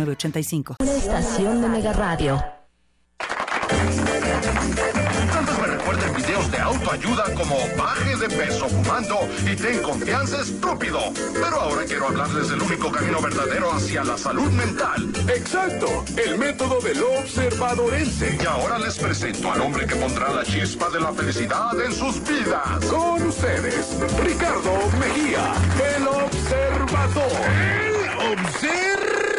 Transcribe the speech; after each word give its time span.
una 0.00 0.90
estación 0.90 1.60
de 1.60 1.68
Mega 1.68 1.92
Radio. 1.92 2.42
Tantos 5.32 5.58
me 5.58 5.66
recuerden 5.66 6.14
videos 6.14 6.50
de 6.50 6.58
autoayuda 6.58 7.24
como 7.34 7.56
baje 7.76 8.16
de 8.16 8.28
peso 8.28 8.68
fumando 8.68 9.18
y 9.44 9.54
ten 9.54 9.82
confianza 9.82 10.40
estúpido. 10.40 10.98
Pero 11.34 11.60
ahora 11.60 11.84
quiero 11.84 12.08
hablarles 12.08 12.48
del 12.48 12.62
único 12.62 12.90
camino 12.90 13.20
verdadero 13.20 13.70
hacia 13.72 14.02
la 14.04 14.16
salud 14.16 14.50
mental. 14.52 15.12
Exacto, 15.28 16.04
el 16.16 16.38
método 16.38 16.80
del 16.80 17.02
observadorense. 17.02 18.38
Y 18.40 18.46
ahora 18.46 18.78
les 18.78 18.98
presento 18.98 19.52
al 19.52 19.60
hombre 19.60 19.86
que 19.86 19.96
pondrá 19.96 20.32
la 20.32 20.44
chispa 20.44 20.88
de 20.88 21.00
la 21.00 21.12
felicidad 21.12 21.78
en 21.84 21.92
sus 21.92 22.22
vidas. 22.22 22.82
Con 22.86 23.26
ustedes, 23.26 23.94
Ricardo 24.24 24.72
Mejía, 24.98 25.52
el 25.96 26.06
observador. 26.06 27.30
El 27.52 28.38
observador. 28.40 29.31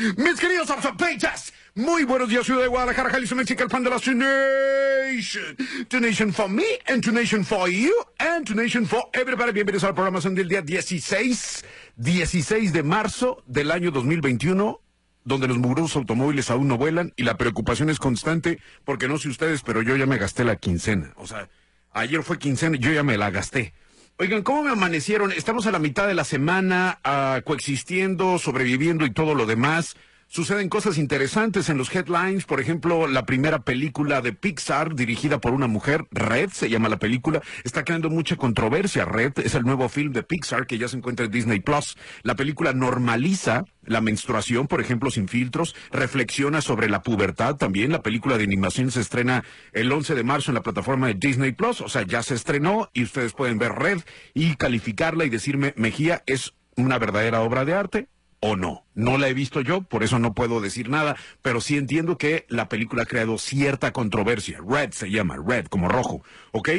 Mis 0.00 0.40
queridos 0.40 0.70
observadores, 0.70 1.52
muy 1.74 2.04
buenos 2.04 2.30
días, 2.30 2.46
ciudad 2.46 2.62
de 2.62 2.68
Guadalajara, 2.68 3.10
Jalisco, 3.10 3.36
México, 3.36 3.62
el 3.62 3.68
pan 3.68 3.84
de 3.84 3.90
la 3.90 3.96
Nation. 3.96 5.56
To 5.88 6.00
Nation 6.00 6.32
for 6.32 6.48
me, 6.48 6.64
and 6.86 7.04
to 7.04 7.12
Nation 7.12 7.44
for 7.44 7.68
you, 7.68 7.92
and 8.18 8.46
to 8.46 8.54
Nation 8.54 8.86
for 8.86 9.10
everybody. 9.12 9.52
Bienvenidos 9.52 9.84
a 9.84 9.88
la 9.88 9.94
programación 9.94 10.34
del 10.34 10.48
día 10.48 10.62
16, 10.62 11.66
16 11.96 12.72
de 12.72 12.82
marzo 12.82 13.42
del 13.46 13.70
año 13.70 13.90
2021 13.90 14.80
donde 15.24 15.48
los 15.48 15.58
muros 15.58 15.94
automóviles 15.94 16.50
aún 16.50 16.66
no 16.66 16.78
vuelan 16.78 17.12
y 17.16 17.24
la 17.24 17.36
preocupación 17.36 17.90
es 17.90 17.98
constante, 17.98 18.58
porque 18.86 19.06
no 19.06 19.18
sé 19.18 19.28
ustedes, 19.28 19.60
pero 19.60 19.82
yo 19.82 19.96
ya 19.96 20.06
me 20.06 20.16
gasté 20.16 20.44
la 20.44 20.56
quincena. 20.56 21.12
O 21.16 21.26
sea, 21.26 21.50
ayer 21.92 22.22
fue 22.22 22.38
quincena 22.38 22.76
y 22.76 22.78
yo 22.78 22.90
ya 22.90 23.02
me 23.02 23.18
la 23.18 23.30
gasté. 23.30 23.74
Oigan, 24.22 24.42
¿cómo 24.42 24.64
me 24.64 24.70
amanecieron? 24.70 25.32
Estamos 25.32 25.66
a 25.66 25.70
la 25.70 25.78
mitad 25.78 26.06
de 26.06 26.12
la 26.12 26.24
semana 26.24 26.98
uh, 27.06 27.42
coexistiendo, 27.42 28.38
sobreviviendo 28.38 29.06
y 29.06 29.14
todo 29.14 29.34
lo 29.34 29.46
demás. 29.46 29.96
Suceden 30.32 30.68
cosas 30.68 30.96
interesantes 30.96 31.70
en 31.70 31.76
los 31.76 31.92
headlines. 31.92 32.44
Por 32.44 32.60
ejemplo, 32.60 33.08
la 33.08 33.26
primera 33.26 33.64
película 33.64 34.20
de 34.20 34.32
Pixar 34.32 34.94
dirigida 34.94 35.40
por 35.40 35.52
una 35.52 35.66
mujer, 35.66 36.06
Red, 36.12 36.50
se 36.50 36.70
llama 36.70 36.88
la 36.88 37.00
película, 37.00 37.42
está 37.64 37.82
creando 37.82 38.10
mucha 38.10 38.36
controversia. 38.36 39.04
Red 39.04 39.40
es 39.40 39.56
el 39.56 39.64
nuevo 39.64 39.88
film 39.88 40.12
de 40.12 40.22
Pixar 40.22 40.68
que 40.68 40.78
ya 40.78 40.86
se 40.86 40.98
encuentra 40.98 41.26
en 41.26 41.32
Disney 41.32 41.58
Plus. 41.58 41.96
La 42.22 42.36
película 42.36 42.72
normaliza 42.72 43.64
la 43.82 44.00
menstruación, 44.00 44.68
por 44.68 44.80
ejemplo, 44.80 45.10
sin 45.10 45.26
filtros, 45.26 45.74
reflexiona 45.90 46.60
sobre 46.60 46.88
la 46.88 47.02
pubertad 47.02 47.56
también. 47.56 47.90
La 47.90 48.02
película 48.02 48.38
de 48.38 48.44
animación 48.44 48.92
se 48.92 49.00
estrena 49.00 49.42
el 49.72 49.90
11 49.90 50.14
de 50.14 50.22
marzo 50.22 50.52
en 50.52 50.54
la 50.54 50.62
plataforma 50.62 51.08
de 51.08 51.14
Disney 51.14 51.50
Plus, 51.50 51.80
o 51.80 51.88
sea, 51.88 52.02
ya 52.02 52.22
se 52.22 52.36
estrenó 52.36 52.88
y 52.92 53.02
ustedes 53.02 53.32
pueden 53.32 53.58
ver 53.58 53.72
Red 53.72 54.02
y 54.32 54.54
calificarla 54.54 55.24
y 55.24 55.28
decirme, 55.28 55.74
Mejía, 55.76 56.22
¿es 56.26 56.54
una 56.76 57.00
verdadera 57.00 57.40
obra 57.40 57.64
de 57.64 57.74
arte? 57.74 58.08
O 58.40 58.56
no. 58.56 58.84
No 58.94 59.18
la 59.18 59.28
he 59.28 59.34
visto 59.34 59.60
yo, 59.60 59.82
por 59.82 60.02
eso 60.02 60.18
no 60.18 60.34
puedo 60.34 60.60
decir 60.60 60.88
nada, 60.88 61.16
pero 61.42 61.60
sí 61.60 61.76
entiendo 61.76 62.18
que 62.18 62.46
la 62.48 62.68
película 62.68 63.02
ha 63.02 63.06
creado 63.06 63.38
cierta 63.38 63.92
controversia. 63.92 64.60
Red 64.66 64.92
se 64.92 65.10
llama, 65.10 65.36
Red 65.36 65.66
como 65.66 65.88
rojo, 65.88 66.22
¿ok? 66.52 66.70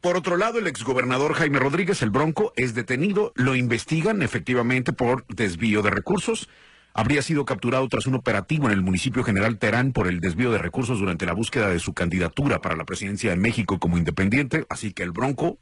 Por 0.00 0.16
otro 0.16 0.38
lado, 0.38 0.58
el 0.58 0.66
exgobernador 0.66 1.34
Jaime 1.34 1.58
Rodríguez, 1.58 2.00
el 2.00 2.08
Bronco, 2.10 2.54
es 2.56 2.74
detenido, 2.74 3.32
lo 3.34 3.54
investigan 3.54 4.22
efectivamente 4.22 4.94
por 4.94 5.26
desvío 5.26 5.82
de 5.82 5.90
recursos. 5.90 6.48
Habría 6.94 7.22
sido 7.22 7.44
capturado 7.44 7.86
tras 7.88 8.06
un 8.06 8.14
operativo 8.14 8.66
en 8.66 8.72
el 8.72 8.82
municipio 8.82 9.22
general 9.22 9.58
Terán 9.58 9.92
por 9.92 10.08
el 10.08 10.20
desvío 10.20 10.50
de 10.52 10.58
recursos 10.58 10.98
durante 10.98 11.26
la 11.26 11.34
búsqueda 11.34 11.68
de 11.68 11.78
su 11.78 11.92
candidatura 11.92 12.60
para 12.60 12.76
la 12.76 12.84
presidencia 12.84 13.30
de 13.30 13.36
México 13.36 13.78
como 13.78 13.98
independiente, 13.98 14.64
así 14.70 14.92
que 14.92 15.02
el 15.02 15.12
Bronco, 15.12 15.58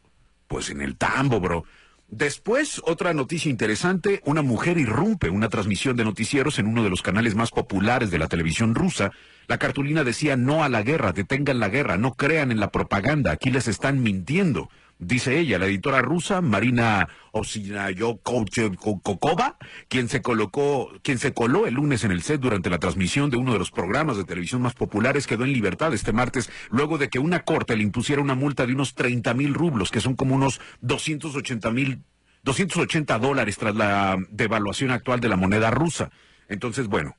pues 0.47 0.71
en 0.71 0.83
el 0.83 0.97
tambo, 0.97 1.41
bro. 1.41 1.65
Después, 2.11 2.81
otra 2.87 3.13
noticia 3.13 3.51
interesante, 3.51 4.23
una 4.25 4.41
mujer 4.41 4.79
irrumpe 4.79 5.29
una 5.29 5.51
transmisión 5.51 5.95
de 5.95 6.05
noticieros 6.05 6.59
en 6.59 6.67
uno 6.67 6.83
de 6.83 6.89
los 6.89 7.03
canales 7.03 7.35
más 7.35 7.51
populares 7.51 8.11
de 8.11 8.19
la 8.19 8.29
televisión 8.29 8.75
rusa. 8.75 9.13
La 9.47 9.59
cartulina 9.59 10.05
decía 10.05 10.35
no 10.35 10.65
a 10.65 10.71
la 10.71 10.83
guerra, 10.83 11.13
detengan 11.13 11.61
la 11.61 11.69
guerra, 11.69 11.99
no 11.99 12.15
crean 12.15 12.51
en 12.51 12.61
la 12.61 12.71
propaganda, 12.71 13.31
aquí 13.31 13.51
les 13.51 13.69
están 13.69 14.03
mintiendo. 14.03 14.71
Dice 15.01 15.39
ella, 15.39 15.61
la 15.61 15.67
editora 15.67 16.03
rusa 16.03 16.41
Marina 16.41 17.09
Osinayokova, 17.31 19.57
quien 19.89 20.09
se 20.09 20.23
colocó, 20.23 20.91
quien 21.03 21.19
se 21.19 21.33
coló 21.33 21.69
el 21.69 21.75
lunes 21.75 22.03
en 22.03 22.11
el 22.11 22.23
set 22.23 22.41
durante 22.41 22.69
la 22.69 22.79
transmisión 22.79 23.31
de 23.31 23.37
uno 23.37 23.53
de 23.53 23.61
los 23.61 23.71
programas 23.71 24.17
de 24.17 24.25
televisión 24.25 24.61
más 24.61 24.75
populares, 24.75 25.29
quedó 25.29 25.45
en 25.45 25.53
libertad 25.53 25.95
este 25.95 26.13
martes 26.13 26.51
luego 26.71 26.99
de 26.99 27.09
que 27.09 27.21
una 27.21 27.45
corte 27.45 27.77
le 27.77 27.85
impusiera 27.85 28.21
una 28.21 28.35
multa 28.35 28.67
de 28.67 28.73
unos 28.73 28.97
30 28.97 29.35
mil 29.35 29.55
rublos, 29.55 29.93
que 29.93 30.01
son 30.01 30.17
como 30.17 30.35
unos 30.35 30.61
280 30.81 31.71
mil 31.71 32.03
280 32.43 33.19
dólares 33.19 33.57
tras 33.57 33.77
la 33.77 34.17
devaluación 34.31 34.91
actual 34.91 35.21
de 35.21 35.29
la 35.29 35.37
moneda 35.37 35.71
rusa. 35.71 36.11
Entonces, 36.49 36.89
bueno, 36.89 37.17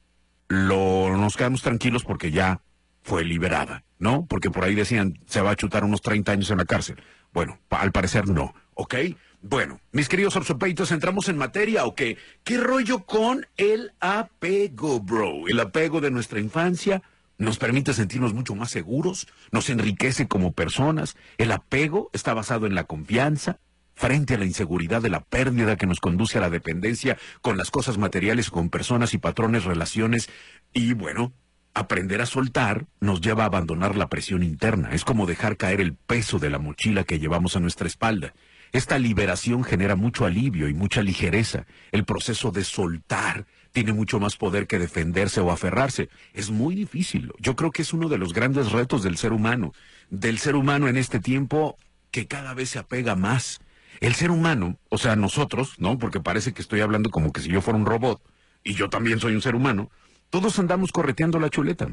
lo, 0.47 1.15
nos 1.15 1.37
quedamos 1.37 1.61
tranquilos 1.61 2.03
porque 2.03 2.31
ya 2.31 2.61
fue 3.03 3.23
liberada, 3.23 3.83
¿no? 3.99 4.25
Porque 4.25 4.49
por 4.49 4.63
ahí 4.63 4.75
decían, 4.75 5.19
se 5.27 5.41
va 5.41 5.51
a 5.51 5.55
chutar 5.55 5.83
unos 5.83 6.01
30 6.01 6.31
años 6.31 6.51
en 6.51 6.57
la 6.57 6.65
cárcel. 6.65 6.97
Bueno, 7.33 7.59
al 7.69 7.91
parecer 7.91 8.27
no, 8.27 8.53
¿ok? 8.73 8.95
Bueno, 9.41 9.79
mis 9.91 10.09
queridos 10.09 10.35
ortopeitos, 10.35 10.91
entramos 10.91 11.29
en 11.29 11.37
materia, 11.37 11.85
¿ok? 11.85 12.01
¿Qué 12.43 12.57
rollo 12.57 13.05
con 13.05 13.45
el 13.57 13.93
apego, 13.99 14.99
bro? 14.99 15.47
El 15.47 15.59
apego 15.59 16.01
de 16.01 16.11
nuestra 16.11 16.39
infancia 16.39 17.01
nos 17.37 17.57
permite 17.57 17.93
sentirnos 17.93 18.33
mucho 18.33 18.53
más 18.53 18.69
seguros, 18.69 19.27
nos 19.51 19.69
enriquece 19.69 20.27
como 20.27 20.51
personas. 20.51 21.15
El 21.37 21.53
apego 21.53 22.09
está 22.11 22.33
basado 22.33 22.65
en 22.65 22.75
la 22.75 22.83
confianza, 22.83 23.59
frente 23.95 24.35
a 24.35 24.37
la 24.37 24.45
inseguridad 24.45 25.01
de 25.01 25.09
la 25.09 25.21
pérdida 25.21 25.75
que 25.75 25.85
nos 25.85 25.99
conduce 25.99 26.37
a 26.37 26.41
la 26.41 26.49
dependencia 26.49 27.17
con 27.41 27.57
las 27.57 27.69
cosas 27.69 27.97
materiales, 27.97 28.49
con 28.49 28.69
personas 28.69 29.13
y 29.13 29.17
patrones, 29.17 29.65
relaciones. 29.65 30.29
Y 30.73 30.93
bueno, 30.93 31.33
aprender 31.73 32.21
a 32.21 32.25
soltar 32.25 32.85
nos 32.99 33.21
lleva 33.21 33.43
a 33.43 33.47
abandonar 33.47 33.95
la 33.95 34.09
presión 34.09 34.43
interna. 34.43 34.89
Es 34.91 35.03
como 35.03 35.25
dejar 35.25 35.57
caer 35.57 35.81
el 35.81 35.93
peso 35.93 36.39
de 36.39 36.49
la 36.49 36.59
mochila 36.59 37.03
que 37.03 37.19
llevamos 37.19 37.55
a 37.55 37.59
nuestra 37.59 37.87
espalda. 37.87 38.33
Esta 38.71 38.99
liberación 38.99 39.63
genera 39.63 39.95
mucho 39.95 40.25
alivio 40.25 40.67
y 40.67 40.73
mucha 40.73 41.01
ligereza. 41.01 41.65
El 41.91 42.05
proceso 42.05 42.51
de 42.51 42.63
soltar 42.63 43.45
tiene 43.71 43.93
mucho 43.93 44.19
más 44.19 44.35
poder 44.35 44.67
que 44.67 44.77
defenderse 44.77 45.41
o 45.41 45.51
aferrarse. 45.51 46.09
Es 46.33 46.51
muy 46.51 46.75
difícil. 46.75 47.31
Yo 47.39 47.55
creo 47.55 47.71
que 47.71 47.81
es 47.81 47.93
uno 47.93 48.09
de 48.09 48.19
los 48.19 48.33
grandes 48.33 48.71
retos 48.71 49.01
del 49.01 49.17
ser 49.17 49.33
humano. 49.33 49.73
Del 50.09 50.37
ser 50.37 50.55
humano 50.55 50.87
en 50.87 50.97
este 50.97 51.19
tiempo 51.19 51.77
que 52.11 52.27
cada 52.27 52.53
vez 52.53 52.69
se 52.69 52.79
apega 52.79 53.15
más 53.15 53.59
el 54.01 54.15
ser 54.15 54.31
humano, 54.31 54.77
o 54.89 54.97
sea, 54.97 55.15
nosotros, 55.15 55.73
¿no? 55.77 55.97
Porque 55.97 56.21
parece 56.21 56.53
que 56.53 56.61
estoy 56.61 56.81
hablando 56.81 57.09
como 57.09 57.33
que 57.33 57.41
si 57.41 57.49
yo 57.49 57.61
fuera 57.61 57.77
un 57.77 57.85
robot, 57.85 58.21
y 58.63 58.73
yo 58.73 58.89
también 58.89 59.19
soy 59.19 59.35
un 59.35 59.41
ser 59.41 59.55
humano, 59.55 59.89
todos 60.29 60.59
andamos 60.59 60.91
correteando 60.91 61.39
la 61.39 61.49
chuleta. 61.49 61.89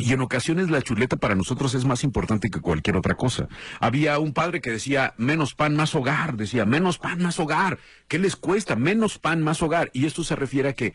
Y 0.00 0.12
en 0.12 0.20
ocasiones 0.20 0.70
la 0.70 0.80
chuleta 0.80 1.16
para 1.16 1.34
nosotros 1.34 1.74
es 1.74 1.84
más 1.84 2.04
importante 2.04 2.50
que 2.50 2.60
cualquier 2.60 2.96
otra 2.96 3.16
cosa. 3.16 3.48
Había 3.80 4.18
un 4.20 4.32
padre 4.32 4.60
que 4.60 4.70
decía, 4.70 5.12
menos 5.16 5.54
pan, 5.54 5.74
más 5.74 5.94
hogar. 5.96 6.36
Decía, 6.36 6.64
menos 6.64 6.98
pan, 6.98 7.20
más 7.20 7.40
hogar. 7.40 7.78
¿Qué 8.06 8.20
les 8.20 8.36
cuesta? 8.36 8.76
Menos 8.76 9.18
pan, 9.18 9.42
más 9.42 9.60
hogar. 9.60 9.90
Y 9.92 10.06
esto 10.06 10.22
se 10.22 10.36
refiere 10.36 10.68
a 10.68 10.74
que 10.74 10.94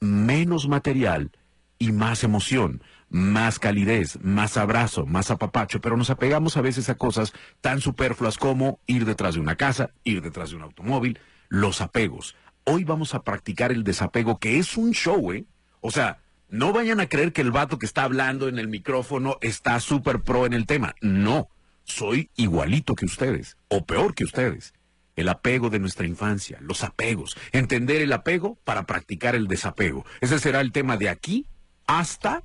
menos 0.00 0.66
material 0.66 1.30
y 1.78 1.92
más 1.92 2.24
emoción 2.24 2.82
más 3.14 3.60
calidez, 3.60 4.18
más 4.22 4.56
abrazo, 4.56 5.06
más 5.06 5.30
apapacho, 5.30 5.80
pero 5.80 5.96
nos 5.96 6.10
apegamos 6.10 6.56
a 6.56 6.62
veces 6.62 6.88
a 6.88 6.96
cosas 6.96 7.32
tan 7.60 7.80
superfluas 7.80 8.38
como 8.38 8.80
ir 8.88 9.04
detrás 9.04 9.34
de 9.34 9.40
una 9.40 9.54
casa, 9.54 9.90
ir 10.02 10.20
detrás 10.20 10.50
de 10.50 10.56
un 10.56 10.62
automóvil, 10.62 11.20
los 11.48 11.80
apegos. 11.80 12.34
Hoy 12.64 12.82
vamos 12.82 13.14
a 13.14 13.22
practicar 13.22 13.70
el 13.70 13.84
desapego, 13.84 14.40
que 14.40 14.58
es 14.58 14.76
un 14.76 14.90
show, 14.90 15.30
¿eh? 15.30 15.44
O 15.86 15.90
sea, 15.90 16.22
no 16.48 16.72
vayan 16.72 16.98
a 17.00 17.10
creer 17.10 17.34
que 17.34 17.42
el 17.42 17.50
vato 17.50 17.78
que 17.78 17.84
está 17.84 18.04
hablando 18.04 18.48
en 18.48 18.58
el 18.58 18.68
micrófono 18.68 19.36
está 19.42 19.78
súper 19.80 20.22
pro 20.22 20.46
en 20.46 20.54
el 20.54 20.64
tema. 20.64 20.94
No, 21.02 21.50
soy 21.84 22.30
igualito 22.36 22.94
que 22.94 23.04
ustedes, 23.04 23.58
o 23.68 23.84
peor 23.84 24.14
que 24.14 24.24
ustedes. 24.24 24.72
El 25.14 25.28
apego 25.28 25.68
de 25.68 25.80
nuestra 25.80 26.06
infancia, 26.06 26.56
los 26.62 26.84
apegos, 26.84 27.36
entender 27.52 28.00
el 28.00 28.14
apego 28.14 28.58
para 28.64 28.84
practicar 28.84 29.34
el 29.34 29.46
desapego. 29.46 30.06
Ese 30.22 30.38
será 30.38 30.62
el 30.62 30.72
tema 30.72 30.96
de 30.96 31.10
aquí 31.10 31.46
hasta 31.86 32.42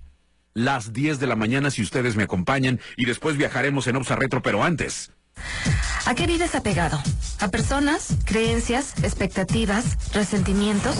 las 0.53 0.91
10 0.91 1.21
de 1.21 1.27
la 1.27 1.37
mañana 1.37 1.71
si 1.71 1.81
ustedes 1.81 2.17
me 2.17 2.23
acompañan 2.23 2.81
y 2.97 3.05
después 3.05 3.37
viajaremos 3.37 3.87
en 3.87 3.95
Obsa 3.95 4.17
Retro, 4.17 4.41
pero 4.41 4.65
antes, 4.65 5.13
¿A 6.05 6.15
qué 6.15 6.25
vives 6.27 6.55
apegado? 6.55 7.01
¿A 7.39 7.47
personas, 7.49 8.07
creencias, 8.25 8.93
expectativas, 9.03 9.85
resentimientos? 10.13 10.95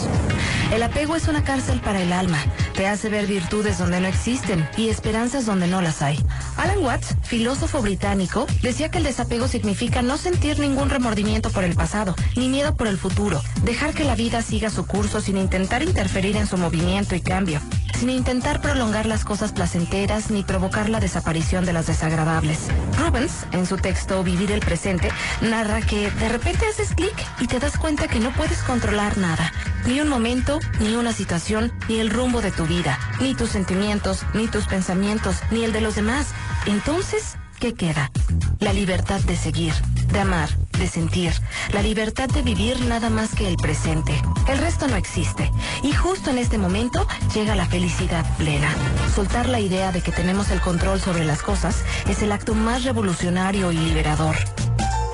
El 0.71 0.83
apego 0.83 1.15
es 1.15 1.27
una 1.27 1.43
cárcel 1.43 1.81
para 1.81 2.01
el 2.01 2.13
alma. 2.13 2.37
Te 2.75 2.87
hace 2.87 3.09
ver 3.09 3.25
virtudes 3.25 3.77
donde 3.77 3.99
no 3.99 4.07
existen 4.07 4.69
y 4.77 4.89
esperanzas 4.89 5.45
donde 5.45 5.67
no 5.67 5.81
las 5.81 6.01
hay. 6.01 6.23
Alan 6.57 6.83
Watts, 6.83 7.15
filósofo 7.23 7.81
británico, 7.81 8.45
decía 8.61 8.89
que 8.89 8.99
el 8.99 9.03
desapego 9.03 9.47
significa 9.47 10.01
no 10.01 10.17
sentir 10.17 10.59
ningún 10.59 10.89
remordimiento 10.89 11.49
por 11.49 11.63
el 11.63 11.75
pasado, 11.75 12.15
ni 12.35 12.47
miedo 12.47 12.75
por 12.75 12.87
el 12.87 12.97
futuro, 12.97 13.41
dejar 13.63 13.93
que 13.93 14.03
la 14.03 14.15
vida 14.15 14.41
siga 14.41 14.69
su 14.69 14.85
curso 14.85 15.21
sin 15.21 15.37
intentar 15.37 15.83
interferir 15.83 16.37
en 16.37 16.47
su 16.47 16.57
movimiento 16.57 17.15
y 17.15 17.21
cambio, 17.21 17.61
sin 17.97 18.09
intentar 18.09 18.61
prolongar 18.61 19.07
las 19.07 19.25
cosas 19.25 19.51
placenteras 19.51 20.29
ni 20.29 20.43
provocar 20.43 20.89
la 20.89 20.99
desaparición 20.99 21.65
de 21.65 21.73
las 21.73 21.87
desagradables. 21.87 22.59
Rubens, 22.97 23.45
en 23.51 23.65
su 23.65 23.77
texto 23.77 24.23
Vivir 24.29 24.51
el 24.51 24.59
presente, 24.59 25.09
narra 25.41 25.81
que 25.81 26.11
de 26.11 26.29
repente 26.29 26.67
haces 26.67 26.93
clic 26.93 27.15
y 27.39 27.47
te 27.47 27.57
das 27.57 27.79
cuenta 27.79 28.07
que 28.07 28.19
no 28.19 28.31
puedes 28.31 28.61
controlar 28.61 29.17
nada, 29.17 29.51
ni 29.87 30.01
un 30.01 30.07
momento, 30.07 30.59
ni 30.79 30.95
una 30.95 31.13
situación, 31.13 31.71
ni 31.87 31.99
el 31.99 32.11
rumbo 32.11 32.39
de 32.39 32.51
tu 32.51 32.67
vida, 32.67 32.99
ni 33.19 33.33
tus 33.33 33.49
sentimientos, 33.49 34.27
ni 34.35 34.47
tus 34.47 34.67
pensamientos, 34.67 35.37
ni 35.49 35.63
el 35.63 35.73
de 35.73 35.81
los 35.81 35.95
demás. 35.95 36.27
Entonces, 36.67 37.38
¿qué 37.59 37.73
queda? 37.73 38.11
La 38.59 38.73
libertad 38.73 39.19
de 39.21 39.35
seguir, 39.35 39.73
de 40.11 40.19
amar, 40.19 40.49
de 40.77 40.87
sentir, 40.87 41.33
la 41.73 41.81
libertad 41.81 42.29
de 42.29 42.41
vivir 42.41 42.79
nada 42.85 43.09
más 43.09 43.35
que 43.35 43.47
el 43.47 43.57
presente. 43.57 44.13
El 44.47 44.57
resto 44.57 44.87
no 44.87 44.95
existe. 44.95 45.51
Y 45.83 45.91
justo 45.91 46.29
en 46.29 46.37
este 46.37 46.57
momento 46.57 47.05
llega 47.33 47.55
la 47.55 47.65
felicidad 47.65 48.25
plena. 48.37 48.73
Soltar 49.13 49.49
la 49.49 49.59
idea 49.59 49.91
de 49.91 50.01
que 50.01 50.11
tenemos 50.11 50.49
el 50.51 50.61
control 50.61 50.99
sobre 50.99 51.25
las 51.25 51.41
cosas 51.41 51.83
es 52.07 52.21
el 52.21 52.31
acto 52.31 52.55
más 52.55 52.83
revolucionario 52.83 53.71
y 53.71 53.77
liberador. 53.77 54.35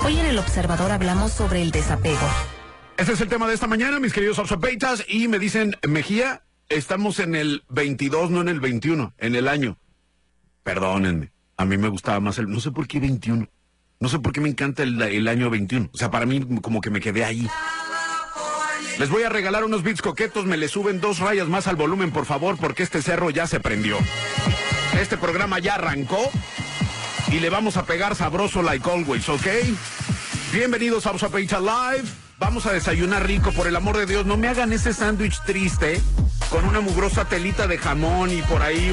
Hoy 0.04 0.18
en 0.18 0.26
el 0.26 0.38
Observador 0.38 0.92
hablamos 0.92 1.32
sobre 1.32 1.62
el 1.62 1.72
desapego. 1.72 2.28
Ese 2.96 3.12
es 3.12 3.20
el 3.20 3.28
tema 3.28 3.48
de 3.48 3.54
esta 3.54 3.66
mañana, 3.66 4.00
mis 4.00 4.12
queridos 4.12 4.38
observatas, 4.38 5.04
y 5.08 5.28
me 5.28 5.38
dicen, 5.38 5.76
Mejía, 5.86 6.44
estamos 6.68 7.18
en 7.18 7.34
el 7.34 7.64
22, 7.68 8.30
no 8.30 8.40
en 8.40 8.48
el 8.48 8.60
21, 8.60 9.14
en 9.18 9.34
el 9.34 9.48
año. 9.48 9.78
Perdónenme, 10.62 11.32
a 11.56 11.64
mí 11.64 11.76
me 11.76 11.88
gustaba 11.88 12.20
más 12.20 12.38
el, 12.38 12.48
no 12.48 12.60
sé 12.60 12.70
por 12.70 12.86
qué 12.86 13.00
21, 13.00 13.48
no 14.00 14.08
sé 14.08 14.18
por 14.18 14.32
qué 14.32 14.40
me 14.40 14.48
encanta 14.48 14.82
el, 14.82 15.00
el 15.00 15.28
año 15.28 15.50
21, 15.50 15.90
o 15.92 15.96
sea, 15.96 16.10
para 16.10 16.26
mí 16.26 16.44
como 16.60 16.80
que 16.80 16.90
me 16.90 17.00
quedé 17.00 17.24
ahí. 17.24 17.48
Les 18.98 19.10
voy 19.10 19.24
a 19.24 19.28
regalar 19.28 19.64
unos 19.64 19.82
bits 19.82 20.00
coquetos, 20.00 20.46
me 20.46 20.56
le 20.56 20.68
suben 20.68 21.00
dos 21.00 21.18
rayas 21.18 21.48
más 21.48 21.66
al 21.66 21.76
volumen, 21.76 22.12
por 22.12 22.24
favor, 22.24 22.56
porque 22.56 22.82
este 22.82 23.02
cerro 23.02 23.30
ya 23.30 23.46
se 23.46 23.60
prendió. 23.60 23.98
Este 24.98 25.18
programa 25.18 25.58
ya 25.58 25.74
arrancó 25.74 26.30
y 27.30 27.40
le 27.40 27.50
vamos 27.50 27.76
a 27.76 27.84
pegar 27.84 28.14
sabroso 28.14 28.62
like 28.62 28.88
always, 28.88 29.28
¿ok? 29.28 29.46
Bienvenidos 30.52 31.06
a 31.06 31.10
Observata 31.10 31.60
Live. 31.60 32.25
Vamos 32.38 32.66
a 32.66 32.72
desayunar 32.72 33.26
rico, 33.26 33.50
por 33.52 33.66
el 33.66 33.76
amor 33.76 33.96
de 33.96 34.04
Dios. 34.04 34.26
No 34.26 34.36
me 34.36 34.48
hagan 34.48 34.72
ese 34.72 34.92
sándwich 34.92 35.40
triste 35.46 36.02
con 36.50 36.66
una 36.66 36.80
mugrosa 36.80 37.24
telita 37.24 37.66
de 37.66 37.78
jamón 37.78 38.30
y 38.30 38.42
por 38.42 38.62
ahí 38.62 38.90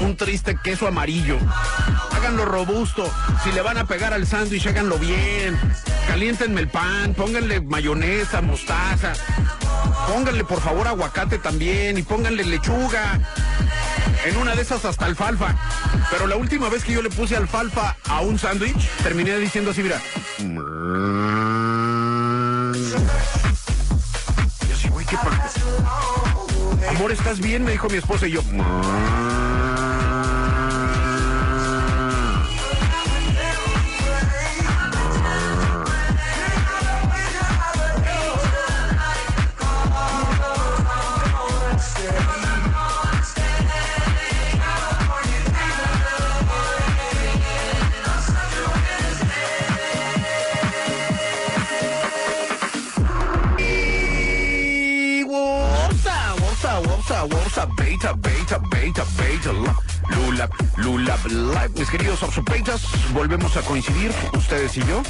un, 0.00 0.16
triste 0.16 0.58
queso 0.62 0.88
amarillo. 0.88 1.38
Háganlo 2.10 2.44
robusto. 2.44 3.08
Si 3.44 3.52
le 3.52 3.62
van 3.62 3.78
a 3.78 3.84
pegar 3.84 4.12
al 4.12 4.26
sándwich, 4.26 4.66
háganlo 4.66 4.98
bien. 4.98 5.56
Caliéntenme 6.08 6.60
el 6.60 6.68
pan, 6.68 7.14
pónganle 7.14 7.60
mayonesa, 7.60 8.40
mostaza. 8.40 9.12
Pónganle 10.08 10.42
por 10.42 10.60
favor 10.60 10.88
aguacate 10.88 11.38
también 11.38 11.96
y 11.96 12.02
pónganle 12.02 12.44
lechuga. 12.44 13.20
En 14.26 14.36
una 14.36 14.56
de 14.56 14.62
esas 14.62 14.84
hasta 14.84 15.06
alfalfa. 15.06 15.54
Pero 16.10 16.26
la 16.26 16.34
última 16.34 16.68
vez 16.68 16.82
que 16.84 16.92
yo 16.92 17.02
le 17.02 17.10
puse 17.10 17.36
alfalfa 17.36 17.96
a 18.08 18.20
un 18.20 18.36
sándwich, 18.36 18.88
terminé 19.04 19.38
diciendo 19.38 19.70
así, 19.70 19.82
mira. 19.82 20.00
Amor, 26.88 27.12
¿estás 27.12 27.40
bien? 27.40 27.64
Me 27.64 27.72
dijo 27.72 27.88
mi 27.88 27.96
esposa 27.96 28.26
y 28.26 28.32
yo. 28.32 28.40
Beta, 57.66 58.12
beta, 58.14 58.58
beta, 58.70 59.04
beta, 59.16 59.52
la- 59.52 59.76
lula, 60.16 60.48
lula, 60.76 61.16
live. 61.28 61.70
Mis 61.76 61.88
queridos 61.90 62.22
observators, 62.22 62.82
volvemos 63.12 63.56
a 63.56 63.62
coincidir, 63.62 64.12
ustedes 64.36 64.76
y 64.76 64.80
yo. 64.80 65.02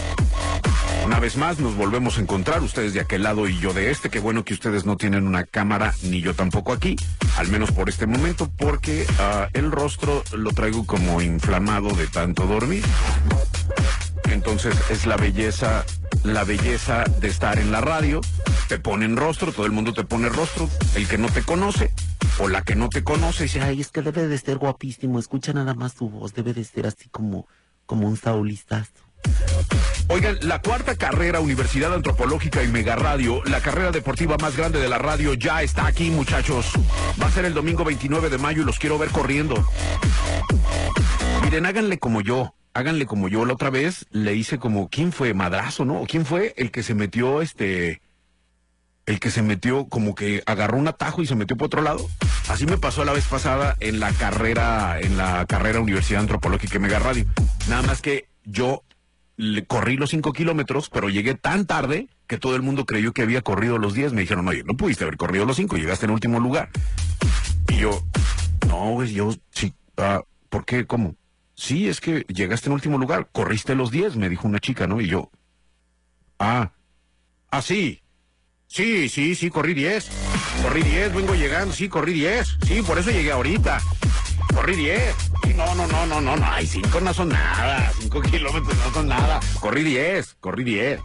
Una 1.06 1.18
vez 1.18 1.36
más 1.36 1.58
nos 1.58 1.74
volvemos 1.76 2.18
a 2.18 2.20
encontrar, 2.20 2.62
ustedes 2.62 2.92
de 2.92 3.00
aquel 3.00 3.22
lado 3.22 3.48
y 3.48 3.58
yo 3.58 3.72
de 3.72 3.90
este. 3.90 4.10
Qué 4.10 4.20
bueno 4.20 4.44
que 4.44 4.52
ustedes 4.54 4.84
no 4.84 4.96
tienen 4.96 5.26
una 5.26 5.44
cámara, 5.44 5.94
ni 6.02 6.20
yo 6.20 6.34
tampoco 6.34 6.72
aquí, 6.72 6.96
al 7.38 7.48
menos 7.48 7.70
por 7.72 7.88
este 7.88 8.06
momento, 8.06 8.50
porque 8.58 9.06
ah, 9.18 9.48
el 9.54 9.70
rostro 9.72 10.22
lo 10.32 10.50
traigo 10.50 10.84
como 10.86 11.22
inflamado 11.22 11.90
de 11.94 12.06
tanto 12.06 12.46
dormir. 12.46 12.84
Entonces 14.30 14.74
es 14.90 15.06
la 15.06 15.16
belleza, 15.16 15.84
la 16.24 16.44
belleza 16.44 17.04
de 17.20 17.28
estar 17.28 17.58
en 17.58 17.72
la 17.72 17.80
radio. 17.80 18.20
Te 18.68 18.78
ponen 18.78 19.16
rostro, 19.16 19.52
todo 19.52 19.66
el 19.66 19.72
mundo 19.72 19.92
te 19.92 20.04
pone 20.04 20.28
rostro. 20.28 20.68
El 20.94 21.08
que 21.08 21.18
no 21.18 21.28
te 21.28 21.42
conoce 21.42 21.92
o 22.38 22.48
la 22.48 22.62
que 22.62 22.74
no 22.74 22.88
te 22.88 23.04
conoce 23.04 23.44
dice, 23.44 23.60
ay, 23.60 23.80
es 23.80 23.90
que 23.90 24.02
debe 24.02 24.26
de 24.28 24.38
ser 24.38 24.58
guapísimo. 24.58 25.18
Escucha 25.18 25.52
nada 25.52 25.74
más 25.74 25.92
su 25.92 26.08
voz. 26.08 26.34
Debe 26.34 26.54
de 26.54 26.64
ser 26.64 26.86
así 26.86 27.08
como, 27.10 27.46
como 27.86 28.08
un 28.08 28.16
saulistazo. 28.16 29.10
Oigan, 30.08 30.38
la 30.42 30.60
cuarta 30.60 30.96
carrera 30.96 31.40
Universidad 31.40 31.94
Antropológica 31.94 32.64
y 32.64 32.68
Mega 32.68 32.96
Radio, 32.96 33.44
la 33.44 33.60
carrera 33.60 33.92
deportiva 33.92 34.36
más 34.38 34.56
grande 34.56 34.80
de 34.80 34.88
la 34.88 34.98
radio, 34.98 35.34
ya 35.34 35.62
está 35.62 35.86
aquí, 35.86 36.10
muchachos. 36.10 36.72
Va 37.20 37.26
a 37.26 37.30
ser 37.30 37.44
el 37.44 37.54
domingo 37.54 37.84
29 37.84 38.28
de 38.28 38.38
mayo 38.38 38.62
y 38.62 38.64
los 38.64 38.78
quiero 38.78 38.98
ver 38.98 39.10
corriendo. 39.10 39.54
Miren, 41.42 41.66
háganle 41.66 41.98
como 41.98 42.22
yo. 42.22 42.54
Háganle 42.72 43.06
como 43.06 43.28
yo. 43.28 43.44
La 43.44 43.54
otra 43.54 43.70
vez 43.70 44.06
le 44.10 44.34
hice 44.34 44.58
como, 44.58 44.88
¿quién 44.88 45.12
fue? 45.12 45.34
Madrazo, 45.34 45.84
¿no? 45.84 46.04
¿Quién 46.06 46.24
fue 46.24 46.54
el 46.56 46.70
que 46.70 46.82
se 46.82 46.94
metió, 46.94 47.42
este, 47.42 48.00
el 49.06 49.18
que 49.18 49.30
se 49.30 49.42
metió, 49.42 49.86
como 49.86 50.14
que 50.14 50.42
agarró 50.46 50.78
un 50.78 50.88
atajo 50.88 51.22
y 51.22 51.26
se 51.26 51.34
metió 51.34 51.56
por 51.56 51.66
otro 51.66 51.82
lado? 51.82 52.08
Así 52.48 52.66
me 52.66 52.78
pasó 52.78 53.04
la 53.04 53.12
vez 53.12 53.26
pasada 53.26 53.76
en 53.80 54.00
la 54.00 54.12
carrera, 54.12 55.00
en 55.00 55.16
la 55.16 55.46
carrera 55.46 55.80
Universidad 55.80 56.20
Antropológica 56.20 56.78
Mega 56.78 56.98
Radio. 56.98 57.26
Nada 57.68 57.82
más 57.82 58.02
que 58.02 58.28
yo 58.44 58.82
corrí 59.66 59.96
los 59.96 60.10
cinco 60.10 60.32
kilómetros, 60.32 60.90
pero 60.90 61.08
llegué 61.08 61.34
tan 61.34 61.66
tarde 61.66 62.08
que 62.26 62.38
todo 62.38 62.56
el 62.56 62.62
mundo 62.62 62.84
creyó 62.84 63.12
que 63.12 63.22
había 63.22 63.42
corrido 63.42 63.78
los 63.78 63.94
10. 63.94 64.12
Me 64.12 64.20
dijeron, 64.20 64.46
oye, 64.48 64.62
no 64.64 64.76
pudiste 64.76 65.04
haber 65.04 65.16
corrido 65.16 65.44
los 65.44 65.56
cinco, 65.56 65.76
llegaste 65.76 66.06
en 66.06 66.12
último 66.12 66.38
lugar. 66.40 66.70
Y 67.68 67.78
yo, 67.78 68.02
no, 68.68 68.90
güey, 68.92 69.12
yo 69.12 69.34
sí, 69.50 69.74
ah, 69.96 70.22
¿por 70.48 70.64
qué? 70.64 70.86
¿Cómo? 70.86 71.16
Sí, 71.60 71.90
es 71.90 72.00
que 72.00 72.24
llegaste 72.28 72.70
en 72.70 72.72
último 72.72 72.96
lugar, 72.96 73.28
corriste 73.32 73.74
los 73.74 73.90
10, 73.90 74.16
me 74.16 74.30
dijo 74.30 74.48
una 74.48 74.60
chica, 74.60 74.86
¿no? 74.86 74.98
Y 74.98 75.08
yo, 75.08 75.30
ah, 76.38 76.72
ah, 77.50 77.60
sí, 77.60 78.00
sí, 78.66 79.10
sí, 79.10 79.34
sí, 79.34 79.50
corrí 79.50 79.74
10, 79.74 80.08
corrí 80.62 80.82
10, 80.82 81.14
vengo 81.14 81.34
llegando, 81.34 81.74
sí, 81.74 81.90
corrí 81.90 82.14
10, 82.14 82.56
sí, 82.66 82.80
por 82.80 82.98
eso 82.98 83.10
llegué 83.10 83.30
ahorita, 83.30 83.78
corrí 84.54 84.74
10. 84.74 85.14
Sí, 85.44 85.52
no, 85.54 85.74
no, 85.74 85.86
no, 85.86 86.06
no, 86.06 86.18
no, 86.22 86.34
no, 86.34 86.46
ay, 86.50 86.66
5 86.66 86.98
no 87.02 87.12
son 87.12 87.28
nada, 87.28 87.92
5 88.00 88.22
kilómetros 88.30 88.78
no 88.78 88.94
son 88.94 89.08
nada, 89.08 89.38
corrí 89.60 89.84
10, 89.84 90.36
corrí 90.40 90.64
10. 90.64 91.00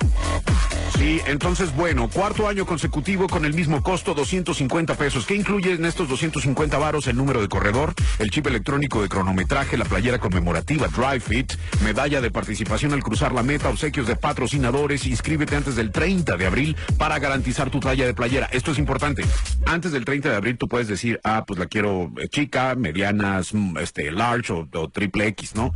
Sí, 0.94 1.20
entonces, 1.26 1.76
bueno, 1.76 2.10
cuarto 2.10 2.48
año 2.48 2.66
consecutivo 2.66 3.28
con 3.28 3.46
el 3.46 3.54
mismo 3.54 3.84
costo, 3.84 4.14
250 4.14 4.96
pesos. 4.96 5.26
¿Qué 5.26 5.36
incluye 5.36 5.74
en 5.74 5.86
estos 5.86 6.08
250 6.08 6.78
varos? 6.78 7.08
El 7.08 7.18
número 7.18 7.42
de 7.42 7.50
corredor, 7.50 7.94
el 8.20 8.30
chip 8.30 8.48
electrónico 8.48 9.02
de 9.02 9.10
cronometraje, 9.10 9.78
la 9.78 9.86
playera 9.86 10.20
conmemorativa 10.20 10.88
Drive 10.88 11.20
Fit, 11.20 11.54
medalla 11.84 12.22
de 12.22 12.32
participación 12.32 12.94
al 12.94 13.04
cruzar 13.04 13.34
la 13.34 13.44
meta, 13.44 13.70
obsequios 13.70 14.08
de 14.08 14.16
patrocinadores. 14.16 15.06
Inscríbete 15.06 15.56
antes 15.56 15.76
del 15.76 15.92
30 15.92 16.38
de 16.38 16.46
abril 16.46 16.78
para 16.98 17.20
garantizar 17.20 17.70
tu 17.70 17.80
talla 17.80 18.06
de 18.06 18.14
playera. 18.14 18.48
Esto 18.52 18.72
es 18.72 18.78
importante. 18.78 19.26
Antes 19.66 19.92
del 19.92 20.06
30 20.06 20.30
de 20.30 20.36
abril 20.36 20.58
tú 20.58 20.68
puedes 20.68 20.88
decir, 20.88 21.20
ah, 21.24 21.44
pues 21.46 21.60
la 21.60 21.66
quiero 21.66 22.12
eh, 22.18 22.28
chica, 22.30 22.76
medianas, 22.76 23.54
mm, 23.54 23.78
este, 23.80 24.12
large 24.12 24.54
o, 24.54 24.68
o 24.74 24.90
triple 24.90 25.28
X, 25.28 25.56
¿no? 25.56 25.74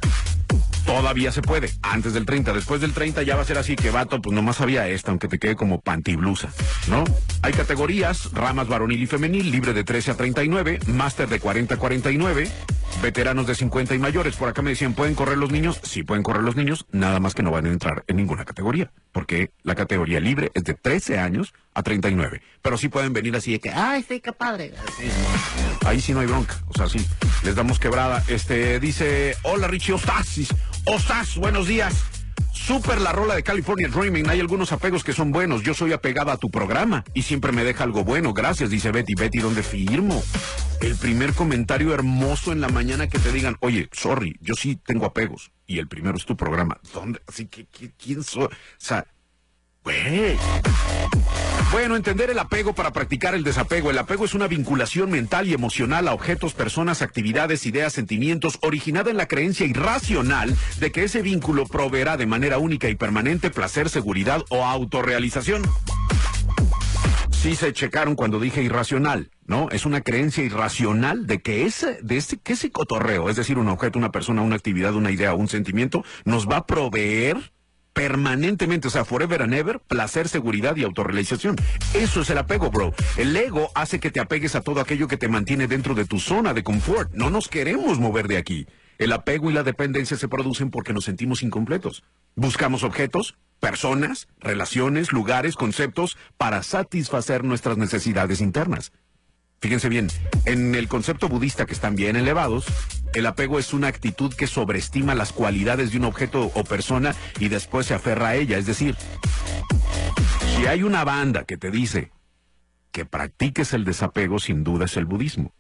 Todavía 0.90 1.32
se 1.32 1.44
puede, 1.44 1.70
antes 1.84 2.14
del 2.16 2.26
30. 2.26 2.52
Después 2.52 2.82
del 2.82 2.94
30 2.94 3.22
ya 3.22 3.36
va 3.36 3.44
a 3.44 3.46
ser 3.46 3.60
así 3.60 3.76
que 3.76 3.92
vato, 3.92 4.20
pues 4.24 4.34
nomás 4.34 4.60
había 4.60 4.88
esta, 4.88 5.12
aunque 5.12 5.28
te 5.28 5.38
quede 5.38 5.56
como 5.56 5.82
pantiblusa, 5.82 6.50
¿no? 6.88 7.04
Hay 7.44 7.54
categorías, 7.54 8.34
ramas 8.34 8.68
varonil 8.68 9.04
y 9.04 9.06
femenil, 9.06 9.52
libre 9.52 9.74
de 9.74 9.84
13 9.84 10.12
a 10.12 10.18
39, 10.18 10.80
máster 10.88 11.30
de 11.30 11.40
40 11.40 11.76
a 11.76 11.78
49, 11.78 12.50
veteranos 13.04 13.46
de 13.46 13.54
50 13.54 13.94
y 13.94 14.00
mayores. 14.00 14.36
Por 14.36 14.50
acá 14.50 14.64
me 14.64 14.72
decían, 14.72 14.96
¿pueden 14.96 15.14
correr 15.14 15.38
los 15.38 15.52
niños? 15.52 15.80
Sí, 15.84 16.02
pueden 16.02 16.24
correr 16.24 16.42
los 16.42 16.56
niños, 16.56 16.88
nada 16.92 17.20
más 17.20 17.36
que 17.36 17.44
no 17.44 17.52
van 17.52 17.68
a 17.68 17.70
entrar 17.70 18.04
en 18.08 18.16
ninguna 18.16 18.44
categoría, 18.44 18.92
porque 19.12 19.52
la 19.62 19.76
categoría 19.76 20.20
libre 20.20 20.50
es 20.56 20.64
de 20.64 20.74
13 20.74 21.20
años 21.20 21.54
a 21.80 21.84
39. 21.84 22.42
Pero 22.62 22.78
sí 22.78 22.90
pueden 22.90 23.14
venir 23.14 23.36
así 23.36 23.54
de 23.54 23.60
que, 23.60 23.70
ay, 23.70 24.06
sí, 24.08 24.20
qué 24.20 24.34
padre. 24.34 24.74
Ahí 25.86 26.02
sí 26.02 26.14
no 26.14 26.20
hay 26.20 26.28
bronca, 26.28 26.56
o 26.68 26.74
sea, 26.74 26.88
sí, 26.88 27.06
les 27.44 27.56
damos 27.56 27.80
quebrada. 27.80 28.24
Este, 28.28 28.80
dice, 28.80 29.36
hola 29.44 29.68
Richie 29.68 29.94
Ostasis, 29.94 30.50
Ostas, 30.86 31.36
buenos 31.38 31.68
días. 31.68 31.96
Super 32.54 33.00
la 33.00 33.12
rola 33.12 33.36
de 33.36 33.44
California 33.44 33.88
Dreaming. 33.88 34.30
Hay 34.30 34.40
algunos 34.40 34.72
apegos 34.72 35.04
que 35.04 35.14
son 35.14 35.32
buenos. 35.32 35.64
Yo 35.64 35.74
soy 35.74 35.94
apegada 35.94 36.34
a 36.34 36.38
tu 36.38 36.52
programa 36.52 37.04
y 37.14 37.24
siempre 37.24 37.52
me 37.52 37.64
deja 37.64 37.84
algo 37.84 38.04
bueno. 38.04 38.34
Gracias, 38.34 38.70
dice 38.70 38.92
Betty. 38.92 39.16
Betty, 39.16 39.40
¿dónde 39.40 39.64
firmo? 39.64 40.22
El 40.82 40.96
primer 40.96 41.34
comentario 41.34 41.94
hermoso 41.94 42.52
en 42.52 42.62
la 42.62 42.70
mañana 42.70 43.08
que 43.08 43.18
te 43.18 43.32
digan, 43.32 43.56
oye, 43.62 43.90
sorry, 43.92 44.38
yo 44.42 44.56
sí 44.56 44.76
tengo 44.76 45.06
apegos. 45.06 45.52
Y 45.66 45.80
el 45.80 45.88
primero 45.88 46.18
es 46.18 46.26
tu 46.26 46.36
programa. 46.36 46.80
¿Dónde? 46.94 47.22
Así 47.28 47.48
que, 47.48 47.66
¿quién 47.98 48.24
soy? 48.24 48.46
O 48.46 48.50
sea, 48.78 49.06
güey. 49.84 50.38
Bueno, 51.72 51.96
entender 51.96 52.32
el 52.32 52.40
apego 52.40 52.74
para 52.74 52.92
practicar 52.92 53.36
el 53.36 53.44
desapego. 53.44 53.92
El 53.92 53.98
apego 54.00 54.26
es 54.26 54.34
una 54.34 54.48
vinculación 54.48 55.12
mental 55.12 55.48
y 55.48 55.54
emocional 55.54 56.08
a 56.08 56.14
objetos, 56.14 56.54
personas, 56.54 57.04
actividades, 57.04 57.68
ideas, 57.68 57.94
sentimientos, 57.94 58.58
originada 58.62 59.12
en 59.12 59.18
la 59.18 59.28
creencia 59.28 59.68
irracional 59.68 60.56
de 60.80 60.92
que 60.92 61.04
ese 61.04 61.22
vínculo 61.22 61.68
proveerá 61.68 62.18
de 62.18 62.26
manera 62.26 62.58
única 62.58 62.90
y 62.90 62.96
permanente 62.96 63.52
placer, 63.52 63.90
seguridad 63.90 64.42
o 64.50 64.66
autorrealización. 64.66 65.62
Sí 67.30 67.56
se 67.56 67.72
checaron 67.72 68.16
cuando 68.16 68.40
dije 68.40 68.64
irracional, 68.64 69.30
¿no? 69.46 69.70
Es 69.72 69.86
una 69.86 70.02
creencia 70.02 70.44
irracional 70.44 71.28
de 71.28 71.40
que 71.40 71.66
ese, 71.66 72.00
de 72.02 72.18
ese, 72.18 72.38
que 72.38 72.54
ese 72.54 72.72
cotorreo, 72.72 73.30
es 73.30 73.36
decir, 73.36 73.60
un 73.60 73.70
objeto, 73.70 74.00
una 74.00 74.12
persona, 74.12 74.42
una 74.42 74.56
actividad, 74.56 74.96
una 74.96 75.12
idea, 75.12 75.36
un 75.36 75.48
sentimiento, 75.48 76.04
nos 76.26 76.50
va 76.50 76.58
a 76.58 76.66
proveer 76.66 77.54
permanentemente, 77.94 78.88
o 78.88 78.92
sea, 78.92 79.06
forever 79.06 79.42
and 79.42 79.54
ever, 79.54 79.80
placer, 79.80 80.28
seguridad 80.28 80.76
y 80.76 80.84
autorrealización. 80.84 81.56
Eso 81.94 82.22
es 82.22 82.30
el 82.30 82.38
apego, 82.38 82.70
bro. 82.72 82.94
El 83.18 83.36
ego 83.36 83.72
hace 83.76 84.00
que 84.00 84.12
te 84.12 84.20
apegues 84.20 84.56
a 84.56 84.62
todo 84.62 84.82
aquello 84.82 85.08
que 85.08 85.18
te 85.18 85.28
mantiene 85.28 85.68
dentro 85.68 85.96
de 85.96 86.06
tu 86.06 86.20
zona 86.20 86.54
de 86.54 86.64
confort. 86.64 87.12
No 87.14 87.30
nos 87.30 87.48
queremos 87.48 88.00
mover 88.00 88.28
de 88.28 88.38
aquí. 88.38 88.68
El 88.98 89.14
apego 89.14 89.50
y 89.50 89.54
la 89.54 89.64
dependencia 89.64 90.18
se 90.18 90.28
producen 90.28 90.72
porque 90.72 90.94
nos 90.94 91.06
sentimos 91.06 91.42
incompletos. 91.42 92.04
Buscamos 92.36 92.84
objetos, 92.84 93.38
personas, 93.60 94.28
relaciones, 94.40 95.14
lugares, 95.14 95.56
conceptos 95.56 96.18
para 96.38 96.64
satisfacer 96.64 97.44
nuestras 97.44 97.78
necesidades 97.78 98.42
internas. 98.42 98.92
Fíjense 99.62 99.90
bien, 99.90 100.08
en 100.46 100.74
el 100.74 100.88
concepto 100.88 101.28
budista 101.28 101.66
que 101.66 101.74
están 101.74 101.96
bien 101.96 102.16
elevados, 102.16 102.66
el 103.14 103.26
apego 103.26 103.60
es 103.60 103.74
una 103.74 103.88
actitud 103.88 104.34
que 104.34 104.48
sobreestima 104.48 105.16
las 105.16 105.34
cualidades 105.34 105.92
de 105.92 105.98
un 105.98 106.06
objeto 106.06 106.50
o 106.54 106.64
persona 106.64 107.14
y 107.40 107.50
después 107.50 107.86
se 107.86 107.94
aferra 107.94 108.30
a 108.30 108.36
ella. 108.36 108.58
Es 108.58 108.66
decir, 108.66 108.96
si 110.56 110.66
hay 110.66 110.84
una 110.84 111.04
banda 111.04 111.44
que 111.44 111.58
te 111.58 111.72
dice 111.72 112.12
que 112.92 113.06
practiques 113.06 113.74
el 113.74 113.84
desapego, 113.84 114.40
sin 114.40 114.64
duda 114.64 114.86
es 114.86 114.96
el 114.96 115.06
budismo. 115.06 115.54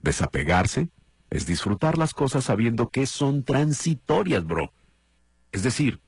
Desapegarse 0.00 0.88
es 1.28 1.46
disfrutar 1.46 1.98
las 1.98 2.14
cosas 2.14 2.44
sabiendo 2.44 2.90
que 2.90 3.06
son 3.06 3.42
transitorias, 3.42 4.44
bro. 4.44 4.72
Es 5.50 5.64
decir, 5.64 6.00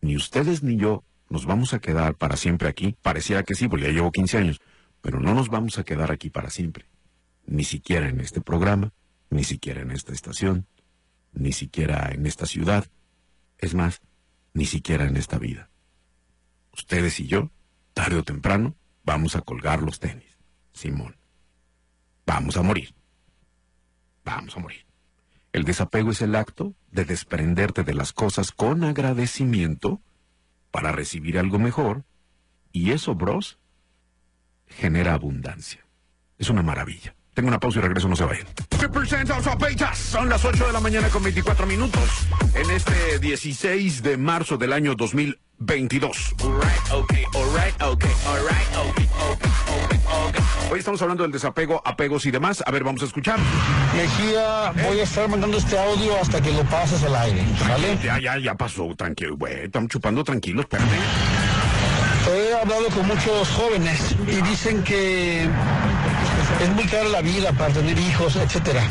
ni 0.00 0.16
ustedes 0.16 0.64
ni 0.64 0.76
yo 0.76 1.04
nos 1.28 1.46
vamos 1.46 1.74
a 1.74 1.78
quedar 1.78 2.16
para 2.16 2.36
siempre 2.36 2.68
aquí. 2.68 2.96
Pareciera 3.02 3.44
que 3.44 3.54
sí, 3.54 3.68
porque 3.68 3.86
ya 3.86 3.92
llevo 3.92 4.10
15 4.10 4.38
años 4.38 4.60
pero 5.00 5.20
no 5.20 5.34
nos 5.34 5.48
vamos 5.48 5.78
a 5.78 5.84
quedar 5.84 6.10
aquí 6.10 6.30
para 6.30 6.50
siempre, 6.50 6.86
ni 7.46 7.64
siquiera 7.64 8.08
en 8.08 8.20
este 8.20 8.40
programa, 8.40 8.92
ni 9.30 9.44
siquiera 9.44 9.80
en 9.80 9.90
esta 9.90 10.12
estación, 10.12 10.66
ni 11.32 11.52
siquiera 11.52 12.10
en 12.12 12.26
esta 12.26 12.46
ciudad, 12.46 12.86
es 13.58 13.74
más, 13.74 14.00
ni 14.52 14.66
siquiera 14.66 15.06
en 15.06 15.16
esta 15.16 15.38
vida. 15.38 15.70
Ustedes 16.72 17.20
y 17.20 17.26
yo, 17.26 17.50
tarde 17.94 18.16
o 18.16 18.24
temprano, 18.24 18.74
vamos 19.04 19.36
a 19.36 19.42
colgar 19.42 19.82
los 19.82 20.00
tenis. 20.00 20.38
Simón, 20.72 21.16
vamos 22.26 22.56
a 22.56 22.62
morir. 22.62 22.94
Vamos 24.24 24.56
a 24.56 24.60
morir. 24.60 24.86
El 25.52 25.64
desapego 25.64 26.10
es 26.12 26.22
el 26.22 26.36
acto 26.36 26.74
de 26.92 27.04
desprenderte 27.04 27.82
de 27.82 27.94
las 27.94 28.12
cosas 28.12 28.52
con 28.52 28.84
agradecimiento 28.84 30.00
para 30.70 30.92
recibir 30.92 31.38
algo 31.38 31.58
mejor. 31.58 32.04
Y 32.72 32.92
eso, 32.92 33.14
bros, 33.14 33.58
genera 34.70 35.14
abundancia. 35.14 35.84
Es 36.38 36.48
una 36.48 36.62
maravilla. 36.62 37.14
Tengo 37.34 37.48
una 37.48 37.60
pausa 37.60 37.78
y 37.78 37.82
regreso, 37.82 38.08
no 38.08 38.16
se 38.16 38.24
vayan. 38.24 38.46
Son 39.94 40.28
las 40.28 40.44
8 40.44 40.66
de 40.66 40.72
la 40.72 40.80
mañana 40.80 41.08
con 41.08 41.22
24 41.22 41.66
minutos 41.66 42.02
en 42.54 42.70
este 42.70 43.18
16 43.18 44.02
de 44.02 44.16
marzo 44.16 44.56
del 44.56 44.72
año 44.72 44.94
2022. 44.94 46.34
Hoy 50.70 50.78
estamos 50.78 51.00
hablando 51.02 51.22
del 51.22 51.32
desapego, 51.32 51.80
apegos 51.84 52.26
y 52.26 52.30
demás. 52.30 52.62
A 52.66 52.70
ver, 52.70 52.82
vamos 52.82 53.02
a 53.02 53.04
escuchar. 53.04 53.38
Mejía, 53.94 54.72
voy 54.86 55.00
a 55.00 55.02
estar 55.02 55.28
mandando 55.28 55.58
este 55.58 55.78
audio 55.78 56.20
hasta 56.20 56.40
que 56.40 56.52
lo 56.52 56.64
pases 56.64 57.02
al 57.04 57.14
aire, 57.14 57.44
¿vale? 57.68 57.98
Ya, 58.02 58.18
ya, 58.18 58.38
ya 58.38 58.54
pasó, 58.54 58.94
tranquilo, 58.96 59.36
güey. 59.36 59.64
Estamos 59.64 59.88
chupando 59.88 60.24
tranquilos, 60.24 60.64
espérate. 60.64 60.96
He 62.32 62.54
hablado 62.54 62.86
con 62.90 63.08
muchos 63.08 63.48
jóvenes 63.48 64.14
y 64.26 64.40
dicen 64.42 64.84
que 64.84 65.42
es 65.42 66.68
muy 66.74 66.84
cara 66.84 67.08
la 67.08 67.22
vida 67.22 67.52
para 67.52 67.72
tener 67.72 67.98
hijos, 67.98 68.36
etcétera. 68.36 68.82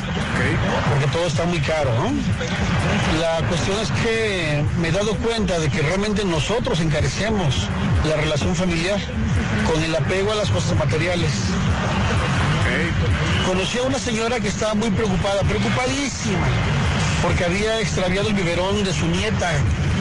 Porque 0.89 1.07
todo 1.07 1.25
está 1.25 1.45
muy 1.45 1.59
caro. 1.59 1.91
La 3.21 3.47
cuestión 3.47 3.79
es 3.79 3.91
que 4.03 4.63
me 4.79 4.89
he 4.89 4.91
dado 4.91 5.15
cuenta 5.15 5.57
de 5.57 5.69
que 5.69 5.81
realmente 5.81 6.25
nosotros 6.25 6.81
encarecemos 6.81 7.67
la 8.09 8.17
relación 8.17 8.55
familiar 8.55 8.99
con 9.71 9.81
el 9.83 9.95
apego 9.95 10.33
a 10.33 10.35
las 10.35 10.49
cosas 10.49 10.77
materiales. 10.77 11.31
Conocí 13.47 13.77
a 13.77 13.83
una 13.83 13.99
señora 13.99 14.39
que 14.41 14.49
estaba 14.49 14.73
muy 14.73 14.89
preocupada, 14.91 15.41
preocupadísima, 15.43 16.47
porque 17.21 17.45
había 17.45 17.79
extraviado 17.79 18.27
el 18.27 18.33
biberón 18.33 18.83
de 18.83 18.93
su 18.93 19.07
nieta 19.07 19.53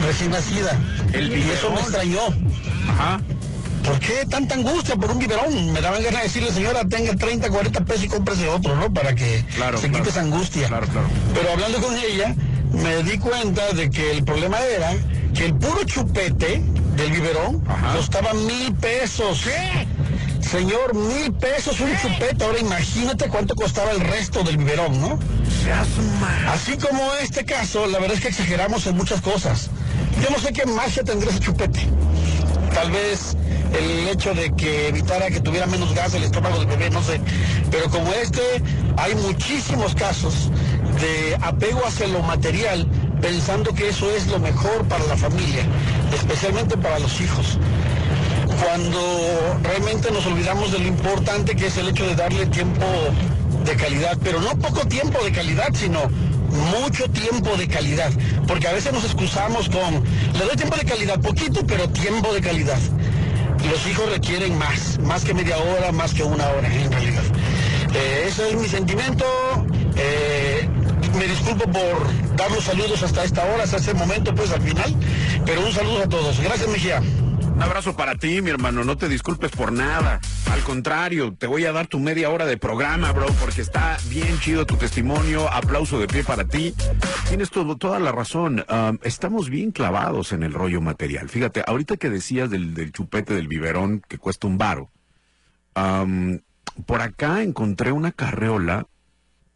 recién 0.05 0.31
nacida. 0.31 0.77
El 1.13 1.37
y 1.37 1.49
eso 1.49 1.71
me 1.71 1.79
extrañó. 1.81 2.21
Ajá. 2.89 3.19
¿Por 3.83 3.97
qué 3.99 4.25
tanta 4.29 4.55
angustia 4.55 4.95
por 4.95 5.09
un 5.11 5.19
biberón? 5.19 5.71
Me 5.71 5.81
daban 5.81 6.03
ganas 6.03 6.19
de 6.21 6.27
decirle, 6.27 6.51
señora, 6.51 6.83
tenga 6.87 7.15
30, 7.15 7.49
40 7.49 7.85
pesos 7.85 8.03
y 8.03 8.07
cómprese 8.09 8.47
otro, 8.47 8.75
¿no? 8.75 8.93
Para 8.93 9.15
que 9.15 9.43
Claro, 9.55 9.77
se 9.79 9.87
claro. 9.89 10.03
quite 10.03 10.09
esa 10.11 10.21
angustia. 10.21 10.67
Claro, 10.67 10.87
claro. 10.87 11.07
Pero 11.33 11.51
hablando 11.51 11.79
con 11.81 11.95
ella, 11.97 12.35
me 12.73 13.03
di 13.03 13.17
cuenta 13.17 13.71
de 13.73 13.89
que 13.89 14.11
el 14.11 14.23
problema 14.23 14.59
era 14.63 14.91
que 15.33 15.45
el 15.45 15.55
puro 15.55 15.83
chupete 15.85 16.61
del 16.97 17.11
biberón 17.11 17.63
Ajá. 17.67 17.95
costaba 17.95 18.33
mil 18.33 18.73
pesos. 18.75 19.41
¿Qué? 19.43 19.87
Señor, 20.45 20.93
mil 20.95 21.31
pesos 21.33 21.79
un 21.79 21.89
chupete. 22.01 22.43
Ahora 22.43 22.59
imagínate 22.59 23.27
cuánto 23.29 23.55
costaba 23.55 23.91
el 23.91 24.01
resto 24.01 24.43
del 24.43 24.57
biberón, 24.57 24.99
¿no? 24.99 25.19
Así 26.51 26.77
como 26.77 27.13
este 27.21 27.45
caso, 27.45 27.85
la 27.87 27.99
verdad 27.99 28.15
es 28.17 28.21
que 28.21 28.29
exageramos 28.29 28.85
en 28.87 28.97
muchas 28.97 29.21
cosas. 29.21 29.69
Yo 30.21 30.29
no 30.29 30.39
sé 30.39 30.53
qué 30.53 30.65
magia 30.65 31.03
tendría 31.03 31.31
ese 31.31 31.39
chupete. 31.39 31.79
Tal 32.73 32.91
vez 32.91 33.35
el 33.77 34.07
hecho 34.07 34.33
de 34.33 34.53
que 34.55 34.87
evitara 34.89 35.29
que 35.29 35.39
tuviera 35.39 35.67
menos 35.67 35.93
gas 35.93 36.13
el 36.13 36.23
estómago 36.23 36.59
del 36.59 36.67
bebé, 36.67 36.89
no 36.89 37.01
sé. 37.01 37.21
Pero 37.71 37.89
como 37.89 38.11
este, 38.13 38.41
hay 38.97 39.15
muchísimos 39.15 39.95
casos 39.95 40.51
de 40.99 41.37
apego 41.41 41.85
hacia 41.85 42.07
lo 42.07 42.21
material, 42.21 42.87
pensando 43.21 43.73
que 43.73 43.89
eso 43.89 44.09
es 44.11 44.27
lo 44.27 44.39
mejor 44.39 44.85
para 44.87 45.05
la 45.05 45.17
familia, 45.17 45.63
especialmente 46.13 46.77
para 46.77 46.99
los 46.99 47.21
hijos 47.21 47.57
cuando 48.61 48.99
realmente 49.63 50.11
nos 50.11 50.25
olvidamos 50.25 50.71
de 50.71 50.79
lo 50.79 50.87
importante 50.87 51.55
que 51.55 51.67
es 51.67 51.77
el 51.77 51.89
hecho 51.89 52.05
de 52.05 52.15
darle 52.15 52.45
tiempo 52.47 52.85
de 53.63 53.75
calidad, 53.75 54.17
pero 54.23 54.41
no 54.41 54.49
poco 54.57 54.85
tiempo 54.87 55.23
de 55.23 55.31
calidad, 55.31 55.69
sino 55.73 56.01
mucho 56.49 57.09
tiempo 57.09 57.55
de 57.57 57.67
calidad, 57.67 58.11
porque 58.47 58.67
a 58.67 58.73
veces 58.73 58.93
nos 58.93 59.03
excusamos 59.03 59.69
con, 59.69 60.03
le 60.33 60.45
doy 60.45 60.55
tiempo 60.55 60.75
de 60.75 60.85
calidad, 60.85 61.19
poquito, 61.19 61.65
pero 61.65 61.89
tiempo 61.89 62.33
de 62.33 62.41
calidad. 62.41 62.79
Los 63.69 63.85
hijos 63.87 64.09
requieren 64.09 64.57
más, 64.57 64.99
más 64.99 65.23
que 65.23 65.33
media 65.33 65.57
hora, 65.57 65.91
más 65.91 66.13
que 66.13 66.23
una 66.23 66.47
hora 66.49 66.73
en 66.73 66.91
realidad. 66.91 67.23
Eh, 67.93 68.25
ese 68.27 68.49
es 68.49 68.55
mi 68.55 68.67
sentimiento. 68.67 69.25
eh, 69.95 70.69
me 71.17 71.27
disculpo 71.27 71.65
por 71.71 72.35
dar 72.35 72.51
los 72.51 72.63
saludos 72.63 73.03
hasta 73.03 73.23
esta 73.23 73.43
hora, 73.43 73.63
hasta 73.63 73.77
este 73.77 73.93
momento, 73.93 74.33
pues 74.33 74.51
al 74.51 74.61
final, 74.61 74.95
pero 75.45 75.65
un 75.65 75.73
saludo 75.73 76.03
a 76.03 76.07
todos. 76.07 76.39
Gracias, 76.39 76.69
Mejía. 76.69 77.01
Un 77.59 77.63
abrazo 77.63 77.93
para 77.93 78.15
ti, 78.15 78.41
mi 78.41 78.51
hermano. 78.51 78.85
No 78.85 78.95
te 78.95 79.09
disculpes 79.09 79.51
por 79.51 79.73
nada. 79.73 80.21
Al 80.49 80.61
contrario, 80.61 81.35
te 81.37 81.45
voy 81.45 81.65
a 81.65 81.73
dar 81.73 81.87
tu 81.87 81.99
media 81.99 82.29
hora 82.29 82.45
de 82.45 82.55
programa, 82.55 83.11
bro, 83.11 83.25
porque 83.37 83.59
está 83.59 83.97
bien 84.07 84.39
chido 84.39 84.65
tu 84.65 84.77
testimonio. 84.77 85.51
Aplauso 85.51 85.99
de 85.99 86.07
pie 86.07 86.23
para 86.23 86.45
ti. 86.45 86.73
Tienes 87.27 87.49
toda 87.51 87.99
la 87.99 88.13
razón. 88.13 88.63
Estamos 89.03 89.49
bien 89.49 89.71
clavados 89.71 90.31
en 90.31 90.43
el 90.43 90.53
rollo 90.53 90.79
material. 90.79 91.27
Fíjate, 91.27 91.61
ahorita 91.67 91.97
que 91.97 92.09
decías 92.09 92.49
del, 92.49 92.93
chupete 92.93 93.33
del 93.33 93.49
biberón 93.49 94.03
que 94.07 94.17
cuesta 94.17 94.47
un 94.47 94.57
varo. 94.57 94.89
por 96.85 97.01
acá 97.01 97.43
encontré 97.43 97.91
una 97.91 98.13
carreola 98.13 98.87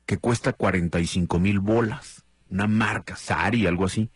que 0.05 0.17
cuesta 0.17 0.51
45 0.51 1.39
mil 1.39 1.61
bolas. 1.61 2.25
Una 2.49 2.67
marca, 2.67 3.15
Sari, 3.15 3.65
algo 3.65 3.85
así. 3.85 4.09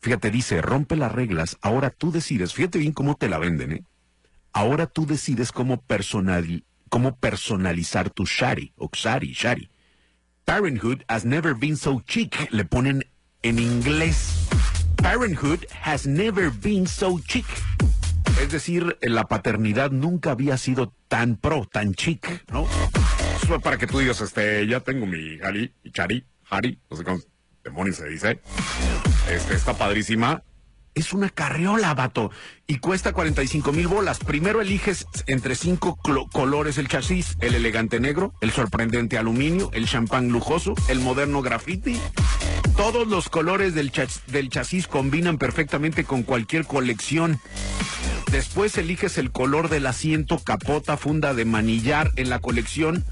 Fíjate, 0.00 0.30
dice, 0.30 0.62
rompe 0.62 0.96
las 0.96 1.12
reglas, 1.12 1.58
ahora 1.60 1.90
tú 1.90 2.10
decides, 2.10 2.54
fíjate 2.54 2.78
bien 2.78 2.92
cómo 2.92 3.16
te 3.16 3.28
la 3.28 3.38
venden, 3.38 3.72
¿eh? 3.72 3.84
Ahora 4.52 4.86
tú 4.86 5.06
decides 5.06 5.52
cómo, 5.52 5.82
personal, 5.82 6.64
cómo 6.88 7.16
personalizar 7.16 8.08
tu 8.08 8.24
Shari, 8.24 8.72
o 8.76 8.88
Xari, 8.88 9.32
Shari. 9.32 9.70
Parenthood 10.46 11.02
has 11.08 11.24
never 11.24 11.54
been 11.54 11.76
so 11.76 12.02
chic, 12.06 12.50
le 12.50 12.64
ponen 12.64 13.04
en 13.42 13.58
inglés. 13.58 14.48
Parenthood 14.96 15.66
has 15.82 16.06
never 16.06 16.50
been 16.50 16.86
so 16.86 17.20
chic. 17.20 17.46
Es 18.40 18.50
decir, 18.50 18.96
la 19.02 19.24
paternidad 19.24 19.90
nunca 19.90 20.30
había 20.30 20.56
sido 20.56 20.94
tan 21.08 21.36
pro, 21.36 21.66
tan 21.70 21.94
chic, 21.94 22.50
¿no? 22.50 22.66
Eso 23.42 23.54
es 23.54 23.62
para 23.62 23.76
que 23.76 23.86
tú 23.86 23.98
digas, 23.98 24.20
este, 24.22 24.66
ya 24.66 24.80
tengo 24.80 25.04
mi 25.04 25.38
Hari, 25.40 25.74
mi 25.84 25.92
Chari, 25.92 26.24
Hari, 26.48 26.80
no 26.90 26.96
sé 26.96 27.04
cómo 27.04 27.18
demonios 27.64 27.96
se 27.96 28.08
dice. 28.08 28.40
Este, 29.28 29.54
está 29.54 29.74
padrísima. 29.74 30.42
Es 30.94 31.12
una 31.12 31.30
carriola, 31.30 31.94
vato. 31.94 32.30
Y 32.66 32.78
cuesta 32.78 33.12
45 33.12 33.72
mil 33.72 33.86
bolas. 33.86 34.18
Primero 34.18 34.60
eliges 34.60 35.06
entre 35.26 35.54
cinco 35.54 35.96
colores 36.32 36.78
el 36.78 36.88
chasis. 36.88 37.36
El 37.40 37.54
elegante 37.54 38.00
negro, 38.00 38.34
el 38.40 38.50
sorprendente 38.50 39.16
aluminio, 39.16 39.70
el 39.72 39.86
champán 39.86 40.28
lujoso, 40.30 40.74
el 40.88 41.00
moderno 41.00 41.42
graffiti. 41.42 42.00
Todos 42.76 43.06
los 43.06 43.28
colores 43.28 43.74
del, 43.74 43.92
del 44.26 44.48
chasis 44.48 44.88
combinan 44.88 45.38
perfectamente 45.38 46.04
con 46.04 46.22
cualquier 46.24 46.66
colección. 46.66 47.40
Después 48.32 48.76
eliges 48.78 49.18
el 49.18 49.30
color 49.30 49.68
del 49.68 49.86
asiento, 49.86 50.38
capota, 50.38 50.96
funda 50.96 51.34
de 51.34 51.44
manillar 51.44 52.10
en 52.16 52.30
la 52.30 52.40
colección. 52.40 53.04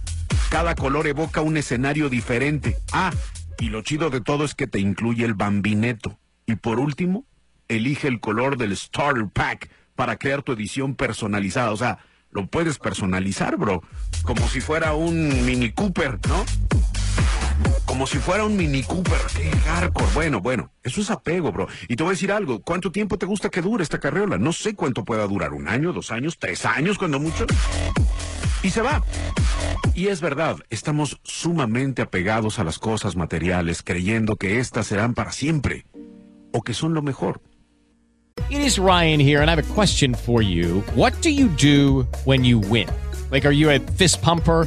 Cada 0.51 0.75
color 0.75 1.07
evoca 1.07 1.43
un 1.43 1.57
escenario 1.57 2.09
diferente. 2.09 2.77
Ah, 2.93 3.13
y 3.61 3.71
lo 3.71 3.83
chido 3.83 4.11
de 4.11 4.21
todo 4.21 4.45
es 4.45 4.55
que 4.55 4.67
te 4.67 4.79
incluye 4.79 5.25
el 5.25 5.35
bambineto. 5.35 6.19
Y 6.47 6.57
por 6.57 6.79
último, 6.81 7.25
elige 7.69 8.09
el 8.09 8.21
color 8.21 8.57
del 8.57 8.77
Starter 8.77 9.29
Pack 9.29 9.71
para 9.95 10.17
crear 10.17 10.43
tu 10.43 10.53
edición 10.53 10.95
personalizada. 10.95 11.73
O 11.73 11.77
sea, 11.77 11.99
lo 12.31 12.47
puedes 12.47 12.79
personalizar, 12.79 13.57
bro. 13.57 13.83
Como 14.23 14.49
si 14.49 14.61
fuera 14.61 14.95
un 14.95 15.45
Mini 15.45 15.73
Cooper, 15.73 16.19
¿no? 16.29 16.45
Como 17.85 18.07
si 18.07 18.19
fuera 18.19 18.45
un 18.45 18.57
Mini 18.57 18.83
Cooper. 18.83 19.21
Qué 19.35 19.51
hardcore. 19.51 20.11
Bueno, 20.15 20.41
bueno, 20.41 20.71
eso 20.83 21.01
es 21.01 21.11
apego, 21.11 21.51
bro. 21.51 21.67
Y 21.89 21.97
te 21.97 22.03
voy 22.03 22.11
a 22.11 22.15
decir 22.15 22.31
algo. 22.31 22.63
¿Cuánto 22.63 22.93
tiempo 22.93 23.19
te 23.19 23.27
gusta 23.27 23.49
que 23.49 23.61
dure 23.61 23.83
esta 23.83 23.99
carriola? 23.99 24.39
No 24.39 24.53
sé 24.53 24.75
cuánto 24.75 25.05
pueda 25.05 25.27
durar. 25.27 25.53
¿Un 25.53 25.69
año, 25.69 25.93
dos 25.93 26.13
años, 26.13 26.39
tres 26.39 26.65
años, 26.65 26.97
cuando 26.97 27.19
mucho? 27.19 27.47
Y 28.63 28.71
se 28.71 28.83
va. 28.83 29.03
Y 29.95 30.09
es 30.09 30.21
verdad, 30.21 30.57
estamos 30.71 31.21
sumamente 31.23 32.03
apegados 32.03 32.59
a 32.59 32.65
las 32.65 32.79
cosas 32.79 33.17
materiales, 33.17 33.83
creyendo 33.83 34.37
que 34.37 34.59
éstas 34.59 34.87
serán 34.87 35.15
para 35.15 35.33
siempre 35.33 35.87
o 36.53 36.63
que 36.63 36.75
son 36.75 36.95
lo 36.95 37.03
mejor. 37.03 37.41
It 38.51 38.61
is 38.61 38.79
Ryan 38.79 39.21
here 39.21 39.41
and 39.41 39.51
I 39.51 39.55
have 39.55 39.59
a 39.59 39.75
question 39.75 40.15
for 40.15 40.43
you. 40.43 40.83
What 40.95 41.13
do 41.21 41.31
you 41.31 41.49
do 41.49 42.07
when 42.25 42.45
you 42.45 42.61
win? 42.61 42.89
Like 43.31 43.47
are 43.47 43.53
you 43.53 43.71
a 43.71 43.79
fist 43.97 44.23
pumper? 44.23 44.67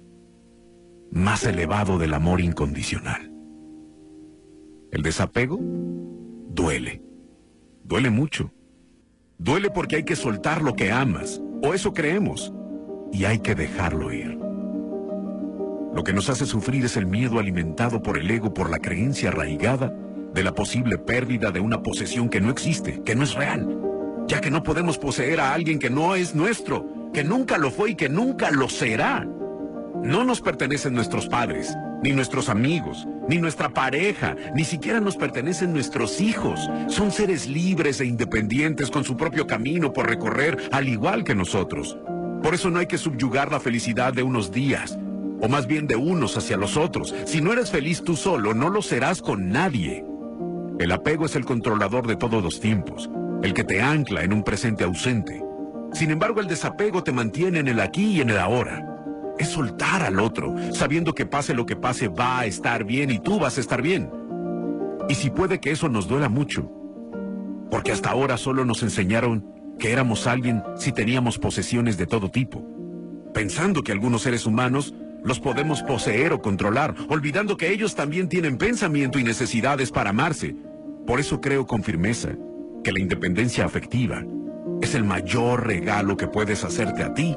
más 1.11 1.45
elevado 1.45 1.97
del 1.97 2.13
amor 2.13 2.41
incondicional. 2.41 3.31
El 4.91 5.03
desapego 5.03 5.59
duele. 6.49 7.01
Duele 7.83 8.09
mucho. 8.09 8.51
Duele 9.37 9.69
porque 9.69 9.97
hay 9.97 10.03
que 10.03 10.15
soltar 10.15 10.61
lo 10.61 10.75
que 10.75 10.91
amas, 10.91 11.41
o 11.63 11.73
eso 11.73 11.93
creemos, 11.93 12.53
y 13.11 13.25
hay 13.25 13.39
que 13.39 13.55
dejarlo 13.55 14.13
ir. 14.13 14.37
Lo 15.93 16.03
que 16.03 16.13
nos 16.13 16.29
hace 16.29 16.45
sufrir 16.45 16.85
es 16.85 16.95
el 16.95 17.05
miedo 17.05 17.39
alimentado 17.39 18.01
por 18.01 18.17
el 18.17 18.29
ego, 18.31 18.53
por 18.53 18.69
la 18.69 18.79
creencia 18.79 19.29
arraigada 19.29 19.93
de 20.33 20.43
la 20.43 20.53
posible 20.53 20.97
pérdida 20.97 21.51
de 21.51 21.59
una 21.59 21.83
posesión 21.83 22.29
que 22.29 22.39
no 22.39 22.49
existe, 22.49 23.01
que 23.03 23.15
no 23.15 23.23
es 23.23 23.33
real, 23.33 23.77
ya 24.27 24.39
que 24.39 24.51
no 24.51 24.63
podemos 24.63 24.97
poseer 24.97 25.41
a 25.41 25.53
alguien 25.53 25.79
que 25.79 25.89
no 25.89 26.15
es 26.15 26.33
nuestro, 26.33 27.11
que 27.13 27.23
nunca 27.23 27.57
lo 27.57 27.71
fue 27.71 27.91
y 27.91 27.95
que 27.95 28.07
nunca 28.07 28.51
lo 28.51 28.69
será. 28.69 29.27
No 30.03 30.23
nos 30.23 30.41
pertenecen 30.41 30.95
nuestros 30.95 31.27
padres, 31.27 31.77
ni 32.01 32.11
nuestros 32.11 32.49
amigos, 32.49 33.07
ni 33.29 33.37
nuestra 33.37 33.69
pareja, 33.69 34.35
ni 34.55 34.63
siquiera 34.63 34.99
nos 34.99 35.15
pertenecen 35.15 35.73
nuestros 35.73 36.21
hijos. 36.21 36.71
Son 36.87 37.11
seres 37.11 37.47
libres 37.47 38.01
e 38.01 38.05
independientes 38.05 38.89
con 38.89 39.03
su 39.03 39.15
propio 39.15 39.45
camino 39.45 39.93
por 39.93 40.09
recorrer, 40.09 40.57
al 40.71 40.89
igual 40.89 41.23
que 41.23 41.35
nosotros. 41.35 41.99
Por 42.41 42.55
eso 42.55 42.71
no 42.71 42.79
hay 42.79 42.87
que 42.87 42.97
subyugar 42.97 43.51
la 43.51 43.59
felicidad 43.59 44.11
de 44.11 44.23
unos 44.23 44.51
días, 44.51 44.97
o 45.39 45.47
más 45.47 45.67
bien 45.67 45.85
de 45.85 45.97
unos 45.97 46.35
hacia 46.35 46.57
los 46.57 46.77
otros. 46.77 47.13
Si 47.25 47.39
no 47.39 47.53
eres 47.53 47.69
feliz 47.69 48.03
tú 48.03 48.15
solo, 48.15 48.55
no 48.55 48.69
lo 48.69 48.81
serás 48.81 49.21
con 49.21 49.49
nadie. 49.49 50.03
El 50.79 50.91
apego 50.91 51.27
es 51.27 51.35
el 51.35 51.45
controlador 51.45 52.07
de 52.07 52.15
todos 52.15 52.43
los 52.43 52.59
tiempos, 52.59 53.11
el 53.43 53.53
que 53.53 53.63
te 53.63 53.83
ancla 53.83 54.23
en 54.23 54.33
un 54.33 54.43
presente 54.43 54.83
ausente. 54.83 55.43
Sin 55.93 56.09
embargo, 56.09 56.41
el 56.41 56.47
desapego 56.47 57.03
te 57.03 57.11
mantiene 57.11 57.59
en 57.59 57.67
el 57.67 57.79
aquí 57.79 58.13
y 58.13 58.21
en 58.21 58.31
el 58.31 58.39
ahora 58.39 58.90
es 59.41 59.49
soltar 59.49 60.03
al 60.03 60.19
otro, 60.19 60.55
sabiendo 60.71 61.13
que 61.13 61.25
pase 61.25 61.53
lo 61.53 61.65
que 61.65 61.75
pase 61.75 62.07
va 62.07 62.39
a 62.39 62.45
estar 62.45 62.83
bien 62.83 63.09
y 63.09 63.19
tú 63.19 63.39
vas 63.39 63.57
a 63.57 63.61
estar 63.61 63.81
bien. 63.81 64.09
Y 65.09 65.15
si 65.15 65.29
puede 65.29 65.59
que 65.59 65.71
eso 65.71 65.89
nos 65.89 66.07
duela 66.07 66.29
mucho, 66.29 66.71
porque 67.69 67.91
hasta 67.91 68.11
ahora 68.11 68.37
solo 68.37 68.65
nos 68.65 68.83
enseñaron 68.83 69.45
que 69.79 69.91
éramos 69.91 70.27
alguien 70.27 70.61
si 70.77 70.91
teníamos 70.91 71.39
posesiones 71.39 71.97
de 71.97 72.05
todo 72.05 72.29
tipo, 72.29 72.63
pensando 73.33 73.83
que 73.83 73.91
algunos 73.91 74.21
seres 74.21 74.45
humanos 74.45 74.93
los 75.23 75.39
podemos 75.39 75.81
poseer 75.83 76.33
o 76.33 76.41
controlar, 76.41 76.95
olvidando 77.09 77.57
que 77.57 77.71
ellos 77.71 77.95
también 77.95 78.29
tienen 78.29 78.57
pensamiento 78.57 79.17
y 79.19 79.23
necesidades 79.23 79.91
para 79.91 80.11
amarse. 80.11 80.55
Por 81.07 81.19
eso 81.19 81.41
creo 81.41 81.65
con 81.65 81.83
firmeza 81.83 82.29
que 82.83 82.91
la 82.91 82.99
independencia 82.99 83.65
afectiva 83.65 84.23
es 84.81 84.95
el 84.95 85.03
mayor 85.03 85.65
regalo 85.65 86.17
que 86.17 86.27
puedes 86.27 86.63
hacerte 86.63 87.03
a 87.03 87.13
ti 87.13 87.35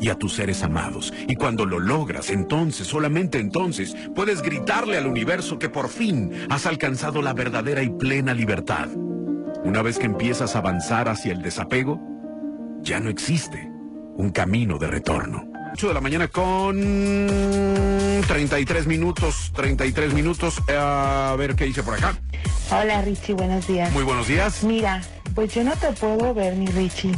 y 0.00 0.08
a 0.08 0.14
tus 0.14 0.34
seres 0.34 0.62
amados. 0.62 1.12
Y 1.28 1.36
cuando 1.36 1.66
lo 1.66 1.78
logras, 1.78 2.30
entonces, 2.30 2.86
solamente 2.86 3.38
entonces, 3.38 3.96
puedes 4.14 4.42
gritarle 4.42 4.96
al 4.96 5.06
universo 5.06 5.58
que 5.58 5.68
por 5.68 5.88
fin 5.88 6.32
has 6.50 6.66
alcanzado 6.66 7.22
la 7.22 7.32
verdadera 7.32 7.82
y 7.82 7.90
plena 7.90 8.34
libertad. 8.34 8.88
Una 9.64 9.82
vez 9.82 9.98
que 9.98 10.06
empiezas 10.06 10.54
a 10.54 10.58
avanzar 10.58 11.08
hacia 11.08 11.32
el 11.32 11.42
desapego, 11.42 12.00
ya 12.82 13.00
no 13.00 13.10
existe 13.10 13.70
un 14.16 14.30
camino 14.30 14.78
de 14.78 14.86
retorno. 14.86 15.55
8 15.76 15.88
de 15.88 15.94
la 15.94 16.00
mañana 16.00 16.28
con 16.28 16.74
33 18.26 18.86
minutos, 18.86 19.52
33 19.54 20.14
minutos. 20.14 20.62
A 20.70 21.34
ver 21.36 21.54
qué 21.54 21.66
dice 21.66 21.82
por 21.82 21.92
acá. 21.92 22.16
Hola 22.70 23.02
Richie, 23.02 23.34
buenos 23.34 23.66
días. 23.66 23.92
Muy 23.92 24.02
buenos 24.02 24.26
días. 24.26 24.64
Mira, 24.64 25.02
pues 25.34 25.52
yo 25.52 25.64
no 25.64 25.76
te 25.76 25.92
puedo 25.92 26.32
ver, 26.32 26.54
mi 26.54 26.66
Richie, 26.66 27.12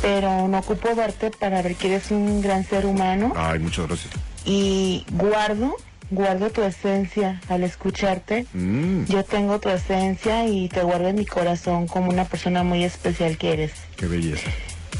pero 0.00 0.48
no 0.48 0.60
ocupo 0.60 0.94
verte 0.94 1.30
para 1.30 1.60
ver 1.60 1.74
que 1.74 1.88
eres 1.88 2.10
un 2.10 2.40
gran 2.40 2.64
ser 2.64 2.86
humano. 2.86 3.34
Ay, 3.36 3.58
muchas 3.58 3.86
gracias. 3.86 4.14
Y 4.46 5.04
guardo, 5.10 5.76
guardo 6.10 6.48
tu 6.48 6.62
esencia 6.62 7.42
al 7.50 7.62
escucharte. 7.62 8.46
Mm. 8.54 9.04
Yo 9.04 9.22
tengo 9.22 9.60
tu 9.60 9.68
esencia 9.68 10.46
y 10.46 10.70
te 10.70 10.80
guardo 10.80 11.08
en 11.08 11.16
mi 11.16 11.26
corazón 11.26 11.86
como 11.86 12.08
una 12.08 12.24
persona 12.24 12.62
muy 12.62 12.84
especial 12.84 13.36
que 13.36 13.52
eres. 13.52 13.72
Qué 13.98 14.06
belleza. 14.06 14.48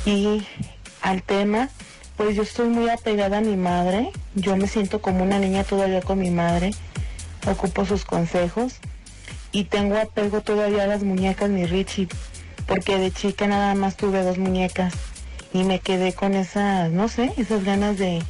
Y 0.04 0.46
al 1.00 1.22
tema, 1.22 1.70
pues 2.18 2.36
yo 2.36 2.42
estoy 2.42 2.68
muy 2.68 2.90
apegada 2.90 3.38
a 3.38 3.40
mi 3.40 3.56
madre. 3.56 4.10
Yo 4.34 4.58
me 4.58 4.68
siento 4.68 5.00
como 5.00 5.24
una 5.24 5.38
niña 5.38 5.64
todavía 5.64 6.02
con 6.02 6.18
mi 6.18 6.30
madre. 6.30 6.74
Ocupo 7.50 7.86
sus 7.86 8.04
consejos. 8.04 8.74
Y 9.52 9.64
tengo 9.64 9.96
apego 9.96 10.42
todavía 10.42 10.82
a 10.82 10.86
las 10.86 11.02
muñecas, 11.02 11.48
mi 11.48 11.64
Richie 11.64 12.08
porque 12.68 12.98
de 12.98 13.10
chica 13.10 13.46
nada 13.48 13.74
más 13.74 13.96
tuve 13.96 14.22
dos 14.22 14.38
muñecas 14.38 14.94
y 15.52 15.64
me 15.64 15.80
quedé 15.80 16.12
con 16.12 16.34
esas, 16.34 16.90
no 16.92 17.08
sé, 17.08 17.32
esas 17.38 17.64
ganas 17.64 17.98
de, 17.98 18.22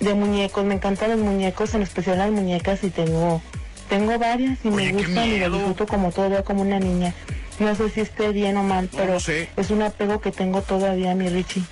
de 0.00 0.14
muñecos. 0.14 0.64
Me 0.64 0.74
encantan 0.74 1.10
los 1.10 1.20
muñecos, 1.20 1.74
en 1.74 1.82
especial 1.82 2.18
las 2.18 2.30
muñecas 2.30 2.84
y 2.84 2.90
tengo, 2.90 3.40
tengo 3.88 4.16
varias 4.18 4.58
y 4.62 4.68
me 4.68 4.92
gustan 4.92 5.28
y 5.28 5.38
las 5.38 5.50
disfruto 5.50 5.86
como 5.86 6.12
todavía 6.12 6.44
como 6.44 6.60
una 6.60 6.78
niña. 6.78 7.14
No 7.58 7.74
sé 7.74 7.88
si 7.88 8.02
esté 8.02 8.28
bien 8.32 8.56
o 8.58 8.62
mal, 8.62 8.90
pero 8.94 9.16
es 9.16 9.70
un 9.70 9.82
apego 9.82 10.20
que 10.20 10.30
tengo 10.30 10.60
todavía, 10.60 11.14
mi 11.14 11.28
Richie. 11.28 11.62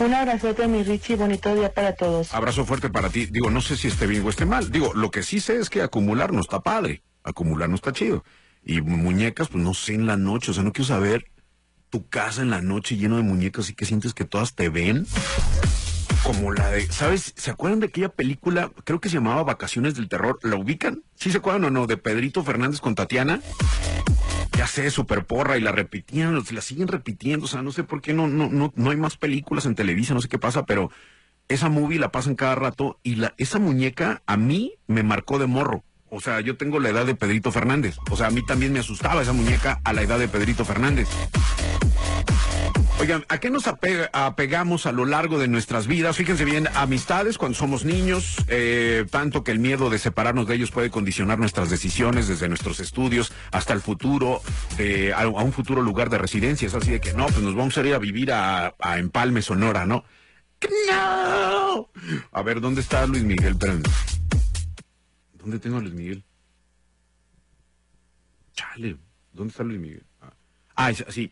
Un 0.00 0.12
abrazote, 0.12 0.66
mi 0.66 0.82
Richie, 0.82 1.16
bonito 1.16 1.54
día 1.54 1.72
para 1.72 1.94
todos. 1.94 2.34
Abrazo 2.34 2.64
fuerte 2.64 2.90
para 2.90 3.10
ti. 3.10 3.26
Digo, 3.26 3.50
no 3.50 3.60
sé 3.60 3.76
si 3.76 3.88
esté 3.88 4.06
bien 4.06 4.24
o 4.24 4.30
esté 4.30 4.44
mal. 4.44 4.70
Digo, 4.70 4.92
lo 4.94 5.10
que 5.10 5.22
sí 5.22 5.40
sé 5.40 5.56
es 5.58 5.70
que 5.70 5.82
acumular 5.82 6.32
no 6.32 6.40
está 6.40 6.60
padre. 6.60 7.02
acumular 7.22 7.68
no 7.68 7.76
está 7.76 7.92
chido. 7.92 8.24
Y 8.62 8.80
muñecas, 8.80 9.48
pues 9.48 9.62
no 9.62 9.72
sé 9.74 9.94
en 9.94 10.06
la 10.06 10.16
noche, 10.16 10.50
o 10.50 10.54
sea, 10.54 10.62
no 10.62 10.72
quiero 10.72 10.88
saber 10.88 11.26
tu 11.90 12.08
casa 12.08 12.42
en 12.42 12.50
la 12.50 12.60
noche 12.60 12.96
lleno 12.96 13.16
de 13.16 13.22
muñecas 13.22 13.70
y 13.70 13.74
que 13.74 13.84
sientes 13.84 14.14
que 14.14 14.24
todas 14.24 14.54
te 14.54 14.68
ven. 14.68 15.06
Como 16.24 16.52
la 16.52 16.70
de, 16.70 16.90
¿sabes? 16.90 17.32
¿Se 17.36 17.50
acuerdan 17.50 17.80
de 17.80 17.86
aquella 17.86 18.08
película? 18.08 18.70
Creo 18.84 19.00
que 19.00 19.08
se 19.08 19.16
llamaba 19.16 19.42
Vacaciones 19.42 19.94
del 19.94 20.08
Terror. 20.08 20.38
¿La 20.42 20.56
ubican? 20.56 21.02
¿Sí 21.14 21.30
se 21.30 21.38
acuerdan 21.38 21.64
o 21.64 21.70
no? 21.70 21.86
De 21.86 21.96
Pedrito 21.98 22.42
Fernández 22.42 22.80
con 22.80 22.94
Tatiana. 22.94 23.40
Ya 24.56 24.66
sé, 24.66 24.90
super 24.90 25.24
porra, 25.24 25.56
y 25.58 25.60
la 25.60 25.72
repetían, 25.72 26.34
la 26.34 26.60
siguen 26.60 26.88
repitiendo, 26.88 27.46
o 27.46 27.48
sea, 27.48 27.62
no 27.62 27.72
sé 27.72 27.82
por 27.82 28.00
qué 28.00 28.12
no, 28.14 28.28
no, 28.28 28.48
no, 28.48 28.72
no 28.76 28.90
hay 28.90 28.96
más 28.96 29.16
películas 29.16 29.66
en 29.66 29.74
Televisa, 29.74 30.14
no 30.14 30.20
sé 30.20 30.28
qué 30.28 30.38
pasa, 30.38 30.64
pero 30.64 30.90
esa 31.48 31.68
movie 31.68 31.98
la 31.98 32.12
pasan 32.12 32.36
cada 32.36 32.54
rato 32.54 32.98
y 33.02 33.16
la, 33.16 33.34
esa 33.36 33.58
muñeca 33.58 34.22
a 34.26 34.36
mí 34.36 34.74
me 34.86 35.02
marcó 35.02 35.38
de 35.38 35.46
morro. 35.46 35.84
O 36.08 36.20
sea, 36.20 36.40
yo 36.40 36.56
tengo 36.56 36.78
la 36.78 36.90
edad 36.90 37.06
de 37.06 37.16
Pedrito 37.16 37.50
Fernández. 37.50 37.96
O 38.08 38.16
sea, 38.16 38.28
a 38.28 38.30
mí 38.30 38.46
también 38.46 38.72
me 38.72 38.78
asustaba 38.78 39.22
esa 39.22 39.32
muñeca 39.32 39.80
a 39.82 39.92
la 39.92 40.02
edad 40.02 40.18
de 40.18 40.28
Pedrito 40.28 40.64
Fernández. 40.64 41.08
Oigan, 43.04 43.26
¿a 43.28 43.38
qué 43.38 43.50
nos 43.50 43.66
apegamos 43.66 44.86
a 44.86 44.92
lo 44.92 45.04
largo 45.04 45.38
de 45.38 45.46
nuestras 45.46 45.86
vidas? 45.86 46.16
Fíjense 46.16 46.46
bien, 46.46 46.68
amistades 46.74 47.36
cuando 47.36 47.54
somos 47.58 47.84
niños, 47.84 48.38
eh, 48.48 49.04
tanto 49.10 49.44
que 49.44 49.50
el 49.50 49.58
miedo 49.58 49.90
de 49.90 49.98
separarnos 49.98 50.46
de 50.46 50.54
ellos 50.54 50.70
puede 50.70 50.88
condicionar 50.88 51.38
nuestras 51.38 51.68
decisiones 51.68 52.28
desde 52.28 52.48
nuestros 52.48 52.80
estudios 52.80 53.30
hasta 53.52 53.74
el 53.74 53.82
futuro, 53.82 54.40
eh, 54.78 55.12
a, 55.14 55.28
un 55.28 55.52
futuro 55.52 55.82
lugar 55.82 56.08
de 56.08 56.16
residencia. 56.16 56.66
Es 56.66 56.72
así 56.72 56.92
de 56.92 57.00
que 57.02 57.12
no, 57.12 57.26
pues 57.26 57.40
nos 57.40 57.54
vamos 57.54 57.76
a 57.76 57.82
ir 57.82 57.92
a 57.92 57.98
vivir 57.98 58.32
a, 58.32 58.74
a 58.78 58.98
Empalme, 58.98 59.42
Sonora, 59.42 59.84
¿no? 59.84 60.04
¡No! 60.88 61.90
A 62.32 62.42
ver, 62.42 62.62
¿dónde 62.62 62.80
está 62.80 63.06
Luis 63.06 63.22
Miguel? 63.22 63.58
¿Dónde 65.34 65.58
tengo 65.58 65.76
a 65.76 65.80
Luis 65.80 65.92
Miguel? 65.92 66.24
Chale, 68.54 68.96
¿dónde 69.34 69.50
está 69.50 69.62
Luis 69.62 69.78
Miguel? 69.78 70.06
Ah, 70.22 70.32
ah 70.76 70.92
sí. 71.10 71.30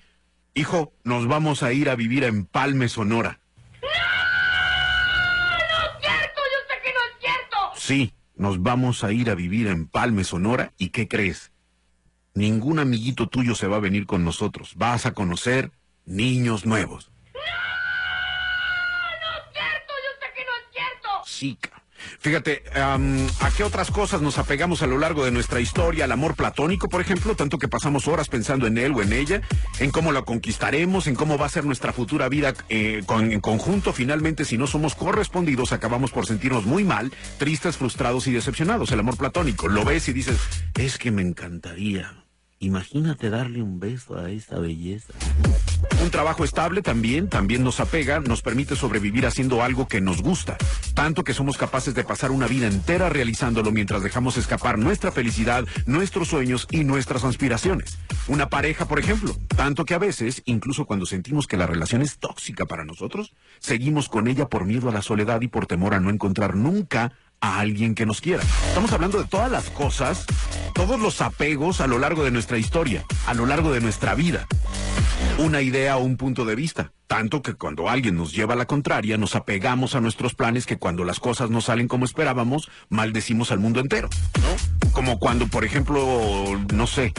Hijo, 0.54 0.92
nos 1.02 1.26
vamos 1.28 1.62
a 1.62 1.72
ir 1.72 1.88
a 1.88 1.96
vivir 1.96 2.24
a 2.24 2.26
Empalme, 2.26 2.88
Sonora. 2.88 3.40
¡No! 3.80 3.88
¡No 3.88 5.82
es 5.86 5.90
cierto! 6.00 6.40
¡Yo 6.52 6.58
sé 6.68 6.74
que 6.82 6.92
no 6.92 7.00
es 7.00 7.16
cierto! 7.20 7.56
Sí, 7.74 8.14
nos 8.34 8.62
vamos 8.62 9.02
a 9.02 9.12
ir 9.12 9.30
a 9.30 9.34
vivir 9.34 9.68
a 9.68 9.70
Empalme, 9.70 10.24
Sonora. 10.24 10.74
¿Y 10.76 10.90
qué 10.90 11.08
crees? 11.08 11.52
Ningún 12.34 12.80
amiguito 12.80 13.28
tuyo 13.28 13.54
se 13.54 13.66
va 13.66 13.76
a 13.76 13.80
venir 13.80 14.04
con 14.04 14.26
nosotros. 14.26 14.74
Vas 14.76 15.06
a 15.06 15.14
conocer 15.14 15.72
niños 16.04 16.66
nuevos. 16.66 17.10
¡No! 17.32 17.40
¡No 19.20 19.38
es 19.38 19.44
cierto! 19.54 19.92
¡Yo 20.04 20.10
sé 20.20 20.34
que 20.34 20.44
no 20.44 20.52
es 20.52 20.64
cierto! 20.70 21.08
Sí, 21.24 21.58
Fíjate, 22.18 22.62
¿a 22.74 22.98
qué 23.56 23.64
otras 23.64 23.90
cosas 23.90 24.22
nos 24.22 24.38
apegamos 24.38 24.82
a 24.82 24.86
lo 24.86 24.98
largo 24.98 25.24
de 25.24 25.30
nuestra 25.30 25.60
historia? 25.60 26.04
Al 26.04 26.12
amor 26.12 26.34
platónico, 26.34 26.88
por 26.88 27.00
ejemplo, 27.00 27.34
tanto 27.34 27.58
que 27.58 27.68
pasamos 27.68 28.08
horas 28.08 28.28
pensando 28.28 28.66
en 28.66 28.78
él 28.78 28.92
o 28.92 29.02
en 29.02 29.12
ella, 29.12 29.42
en 29.78 29.90
cómo 29.90 30.12
la 30.12 30.22
conquistaremos, 30.22 31.06
en 31.06 31.14
cómo 31.14 31.38
va 31.38 31.46
a 31.46 31.50
ser 31.50 31.64
nuestra 31.64 31.92
futura 31.92 32.28
vida 32.28 32.54
eh, 32.68 33.02
en 33.08 33.40
conjunto. 33.40 33.92
Finalmente, 33.92 34.44
si 34.44 34.58
no 34.58 34.66
somos 34.66 34.94
correspondidos, 34.94 35.72
acabamos 35.72 36.10
por 36.10 36.26
sentirnos 36.26 36.66
muy 36.66 36.84
mal, 36.84 37.12
tristes, 37.38 37.76
frustrados 37.76 38.26
y 38.26 38.32
decepcionados. 38.32 38.92
El 38.92 39.00
amor 39.00 39.16
platónico, 39.16 39.68
lo 39.68 39.84
ves 39.84 40.08
y 40.08 40.12
dices, 40.12 40.38
es 40.74 40.98
que 40.98 41.10
me 41.10 41.22
encantaría 41.22 42.21
Imagínate 42.62 43.28
darle 43.28 43.60
un 43.60 43.80
beso 43.80 44.16
a 44.16 44.30
esa 44.30 44.60
belleza. 44.60 45.12
Un 46.00 46.10
trabajo 46.10 46.44
estable 46.44 46.80
también, 46.80 47.28
también 47.28 47.64
nos 47.64 47.80
apega, 47.80 48.20
nos 48.20 48.40
permite 48.40 48.76
sobrevivir 48.76 49.26
haciendo 49.26 49.64
algo 49.64 49.88
que 49.88 50.00
nos 50.00 50.22
gusta, 50.22 50.56
tanto 50.94 51.24
que 51.24 51.34
somos 51.34 51.58
capaces 51.58 51.92
de 51.96 52.04
pasar 52.04 52.30
una 52.30 52.46
vida 52.46 52.68
entera 52.68 53.08
realizándolo 53.08 53.72
mientras 53.72 54.04
dejamos 54.04 54.36
escapar 54.36 54.78
nuestra 54.78 55.10
felicidad, 55.10 55.64
nuestros 55.86 56.28
sueños 56.28 56.68
y 56.70 56.84
nuestras 56.84 57.24
aspiraciones. 57.24 57.98
Una 58.28 58.48
pareja, 58.48 58.86
por 58.86 59.00
ejemplo, 59.00 59.36
tanto 59.56 59.84
que 59.84 59.94
a 59.94 59.98
veces, 59.98 60.42
incluso 60.44 60.84
cuando 60.84 61.04
sentimos 61.04 61.48
que 61.48 61.56
la 61.56 61.66
relación 61.66 62.00
es 62.00 62.18
tóxica 62.18 62.64
para 62.64 62.84
nosotros, 62.84 63.34
seguimos 63.58 64.08
con 64.08 64.28
ella 64.28 64.48
por 64.48 64.66
miedo 64.66 64.88
a 64.88 64.92
la 64.92 65.02
soledad 65.02 65.40
y 65.40 65.48
por 65.48 65.66
temor 65.66 65.94
a 65.94 66.00
no 66.00 66.10
encontrar 66.10 66.54
nunca 66.54 67.12
a 67.42 67.58
alguien 67.58 67.94
que 67.94 68.06
nos 68.06 68.22
quiera. 68.22 68.42
Estamos 68.68 68.92
hablando 68.92 69.18
de 69.18 69.28
todas 69.28 69.50
las 69.50 69.68
cosas, 69.68 70.24
todos 70.72 70.98
los 70.98 71.20
apegos 71.20 71.82
a 71.82 71.86
lo 71.86 71.98
largo 71.98 72.24
de 72.24 72.30
nuestra 72.30 72.56
historia, 72.56 73.04
a 73.26 73.34
lo 73.34 73.44
largo 73.44 73.72
de 73.72 73.80
nuestra 73.80 74.14
vida. 74.14 74.46
Una 75.38 75.60
idea 75.60 75.96
o 75.96 76.04
un 76.04 76.16
punto 76.16 76.44
de 76.44 76.54
vista. 76.54 76.92
Tanto 77.08 77.42
que 77.42 77.54
cuando 77.54 77.90
alguien 77.90 78.16
nos 78.16 78.32
lleva 78.32 78.54
a 78.54 78.56
la 78.56 78.66
contraria, 78.66 79.18
nos 79.18 79.34
apegamos 79.34 79.94
a 79.94 80.00
nuestros 80.00 80.34
planes 80.34 80.66
que 80.66 80.78
cuando 80.78 81.04
las 81.04 81.20
cosas 81.20 81.50
no 81.50 81.60
salen 81.60 81.88
como 81.88 82.04
esperábamos, 82.04 82.70
maldecimos 82.88 83.50
al 83.50 83.58
mundo 83.58 83.80
entero, 83.80 84.08
¿no? 84.40 84.90
Como 84.92 85.18
cuando, 85.18 85.46
por 85.48 85.64
ejemplo, 85.64 86.46
no 86.72 86.86
sé, 86.86 87.12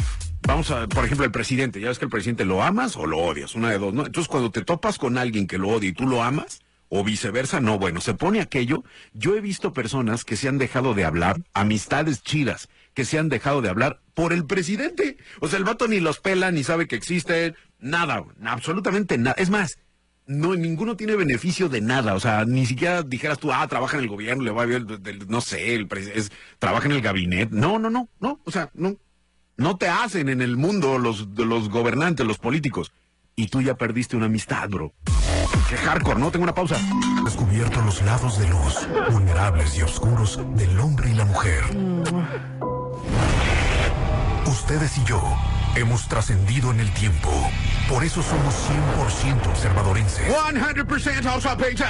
vamos 0.48 0.72
a, 0.72 0.88
por 0.88 1.06
ejemplo, 1.06 1.26
el 1.26 1.32
presidente, 1.32 1.80
ya 1.80 1.90
ves 1.90 2.00
que 2.00 2.06
el 2.06 2.12
presidente 2.12 2.46
lo 2.46 2.64
amas 2.64 2.96
o 2.96 3.06
lo 3.06 3.20
odias, 3.20 3.56
una 3.56 3.70
de 3.70 3.78
dos, 3.78 3.94
¿no? 3.94 4.06
Entonces 4.06 4.30
cuando 4.30 4.52
te 4.52 4.64
topas 4.64 4.98
con 4.98 5.18
alguien 5.18 5.48
que 5.48 5.58
lo 5.58 5.70
odia 5.70 5.90
y 5.90 5.94
tú 5.94 6.08
lo 6.08 6.24
amas, 6.24 6.62
o 6.96 7.04
viceversa, 7.04 7.60
no, 7.60 7.80
bueno, 7.80 8.02
se 8.02 8.14
pone 8.14 8.40
aquello. 8.40 8.84
Yo 9.14 9.36
he 9.36 9.42
visto 9.42 9.74
personas 9.74 10.24
que 10.24 10.36
se 10.36 10.48
han 10.48 10.60
dejado 10.60 10.94
de 10.94 11.06
hablar, 11.06 11.42
amistades 11.56 12.22
chidas, 12.22 12.70
que 12.94 13.04
se 13.04 13.18
han 13.18 13.30
dejado 13.30 13.64
de 13.64 13.70
hablar 13.70 14.00
por 14.14 14.32
el 14.32 14.46
presidente. 14.46 15.18
O 15.40 15.48
sea, 15.48 15.58
el 15.58 15.66
vato 15.66 15.88
ni 15.88 16.00
los 16.00 16.20
pela, 16.20 16.52
ni 16.52 16.64
sabe 16.64 16.88
que 16.88 16.96
existe, 16.96 17.56
nada, 17.80 18.24
absolutamente 18.46 19.18
nada. 19.18 19.36
Es 19.40 19.50
más, 19.50 19.80
no, 20.28 20.54
ninguno 20.54 20.96
tiene 20.96 21.16
beneficio 21.16 21.68
de 21.68 21.82
nada. 21.82 22.14
O 22.14 22.20
sea, 22.20 22.46
ni 22.46 22.68
siquiera 22.68 23.02
dijeras 23.02 23.40
tú, 23.40 23.52
ah, 23.52 23.68
trabaja 23.68 23.98
en 23.98 24.04
el 24.04 24.10
gobierno, 24.10 24.44
le 24.44 24.52
va 24.52 24.62
a 24.62 24.68
ver, 24.68 24.86
no 25.28 25.42
sé, 25.42 25.74
el 25.74 25.88
es, 26.14 26.32
trabaja 26.60 26.86
en 26.86 26.92
el 26.92 27.02
gabinete. 27.02 27.56
No, 27.56 27.80
no, 27.80 27.90
no, 27.90 28.08
no. 28.20 28.40
O 28.44 28.52
sea, 28.52 28.70
no. 28.76 28.98
No 29.58 29.78
te 29.78 29.88
hacen 29.88 30.30
en 30.30 30.42
el 30.42 30.58
mundo 30.58 31.00
los, 31.00 31.28
los 31.38 31.70
gobernantes, 31.70 32.26
los 32.26 32.38
políticos. 32.38 32.92
Y 33.36 33.48
tú 33.48 33.64
ya 33.64 33.76
perdiste 33.76 34.16
una 34.16 34.28
amistad, 34.28 34.70
bro. 34.70 34.94
Qué 35.70 35.78
hardcore, 35.78 36.20
¿no? 36.20 36.32
Tengo 36.32 36.44
una 36.44 36.54
pausa. 36.54 36.78
Descubierto 37.24 37.82
los 37.82 38.02
lados 38.02 38.40
de 38.40 38.48
luz, 38.48 38.88
vulnerables 39.12 39.78
y 39.78 39.82
oscuros 39.82 40.40
del 40.56 40.80
hombre 40.80 41.10
y 41.12 41.14
la 41.14 41.26
mujer. 41.26 41.64
Ustedes 44.46 44.98
y 44.98 45.04
yo 45.06 45.22
hemos 45.76 46.08
trascendido 46.08 46.72
en 46.72 46.80
el 46.80 46.92
tiempo. 46.94 47.30
Por 47.90 48.04
eso 48.04 48.22
somos 48.22 48.54
100% 49.00 49.48
observadorenses. 49.50 50.28
100% 50.28 51.24
House 51.24 51.46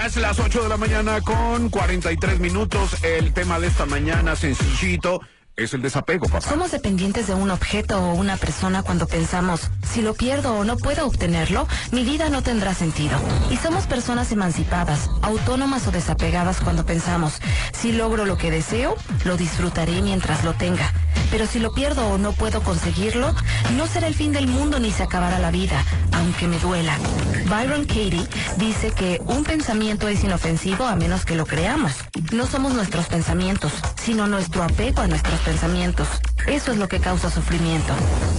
Es 0.05 0.15
las 0.17 0.39
8 0.39 0.63
de 0.63 0.69
la 0.69 0.77
mañana 0.77 1.21
con 1.21 1.69
43 1.69 2.39
minutos. 2.39 3.03
El 3.03 3.33
tema 3.33 3.59
de 3.59 3.67
esta 3.67 3.85
mañana, 3.85 4.35
sencillito 4.35 5.21
es 5.55 5.73
el 5.73 5.81
desapego, 5.81 6.27
papá. 6.27 6.41
Somos 6.41 6.71
dependientes 6.71 7.27
de 7.27 7.35
un 7.35 7.51
objeto 7.51 7.99
o 7.99 8.13
una 8.15 8.37
persona 8.37 8.81
cuando 8.81 9.07
pensamos, 9.07 9.69
si 9.83 10.01
lo 10.01 10.13
pierdo 10.15 10.55
o 10.55 10.63
no 10.63 10.77
puedo 10.77 11.05
obtenerlo, 11.05 11.67
mi 11.91 12.03
vida 12.03 12.29
no 12.29 12.41
tendrá 12.41 12.73
sentido. 12.73 13.17
Y 13.51 13.57
somos 13.57 13.85
personas 13.85 14.31
emancipadas, 14.31 15.09
autónomas 15.21 15.87
o 15.87 15.91
desapegadas 15.91 16.59
cuando 16.61 16.85
pensamos, 16.85 17.39
si 17.71 17.91
logro 17.91 18.25
lo 18.25 18.37
que 18.37 18.49
deseo, 18.49 18.95
lo 19.25 19.37
disfrutaré 19.37 20.01
mientras 20.01 20.43
lo 20.43 20.53
tenga. 20.53 20.91
Pero 21.29 21.47
si 21.47 21.59
lo 21.59 21.73
pierdo 21.73 22.07
o 22.07 22.17
no 22.17 22.33
puedo 22.33 22.61
conseguirlo, 22.61 23.33
no 23.75 23.87
será 23.87 24.07
el 24.07 24.15
fin 24.15 24.33
del 24.33 24.47
mundo 24.47 24.79
ni 24.79 24.91
se 24.91 25.03
acabará 25.03 25.39
la 25.39 25.51
vida, 25.51 25.83
aunque 26.11 26.47
me 26.47 26.59
duela. 26.59 26.97
Byron 27.45 27.85
Katie 27.85 28.27
dice 28.57 28.91
que 28.91 29.19
un 29.25 29.43
pensamiento 29.43 30.07
es 30.07 30.23
inofensivo 30.23 30.85
a 30.85 30.95
menos 30.95 31.25
que 31.25 31.35
lo 31.35 31.45
creamos. 31.45 31.93
No 32.31 32.45
somos 32.45 32.73
nuestros 32.73 33.07
pensamientos, 33.07 33.71
sino 34.03 34.27
nuestro 34.27 34.63
apego 34.63 35.01
a 35.01 35.07
nuestros 35.07 35.42
pensamientos. 35.43 36.07
Eso 36.47 36.71
es 36.71 36.77
lo 36.77 36.87
que 36.87 36.99
causa 36.99 37.29
sufrimiento. 37.29 37.93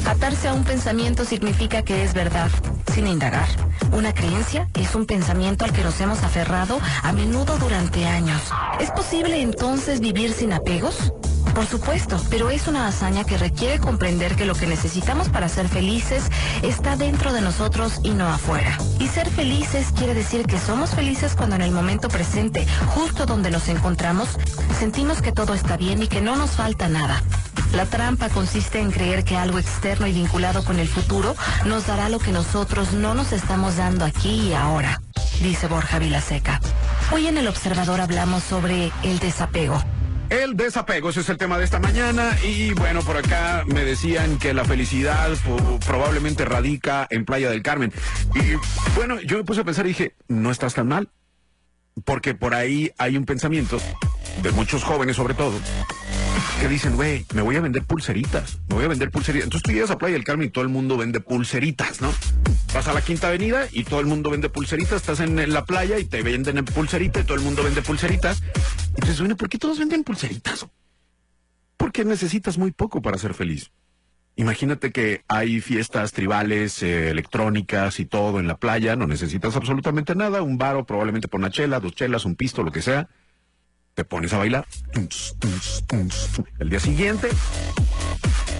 Atarse 0.06 0.48
a 0.48 0.54
un 0.54 0.64
pensamiento 0.64 1.24
significa 1.24 1.82
que 1.82 2.02
es 2.02 2.14
verdad, 2.14 2.50
sin 2.92 3.06
indagar. 3.06 3.46
Una 3.92 4.12
creencia 4.12 4.68
es 4.74 4.94
un 4.94 5.06
pensamiento 5.06 5.64
al 5.64 5.72
que 5.72 5.84
nos 5.84 6.00
hemos 6.00 6.22
aferrado 6.22 6.80
a 7.02 7.12
menudo 7.12 7.56
durante 7.58 8.06
años. 8.06 8.42
¿Es 8.80 8.90
posible 8.90 9.40
entonces 9.40 10.00
vivir 10.00 10.32
sin 10.32 10.52
apegos? 10.52 11.12
Por 11.54 11.66
supuesto, 11.66 12.20
pero 12.30 12.50
es 12.50 12.66
una 12.66 12.88
hazaña 12.88 13.22
que 13.22 13.38
requiere 13.38 13.78
comprender 13.78 14.34
que 14.34 14.44
lo 14.44 14.56
que 14.56 14.66
necesitamos 14.66 15.28
para 15.28 15.48
ser 15.48 15.68
felices 15.68 16.24
está 16.62 16.96
dentro 16.96 17.32
de 17.32 17.40
nosotros 17.40 18.00
y 18.02 18.10
no 18.10 18.26
afuera. 18.26 18.76
Y 18.98 19.06
ser 19.06 19.30
felices 19.30 19.92
quiere 19.96 20.14
decir 20.14 20.46
que 20.46 20.58
somos 20.58 20.90
felices 20.90 21.36
cuando 21.36 21.54
en 21.54 21.62
el 21.62 21.70
momento 21.70 22.08
presente, 22.08 22.66
justo 22.88 23.24
donde 23.24 23.52
nos 23.52 23.68
encontramos, 23.68 24.30
sentimos 24.80 25.22
que 25.22 25.30
todo 25.30 25.54
está 25.54 25.76
bien 25.76 26.02
y 26.02 26.08
que 26.08 26.20
no 26.20 26.34
nos 26.34 26.50
falta 26.50 26.88
nada. 26.88 27.22
La 27.72 27.86
trampa 27.86 28.30
consiste 28.30 28.80
en 28.80 28.90
creer 28.90 29.22
que 29.22 29.36
algo 29.36 29.60
externo 29.60 30.08
y 30.08 30.12
vinculado 30.12 30.64
con 30.64 30.80
el 30.80 30.88
futuro 30.88 31.36
nos 31.66 31.86
dará 31.86 32.08
lo 32.08 32.18
que 32.18 32.32
nosotros 32.32 32.92
no 32.94 33.14
nos 33.14 33.32
estamos 33.32 33.76
dando 33.76 34.04
aquí 34.04 34.48
y 34.48 34.54
ahora, 34.54 35.00
dice 35.40 35.68
Borja 35.68 36.00
Vilaseca. 36.00 36.60
Hoy 37.12 37.28
en 37.28 37.38
El 37.38 37.46
Observador 37.46 38.00
hablamos 38.00 38.42
sobre 38.42 38.90
el 39.04 39.20
desapego 39.20 39.80
el 40.30 40.56
desapego, 40.56 41.10
ese 41.10 41.20
es 41.20 41.28
el 41.28 41.38
tema 41.38 41.58
de 41.58 41.64
esta 41.64 41.78
mañana. 41.78 42.36
Y 42.42 42.72
bueno, 42.74 43.02
por 43.02 43.16
acá 43.16 43.64
me 43.66 43.84
decían 43.84 44.38
que 44.38 44.54
la 44.54 44.64
felicidad 44.64 45.30
probablemente 45.86 46.44
radica 46.44 47.06
en 47.10 47.24
Playa 47.24 47.50
del 47.50 47.62
Carmen. 47.62 47.92
Y 48.34 48.54
bueno, 48.96 49.20
yo 49.20 49.36
me 49.36 49.44
puse 49.44 49.60
a 49.60 49.64
pensar 49.64 49.86
y 49.86 49.90
dije, 49.90 50.14
no 50.28 50.50
estás 50.50 50.74
tan 50.74 50.88
mal. 50.88 51.08
Porque 52.04 52.34
por 52.34 52.54
ahí 52.54 52.90
hay 52.98 53.16
un 53.16 53.24
pensamiento, 53.24 53.78
de 54.42 54.50
muchos 54.50 54.82
jóvenes 54.82 55.14
sobre 55.14 55.34
todo, 55.34 55.52
que 56.64 56.70
dicen, 56.70 56.96
güey, 56.96 57.26
me 57.34 57.42
voy 57.42 57.56
a 57.56 57.60
vender 57.60 57.82
pulseritas, 57.82 58.58
me 58.70 58.76
voy 58.76 58.86
a 58.86 58.88
vender 58.88 59.10
pulseritas. 59.10 59.44
Entonces 59.44 59.64
tú 59.64 59.72
llegas 59.72 59.90
a 59.90 59.98
Playa 59.98 60.14
del 60.14 60.24
Carmen 60.24 60.46
y 60.48 60.50
todo 60.50 60.64
el 60.64 60.70
mundo 60.70 60.96
vende 60.96 61.20
pulseritas, 61.20 62.00
¿no? 62.00 62.10
Vas 62.72 62.88
a 62.88 62.94
la 62.94 63.02
Quinta 63.02 63.28
Avenida 63.28 63.68
y 63.70 63.84
todo 63.84 64.00
el 64.00 64.06
mundo 64.06 64.30
vende 64.30 64.48
pulseritas, 64.48 65.02
estás 65.02 65.20
en, 65.20 65.52
la 65.52 65.66
playa 65.66 65.98
y 65.98 66.06
te 66.06 66.22
venden 66.22 66.56
en 66.56 66.64
pulseritas 66.64 67.22
y 67.22 67.26
todo 67.26 67.36
el 67.36 67.44
mundo 67.44 67.62
vende 67.62 67.82
pulseritas. 67.82 68.42
Y 68.96 69.00
dices, 69.02 69.18
bueno, 69.18 69.36
¿por 69.36 69.50
qué 69.50 69.58
todos 69.58 69.78
venden 69.78 70.04
pulseritas? 70.04 70.66
Porque 71.76 72.02
necesitas 72.02 72.56
muy 72.56 72.70
poco 72.70 73.02
para 73.02 73.18
ser 73.18 73.34
feliz. 73.34 73.70
Imagínate 74.34 74.90
que 74.90 75.22
hay 75.28 75.60
fiestas 75.60 76.12
tribales, 76.12 76.82
eh, 76.82 77.10
electrónicas 77.10 78.00
y 78.00 78.06
todo 78.06 78.40
en 78.40 78.48
la 78.48 78.56
playa, 78.56 78.96
no 78.96 79.06
necesitas 79.06 79.54
absolutamente 79.54 80.14
nada, 80.14 80.40
un 80.40 80.56
baro 80.56 80.86
probablemente 80.86 81.28
por 81.28 81.40
una 81.40 81.50
chela, 81.50 81.78
dos 81.78 81.94
chelas, 81.94 82.24
un 82.24 82.36
pisto, 82.36 82.62
lo 82.62 82.72
que 82.72 82.80
sea. 82.80 83.10
Te 83.94 84.04
pones 84.04 84.32
a 84.32 84.38
bailar. 84.38 84.66
El 86.58 86.70
día 86.70 86.80
siguiente, 86.80 87.28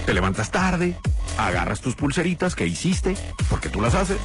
te 0.06 0.14
levantas 0.14 0.50
tarde, 0.52 0.96
agarras 1.38 1.80
tus 1.80 1.96
pulseritas 1.96 2.54
que 2.54 2.66
hiciste, 2.66 3.16
porque 3.50 3.68
tú 3.68 3.80
las 3.80 3.94
haces, 3.94 4.18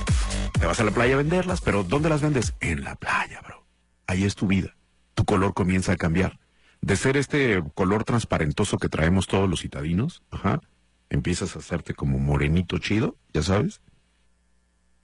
te 0.60 0.66
vas 0.68 0.80
a 0.80 0.84
la 0.84 0.92
playa 0.92 1.16
a 1.16 1.18
venderlas, 1.18 1.62
pero 1.62 1.84
¿dónde 1.84 2.10
las 2.10 2.22
vendes? 2.22 2.54
En 2.60 2.84
la 2.84 2.96
playa, 2.96 3.42
bro. 3.42 3.66
Ahí 4.06 4.24
es 4.24 4.36
tu 4.36 4.48
vida. 4.48 4.76
Tu 5.16 5.26
color 5.26 5.54
comienza 5.54 5.94
a 5.94 5.98
cambiar. 5.98 6.40
De 6.82 6.96
ser 6.96 7.18
este 7.18 7.62
color 7.74 8.04
transparentoso 8.04 8.78
que 8.78 8.88
traemos 8.88 9.28
todos 9.28 9.50
los 9.50 9.62
citadinos, 9.62 10.22
ajá, 10.30 10.62
empiezas 11.10 11.56
a 11.56 11.60
hacerte 11.60 11.96
como 11.96 12.20
morenito 12.20 12.78
chido, 12.78 13.18
ya 13.34 13.42
sabes. 13.42 13.82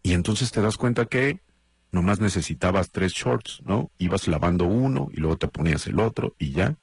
Y 0.04 0.13
entonces 0.13 0.52
te 0.52 0.62
das 0.62 0.78
cuenta 0.78 1.06
que 1.06 1.41
nomás 1.95 2.19
necesitabas 2.19 2.91
tres 2.91 3.13
shorts, 3.13 3.62
¿no? 3.63 3.89
Ibas 3.97 4.27
lavando 4.27 4.65
uno 4.65 5.08
y 5.13 5.21
luego 5.21 5.38
te 5.38 5.47
ponías 5.47 5.88
el 5.88 6.01
otro 6.01 6.36
y 6.38 6.51
ya. 6.51 6.75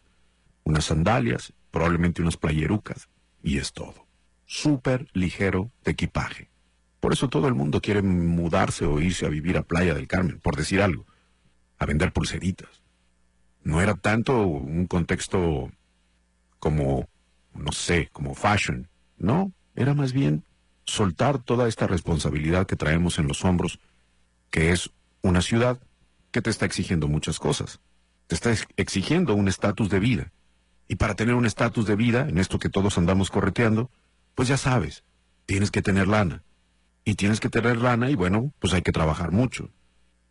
Unas 0.65 0.87
sandalias, 0.87 1.53
probablemente 1.71 2.23
unas 2.23 2.39
playerucas. 2.39 3.11
Y 3.43 3.59
es 3.59 3.75
todo. 3.75 4.07
Súper 4.47 5.09
ligero 5.13 5.71
de 5.85 5.91
equipaje. 5.91 6.49
Por 6.99 7.13
eso 7.13 7.29
todo 7.29 7.47
el 7.47 7.55
mundo 7.55 7.83
quiere 7.83 8.01
mudarse 8.01 8.87
o 8.87 9.01
irse 9.03 9.27
a 9.27 9.29
vivir 9.29 9.59
a 9.59 9.65
Playa 9.65 9.93
del 9.93 10.09
Carmen, 10.09 10.41
por 10.41 10.57
decir 10.57 10.81
algo. 10.81 11.05
A 11.79 11.85
vender 11.85 12.13
pulseritas. 12.13 12.83
No 13.63 13.83
era 13.83 13.95
tanto 13.95 14.47
un 14.47 14.87
contexto 14.87 15.71
como, 16.59 17.07
no 17.53 17.73
sé, 17.73 18.09
como 18.13 18.35
fashion. 18.35 18.89
No, 19.19 19.53
era 19.75 19.93
más 19.93 20.15
bien 20.15 20.45
soltar 20.87 21.39
toda 21.39 21.69
esta 21.69 21.87
responsabilidad 21.87 22.67
que 22.67 22.77
traemos 22.77 23.19
en 23.19 23.29
los 23.29 23.45
hombros, 23.45 23.79
que 24.51 24.71
es 24.71 24.91
una 25.23 25.43
ciudad 25.43 25.79
que 26.31 26.43
te 26.43 26.51
está 26.51 26.67
exigiendo 26.67 27.09
muchas 27.09 27.39
cosas. 27.39 27.81
Te 28.27 28.35
está 28.35 28.51
ex- 28.51 28.67
exigiendo 28.77 29.35
un 29.35 29.49
estatus 29.49 29.89
de 29.89 30.01
vida. 30.01 30.33
Y 30.89 30.97
para 30.97 31.15
tener 31.15 31.35
un 31.35 31.47
estatus 31.47 31.87
de 31.87 31.97
vida, 31.97 32.29
en 32.29 32.39
esto 32.39 32.59
que 32.59 32.69
todos 32.69 32.99
andamos 32.99 33.31
correteando, 33.31 33.91
pues 34.35 34.49
ya 34.49 34.57
sabes, 34.57 35.05
tienes 35.47 35.71
que 35.71 35.83
tener 35.83 36.09
lana. 36.09 36.43
Y 37.05 37.15
tienes 37.15 37.41
que 37.41 37.49
tener 37.49 37.79
lana 37.79 38.11
y 38.11 38.15
bueno, 38.15 38.53
pues 38.59 38.73
hay 38.75 38.83
que 38.83 38.93
trabajar 38.93 39.33
mucho. 39.33 39.71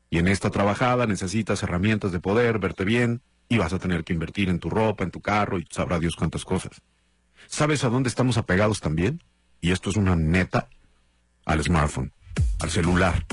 Y 0.10 0.18
en 0.18 0.28
esta 0.28 0.50
trabajada 0.50 1.06
necesitas 1.08 1.64
herramientas 1.64 2.12
de 2.12 2.20
poder, 2.20 2.60
verte 2.60 2.86
bien, 2.86 3.22
y 3.50 3.58
vas 3.58 3.74
a 3.74 3.80
tener 3.80 4.04
que 4.04 4.14
invertir 4.14 4.50
en 4.50 4.60
tu 4.60 4.70
ropa, 4.70 5.04
en 5.04 5.12
tu 5.12 5.22
carro, 5.22 5.60
y 5.60 5.68
sabrá 5.70 6.00
Dios 6.00 6.16
cuántas 6.16 6.46
cosas. 6.46 6.82
¿Sabes 7.48 7.84
a 7.84 7.90
dónde 7.90 8.10
estamos 8.10 8.38
apegados 8.38 8.80
también? 8.80 9.22
Y 9.60 9.72
esto 9.72 9.90
es 9.90 9.98
una 9.98 10.16
neta 10.16 10.70
al 11.46 11.62
smartphone, 11.64 12.14
al 12.60 12.70
celular. 12.70 13.26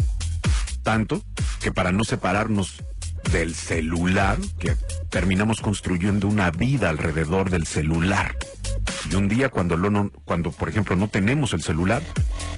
Tanto 0.89 1.23
que 1.61 1.71
para 1.71 1.93
no 1.93 2.03
separarnos 2.03 2.83
del 3.31 3.55
celular, 3.55 4.39
que 4.59 4.75
terminamos 5.11 5.61
construyendo 5.61 6.27
una 6.29 6.51
vida 6.51 6.89
alrededor 6.89 7.51
del 7.51 7.67
celular. 7.67 8.35
Y 9.13 9.15
un 9.17 9.29
día 9.29 9.51
cuando, 9.51 9.77
lo 9.77 9.91
no- 9.91 10.11
cuando 10.25 10.51
por 10.51 10.71
ejemplo, 10.71 10.97
no 10.97 11.09
tenemos 11.09 11.53
el 11.53 11.61
celular, 11.63 12.01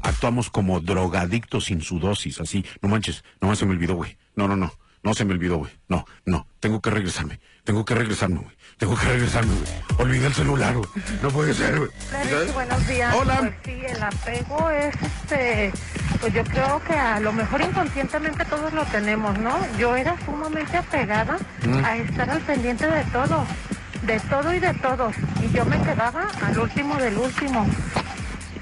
actuamos 0.03 0.49
como 0.49 0.79
drogadictos 0.79 1.65
sin 1.65 1.81
su 1.81 1.99
dosis, 1.99 2.41
así. 2.41 2.65
No 2.81 2.89
manches, 2.89 3.25
no 3.41 3.53
se 3.57 3.67
me 3.67 3.73
olvidó, 3.73 3.97
güey. 3.97 4.17
No, 4.37 4.47
no, 4.47 4.55
no. 4.55 4.73
No 5.03 5.15
se 5.15 5.25
me 5.25 5.33
olvidó, 5.33 5.57
güey. 5.57 5.73
No, 5.89 6.05
no. 6.25 6.47
Tengo 6.61 6.81
que 6.81 6.91
regresarme. 6.91 7.41
Tengo 7.65 7.85
que 7.85 7.97
regresarme, 7.97 8.37
güey. 8.43 8.55
Tengo 8.81 8.97
que 8.97 9.07
regresarme, 9.07 9.53
güey. 9.55 9.73
Olvidé 9.99 10.27
el 10.29 10.35
celular, 10.35 10.75
güey. 10.75 10.89
No 11.23 11.29
puede 11.31 11.53
ser, 11.53 11.79
güey. 11.79 11.91
Buenos 12.55 12.87
días. 12.89 13.15
Hola. 13.15 13.37
Pues 13.41 13.53
sí, 13.65 13.83
el 13.87 14.03
apego 14.03 14.71
es, 14.71 14.95
este, 15.03 15.73
pues 16.21 16.33
yo 16.33 16.43
creo 16.45 16.83
que 16.87 16.95
a 16.95 17.21
lo 17.21 17.33
mejor 17.33 17.61
inconscientemente 17.61 18.43
todos 18.47 18.73
lo 18.73 18.85
tenemos, 18.87 19.39
¿no? 19.39 19.55
Yo 19.79 19.95
era 19.97 20.17
sumamente 20.25 20.79
apegada 20.79 21.37
Mm. 21.67 21.85
a 21.85 21.97
estar 21.99 22.31
al 22.31 22.41
pendiente 22.41 22.87
de 22.87 23.05
todo, 23.05 23.45
de 24.07 24.19
todo 24.21 24.55
y 24.55 24.59
de 24.61 24.73
todos. 24.75 25.15
Y 25.43 25.55
yo 25.55 25.67
me 25.67 25.79
quedaba 25.83 26.29
al 26.43 26.59
último 26.59 26.97
del 26.97 27.19
último. 27.19 27.67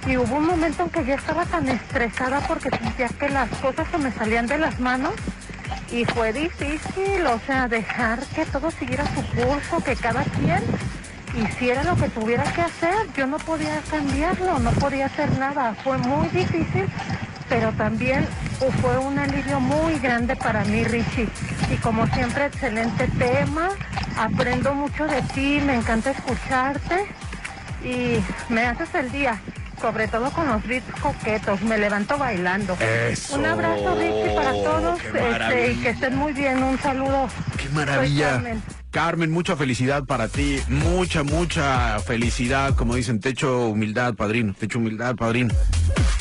Y 0.06 0.16
hubo 0.16 0.34
un 0.36 0.46
momento 0.46 0.82
en 0.84 0.90
que 0.90 1.04
ya 1.04 1.14
estaba 1.14 1.44
tan 1.44 1.68
estresada 1.68 2.40
porque 2.48 2.70
sentía 2.70 3.08
que 3.08 3.28
las 3.28 3.48
cosas 3.60 3.86
se 3.90 3.98
me 3.98 4.10
salían 4.12 4.46
de 4.48 4.58
las 4.58 4.80
manos 4.80 5.12
y 5.90 6.04
fue 6.04 6.32
difícil, 6.32 7.26
o 7.26 7.38
sea, 7.46 7.68
dejar 7.68 8.20
que 8.34 8.44
todo 8.46 8.70
siguiera 8.70 9.04
su 9.14 9.22
curso, 9.36 9.82
que 9.84 9.96
cada 9.96 10.22
quien 10.24 10.62
hiciera 11.34 11.82
lo 11.84 11.96
que 11.96 12.08
tuviera 12.08 12.44
que 12.52 12.62
hacer. 12.62 12.94
Yo 13.16 13.26
no 13.26 13.38
podía 13.38 13.80
cambiarlo, 13.90 14.58
no 14.58 14.70
podía 14.72 15.06
hacer 15.06 15.30
nada. 15.38 15.74
Fue 15.82 15.98
muy 15.98 16.28
difícil, 16.28 16.86
pero 17.48 17.72
también 17.72 18.26
uh, 18.60 18.70
fue 18.80 18.98
un 18.98 19.18
alivio 19.18 19.60
muy 19.60 19.98
grande 19.98 20.36
para 20.36 20.64
mí, 20.64 20.84
Richie. 20.84 21.28
Y 21.70 21.76
como 21.76 22.06
siempre, 22.08 22.46
excelente 22.46 23.08
tema. 23.18 23.70
Aprendo 24.16 24.74
mucho 24.74 25.06
de 25.06 25.22
ti, 25.34 25.60
me 25.64 25.74
encanta 25.74 26.10
escucharte 26.10 27.06
y 27.84 28.18
me 28.52 28.66
haces 28.66 28.94
el 28.94 29.10
día. 29.12 29.40
Sobre 29.80 30.08
todo 30.08 30.30
con 30.32 30.48
los 30.48 30.66
beats 30.66 30.90
coquetos, 31.00 31.62
me 31.62 31.78
levanto 31.78 32.18
bailando. 32.18 32.76
Eso, 32.80 33.36
Un 33.36 33.46
abrazo, 33.46 33.94
Richie, 33.94 34.34
para 34.34 34.52
todos 34.52 35.00
qué 35.00 35.30
este, 35.30 35.72
y 35.72 35.76
que 35.76 35.88
estén 35.90 36.16
muy 36.16 36.32
bien. 36.32 36.62
Un 36.62 36.78
saludo. 36.78 37.28
¡Qué 37.56 37.68
maravilla! 37.70 38.42
Carmen, 38.90 39.30
mucha 39.30 39.54
felicidad 39.54 40.04
para 40.04 40.28
ti, 40.28 40.60
mucha, 40.68 41.22
mucha 41.22 41.98
felicidad, 42.00 42.74
como 42.74 42.94
dicen, 42.94 43.20
techo 43.20 43.68
humildad, 43.68 44.14
padrino, 44.14 44.54
techo 44.54 44.78
humildad, 44.78 45.14
padrino. 45.14 45.54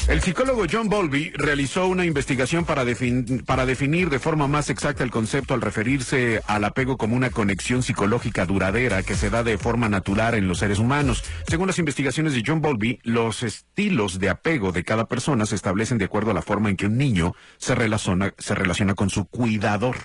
El 0.07 0.21
psicólogo 0.21 0.63
John 0.71 0.87
Bowlby 0.87 1.31
realizó 1.35 1.85
una 1.87 2.05
investigación 2.05 2.63
para, 2.63 2.85
defin- 2.85 3.43
para 3.43 3.65
definir 3.65 4.09
de 4.09 4.19
forma 4.19 4.47
más 4.47 4.69
exacta 4.69 5.03
el 5.03 5.11
concepto 5.11 5.53
al 5.53 5.59
referirse 5.59 6.41
al 6.47 6.63
apego 6.63 6.95
como 6.97 7.17
una 7.17 7.29
conexión 7.29 7.83
psicológica 7.83 8.45
duradera 8.45 9.03
que 9.03 9.15
se 9.15 9.29
da 9.29 9.43
de 9.43 9.57
forma 9.57 9.89
natural 9.89 10.35
en 10.35 10.47
los 10.47 10.59
seres 10.59 10.79
humanos. 10.79 11.25
Según 11.49 11.67
las 11.67 11.77
investigaciones 11.79 12.33
de 12.33 12.43
John 12.45 12.61
Bowlby, 12.61 13.01
los 13.03 13.43
estilos 13.43 14.17
de 14.19 14.29
apego 14.29 14.71
de 14.71 14.85
cada 14.85 15.09
persona 15.09 15.45
se 15.45 15.55
establecen 15.55 15.97
de 15.97 16.05
acuerdo 16.05 16.31
a 16.31 16.35
la 16.35 16.41
forma 16.41 16.69
en 16.69 16.77
que 16.77 16.85
un 16.85 16.97
niño 16.97 17.35
se 17.57 17.75
relaciona, 17.75 18.33
se 18.37 18.55
relaciona 18.55 18.93
con 18.95 19.09
su 19.09 19.25
cuidador. 19.25 19.97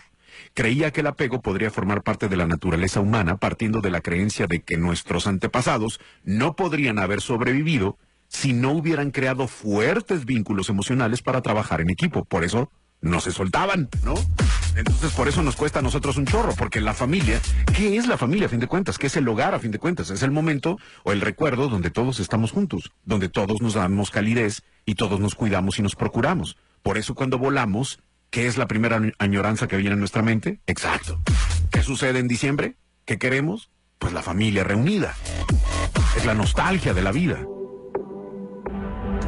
Creía 0.52 0.90
que 0.90 1.02
el 1.02 1.06
apego 1.06 1.42
podría 1.42 1.70
formar 1.70 2.02
parte 2.02 2.28
de 2.28 2.36
la 2.36 2.48
naturaleza 2.48 2.98
humana 2.98 3.36
partiendo 3.36 3.80
de 3.80 3.90
la 3.90 4.00
creencia 4.00 4.48
de 4.48 4.62
que 4.62 4.76
nuestros 4.78 5.28
antepasados 5.28 6.00
no 6.24 6.56
podrían 6.56 6.98
haber 6.98 7.20
sobrevivido 7.20 7.98
si 8.32 8.52
no 8.54 8.72
hubieran 8.72 9.10
creado 9.10 9.46
fuertes 9.46 10.24
vínculos 10.24 10.68
emocionales 10.70 11.20
para 11.22 11.42
trabajar 11.42 11.80
en 11.82 11.90
equipo. 11.90 12.24
Por 12.24 12.44
eso 12.44 12.70
no 13.02 13.20
se 13.20 13.30
soltaban, 13.30 13.88
¿no? 14.04 14.14
Entonces 14.74 15.12
por 15.12 15.28
eso 15.28 15.42
nos 15.42 15.54
cuesta 15.56 15.80
a 15.80 15.82
nosotros 15.82 16.16
un 16.16 16.24
chorro, 16.24 16.54
porque 16.56 16.80
la 16.80 16.94
familia, 16.94 17.40
¿qué 17.76 17.96
es 17.98 18.06
la 18.06 18.16
familia 18.16 18.46
a 18.46 18.48
fin 18.48 18.60
de 18.60 18.68
cuentas? 18.68 18.96
¿Qué 18.96 19.08
es 19.08 19.16
el 19.16 19.28
hogar 19.28 19.54
a 19.54 19.58
fin 19.58 19.70
de 19.70 19.78
cuentas? 19.78 20.08
Es 20.10 20.22
el 20.22 20.30
momento 20.30 20.78
o 21.04 21.12
el 21.12 21.20
recuerdo 21.20 21.68
donde 21.68 21.90
todos 21.90 22.20
estamos 22.20 22.52
juntos, 22.52 22.90
donde 23.04 23.28
todos 23.28 23.60
nos 23.60 23.74
damos 23.74 24.10
calidez 24.10 24.62
y 24.86 24.94
todos 24.94 25.20
nos 25.20 25.34
cuidamos 25.34 25.78
y 25.78 25.82
nos 25.82 25.94
procuramos. 25.94 26.56
Por 26.82 26.96
eso 26.96 27.14
cuando 27.14 27.38
volamos, 27.38 27.98
¿qué 28.30 28.46
es 28.46 28.56
la 28.56 28.66
primera 28.66 28.98
añ- 28.98 29.14
añoranza 29.18 29.66
que 29.68 29.76
viene 29.76 29.92
en 29.94 29.98
nuestra 29.98 30.22
mente? 30.22 30.60
Exacto. 30.66 31.20
¿Qué 31.70 31.82
sucede 31.82 32.18
en 32.20 32.28
diciembre? 32.28 32.76
¿Qué 33.04 33.18
queremos? 33.18 33.68
Pues 33.98 34.12
la 34.14 34.22
familia 34.22 34.64
reunida. 34.64 35.14
Es 36.16 36.24
la 36.24 36.34
nostalgia 36.34 36.94
de 36.94 37.02
la 37.02 37.12
vida. 37.12 37.44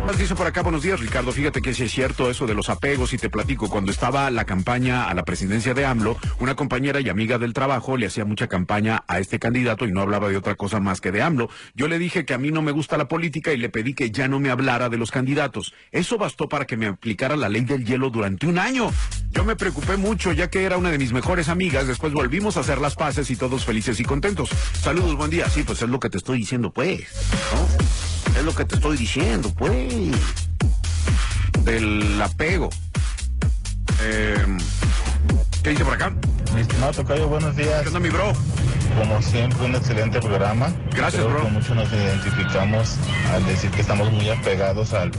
Más 0.06 0.18
dice 0.18 0.34
por 0.34 0.46
acá, 0.46 0.60
buenos 0.60 0.82
días 0.82 1.00
Ricardo, 1.00 1.32
fíjate 1.32 1.62
que 1.62 1.72
sí 1.72 1.84
es 1.84 1.92
cierto 1.92 2.28
eso 2.28 2.46
de 2.46 2.52
los 2.52 2.68
apegos 2.68 3.14
y 3.14 3.18
te 3.18 3.30
platico, 3.30 3.70
cuando 3.70 3.90
estaba 3.90 4.30
la 4.30 4.44
campaña 4.44 5.08
a 5.08 5.14
la 5.14 5.22
presidencia 5.24 5.72
de 5.72 5.86
AMLO, 5.86 6.18
una 6.40 6.54
compañera 6.54 7.00
y 7.00 7.08
amiga 7.08 7.38
del 7.38 7.54
trabajo 7.54 7.96
le 7.96 8.08
hacía 8.08 8.26
mucha 8.26 8.46
campaña 8.46 9.02
a 9.08 9.18
este 9.18 9.38
candidato 9.38 9.86
y 9.86 9.92
no 9.92 10.02
hablaba 10.02 10.28
de 10.28 10.36
otra 10.36 10.56
cosa 10.56 10.78
más 10.78 11.00
que 11.00 11.10
de 11.10 11.22
AMLO. 11.22 11.48
Yo 11.74 11.88
le 11.88 11.98
dije 11.98 12.26
que 12.26 12.34
a 12.34 12.38
mí 12.38 12.50
no 12.50 12.60
me 12.60 12.70
gusta 12.72 12.98
la 12.98 13.08
política 13.08 13.54
y 13.54 13.56
le 13.56 13.70
pedí 13.70 13.94
que 13.94 14.10
ya 14.10 14.28
no 14.28 14.40
me 14.40 14.50
hablara 14.50 14.90
de 14.90 14.98
los 14.98 15.10
candidatos. 15.10 15.72
Eso 15.90 16.18
bastó 16.18 16.50
para 16.50 16.66
que 16.66 16.76
me 16.76 16.86
aplicara 16.86 17.34
la 17.34 17.48
ley 17.48 17.64
del 17.64 17.86
hielo 17.86 18.10
durante 18.10 18.46
un 18.46 18.58
año. 18.58 18.90
Yo 19.30 19.42
me 19.44 19.56
preocupé 19.56 19.96
mucho 19.96 20.32
ya 20.32 20.50
que 20.50 20.64
era 20.64 20.76
una 20.76 20.90
de 20.90 20.98
mis 20.98 21.14
mejores 21.14 21.48
amigas, 21.48 21.86
después 21.86 22.12
volvimos 22.12 22.58
a 22.58 22.60
hacer 22.60 22.78
las 22.78 22.94
paces 22.94 23.30
y 23.30 23.36
todos 23.36 23.64
felices 23.64 23.98
y 24.00 24.04
contentos. 24.04 24.50
Saludos, 24.74 25.16
buen 25.16 25.30
día. 25.30 25.48
Sí, 25.48 25.62
pues 25.62 25.80
es 25.80 25.88
lo 25.88 25.98
que 25.98 26.10
te 26.10 26.18
estoy 26.18 26.40
diciendo, 26.40 26.72
pues. 26.72 27.08
¿no? 27.54 28.03
Es 28.36 28.44
lo 28.44 28.54
que 28.54 28.64
te 28.64 28.74
estoy 28.76 28.96
diciendo, 28.96 29.52
pues. 29.56 30.12
Del 31.64 32.20
apego. 32.20 32.68
Eh, 34.02 34.44
¿Qué 35.62 35.70
dice 35.70 35.84
por 35.84 35.94
acá? 35.94 36.12
Mi 36.54 36.60
estimado 36.60 36.92
Tocayo, 36.92 37.28
buenos 37.28 37.56
días. 37.56 37.82
¿Qué 37.82 37.88
onda, 37.88 38.00
mi 38.00 38.10
bro? 38.10 38.32
Como 38.98 39.20
siempre, 39.22 39.64
un 39.66 39.74
excelente 39.74 40.20
programa. 40.20 40.68
Gracias, 40.92 41.22
Creo 41.22 41.28
bro. 41.34 41.44
que 41.44 41.50
muchos 41.50 41.76
nos 41.76 41.92
identificamos 41.92 42.96
al 43.32 43.44
decir 43.46 43.70
que 43.70 43.80
estamos 43.80 44.10
muy 44.12 44.28
apegados 44.30 44.92
al 44.92 45.10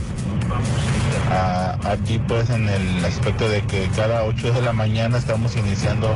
a- 1.31 1.77
aquí 1.91 2.19
pues 2.27 2.49
en 2.49 2.69
el 2.69 3.03
aspecto 3.05 3.49
de 3.49 3.61
que 3.63 3.89
cada 3.95 4.23
8 4.23 4.51
de 4.53 4.61
la 4.61 4.73
mañana 4.73 5.17
estamos 5.17 5.55
iniciando 5.55 6.15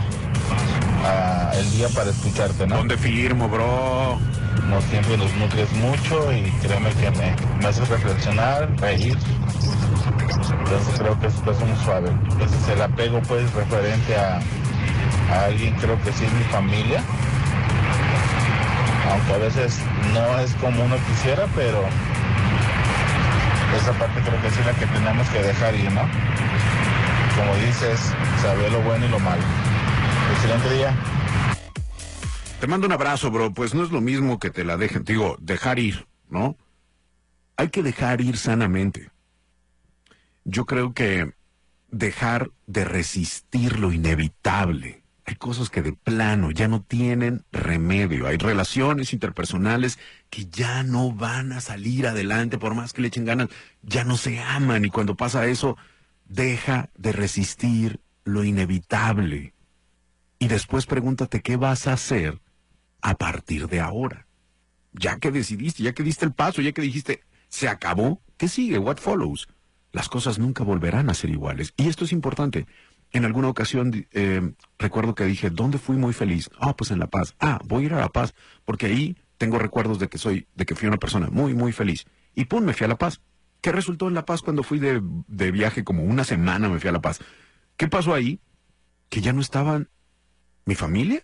el 1.53 1.71
día 1.71 1.87
para 1.89 2.09
escucharte, 2.11 2.67
¿no? 2.67 2.77
¿Dónde 2.77 2.97
firmo, 2.97 3.49
bro? 3.49 4.19
No 4.69 4.81
siempre 4.89 5.17
los 5.17 5.33
nutres 5.35 5.71
mucho 5.73 6.31
y 6.31 6.43
créeme 6.61 6.89
que 6.91 7.09
me, 7.11 7.35
me 7.59 7.65
haces 7.67 7.87
reflexionar, 7.89 8.69
reír. 8.79 9.17
Entonces 10.51 10.99
creo 10.99 11.19
que 11.19 11.27
esto 11.27 11.51
es 11.51 11.59
muy 11.59 11.77
suave. 11.83 12.09
Entonces 12.09 12.67
el 12.71 12.81
apego 12.81 13.21
pues 13.27 13.51
referente 13.53 14.15
a, 14.15 14.39
a 15.31 15.45
alguien 15.45 15.73
creo 15.75 16.01
que 16.03 16.11
sí 16.11 16.25
es 16.25 16.33
mi 16.33 16.43
familia. 16.45 17.03
Aunque 19.11 19.33
a 19.33 19.37
veces 19.37 19.79
no 20.13 20.39
es 20.39 20.53
como 20.55 20.83
uno 20.83 20.95
quisiera, 21.07 21.47
pero 21.55 21.83
esa 23.77 23.93
parte 23.93 24.21
creo 24.21 24.41
que 24.41 24.49
sí 24.51 24.59
es 24.59 24.65
la 24.65 24.73
que 24.73 24.85
tenemos 24.87 25.27
que 25.29 25.41
dejar 25.41 25.75
ir, 25.75 25.91
¿no? 25.91 26.01
Como 27.35 27.55
dices, 27.65 28.13
saber 28.41 28.71
lo 28.71 28.81
bueno 28.81 29.05
y 29.05 29.09
lo 29.09 29.19
malo. 29.19 29.41
Excelente 30.33 30.73
día. 30.73 30.95
Te 32.59 32.67
mando 32.67 32.87
un 32.87 32.93
abrazo, 32.93 33.31
bro. 33.31 33.53
Pues 33.53 33.73
no 33.73 33.83
es 33.83 33.91
lo 33.91 34.01
mismo 34.01 34.37
que 34.37 34.49
te 34.49 34.65
la 34.65 34.75
dejen. 34.75 35.05
Digo, 35.05 35.37
dejar 35.39 35.79
ir, 35.79 36.07
¿no? 36.29 36.57
Hay 37.55 37.69
que 37.69 37.83
dejar 37.83 38.21
ir 38.21 38.37
sanamente. 38.37 39.11
Yo 40.43 40.65
creo 40.65 40.93
que 40.93 41.33
dejar 41.89 42.51
de 42.67 42.83
resistir 42.85 43.79
lo 43.79 43.91
inevitable. 43.91 44.98
Hay 45.29 45.35
cosas 45.35 45.69
que 45.69 45.83
de 45.83 45.93
plano 45.93 46.49
ya 46.49 46.67
no 46.67 46.81
tienen 46.81 47.45
remedio. 47.51 48.25
Hay 48.25 48.37
relaciones 48.37 49.13
interpersonales 49.13 49.99
que 50.31 50.47
ya 50.47 50.81
no 50.81 51.11
van 51.11 51.51
a 51.51 51.61
salir 51.61 52.07
adelante 52.07 52.57
por 52.57 52.73
más 52.73 52.93
que 52.93 53.03
le 53.03 53.09
echen 53.09 53.25
ganas. 53.25 53.49
Ya 53.83 54.03
no 54.03 54.17
se 54.17 54.39
aman 54.39 54.85
y 54.85 54.89
cuando 54.89 55.15
pasa 55.15 55.45
eso, 55.45 55.77
deja 56.25 56.89
de 56.97 57.11
resistir 57.11 57.99
lo 58.23 58.43
inevitable. 58.43 59.53
Y 60.39 60.47
después 60.47 60.87
pregúntate 60.87 61.41
qué 61.41 61.57
vas 61.57 61.85
a 61.85 61.93
hacer 61.93 62.41
a 62.99 63.13
partir 63.13 63.67
de 63.67 63.81
ahora. 63.81 64.25
Ya 64.93 65.19
que 65.19 65.29
decidiste, 65.29 65.83
ya 65.83 65.93
que 65.93 66.01
diste 66.01 66.25
el 66.25 66.33
paso, 66.33 66.63
ya 66.63 66.71
que 66.71 66.81
dijiste, 66.81 67.21
se 67.49 67.67
acabó, 67.67 68.19
¿qué 68.37 68.47
sigue? 68.47 68.79
What 68.79 68.97
follows? 68.97 69.47
Las 69.91 70.09
cosas 70.09 70.39
nunca 70.39 70.63
volverán 70.63 71.07
a 71.11 71.13
ser 71.13 71.29
iguales. 71.29 71.75
Y 71.77 71.87
esto 71.87 72.05
es 72.05 72.13
importante. 72.13 72.65
En 73.11 73.25
alguna 73.25 73.47
ocasión 73.47 74.07
eh, 74.11 74.53
recuerdo 74.77 75.15
que 75.15 75.25
dije, 75.25 75.49
¿dónde 75.49 75.77
fui 75.79 75.97
muy 75.97 76.13
feliz? 76.13 76.49
Ah, 76.59 76.75
pues 76.75 76.91
en 76.91 76.99
La 76.99 77.07
Paz. 77.07 77.35
Ah, 77.39 77.59
voy 77.65 77.83
a 77.83 77.85
ir 77.87 77.93
a 77.93 77.99
La 77.99 78.09
Paz, 78.09 78.35
porque 78.65 78.85
ahí 78.85 79.17
tengo 79.37 79.57
recuerdos 79.57 79.99
de 79.99 80.09
que 80.09 80.17
soy, 80.17 80.47
de 80.55 80.65
que 80.65 80.75
fui 80.75 80.87
una 80.87 80.97
persona 80.97 81.29
muy, 81.31 81.53
muy 81.53 81.71
feliz. 81.71 82.05
Y 82.35 82.45
pum, 82.45 82.63
me 82.63 82.73
fui 82.73 82.85
a 82.85 82.87
La 82.87 82.97
Paz. 82.97 83.21
¿Qué 83.61 83.71
resultó 83.71 84.07
en 84.07 84.13
La 84.13 84.25
Paz 84.25 84.41
cuando 84.41 84.63
fui 84.63 84.79
de, 84.79 85.01
de 85.27 85.51
viaje? 85.51 85.83
Como 85.83 86.03
una 86.03 86.23
semana 86.23 86.69
me 86.69 86.79
fui 86.79 86.89
a 86.89 86.93
La 86.93 87.01
Paz. 87.01 87.19
¿Qué 87.77 87.87
pasó 87.87 88.13
ahí? 88.13 88.39
Que 89.09 89.21
ya 89.21 89.33
no 89.33 89.41
estaban 89.41 89.89
mi 90.65 90.75
familia. 90.75 91.23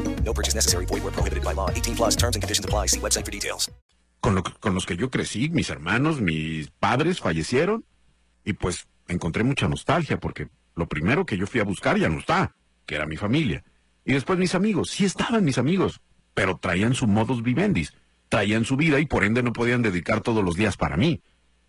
No 0.23 0.33
purchase 0.33 0.55
necessary. 0.55 0.85
Void 0.85 1.03
were 1.03 1.11
prohibited 1.11 1.43
by 1.43 1.53
law. 1.53 1.69
18 1.69 1.95
plus 1.95 2.15
terms 2.15 2.35
and 2.35 2.41
conditions 2.43 2.65
apply. 2.65 2.87
See 2.87 2.99
website 2.99 3.25
for 3.25 3.31
details. 3.31 3.69
con, 4.21 4.35
lo 4.35 4.43
con 4.43 4.75
los 4.75 4.85
que 4.85 4.95
yo 4.95 5.09
crecí, 5.09 5.49
mis 5.49 5.69
hermanos, 5.71 6.21
mis 6.21 6.69
padres 6.79 7.19
fallecieron 7.19 7.83
y 8.45 8.53
pues 8.53 8.85
encontré 9.07 9.43
mucha 9.43 9.67
nostalgia 9.67 10.19
porque 10.19 10.47
lo 10.75 10.87
primero 10.87 11.25
que 11.25 11.37
yo 11.37 11.47
fui 11.47 11.59
a 11.59 11.63
buscar 11.63 11.97
ya 11.97 12.07
no 12.07 12.19
está, 12.19 12.53
que 12.85 12.93
era 12.95 13.07
mi 13.07 13.17
familia. 13.17 13.63
Y 14.05 14.13
después 14.13 14.37
mis 14.37 14.53
amigos, 14.53 14.91
sí 14.91 15.05
estaban 15.05 15.43
mis 15.43 15.57
amigos, 15.57 16.01
pero 16.35 16.57
traían 16.57 16.93
su 16.93 17.07
modus 17.07 17.41
vivendis, 17.41 17.93
traían 18.29 18.63
su 18.63 18.77
vida 18.77 18.99
y 18.99 19.07
por 19.07 19.23
ende 19.23 19.41
no 19.41 19.53
podían 19.53 19.81
dedicar 19.81 20.21
todos 20.21 20.43
los 20.45 20.55
días 20.55 20.77
para 20.77 20.97
mí. 20.97 21.21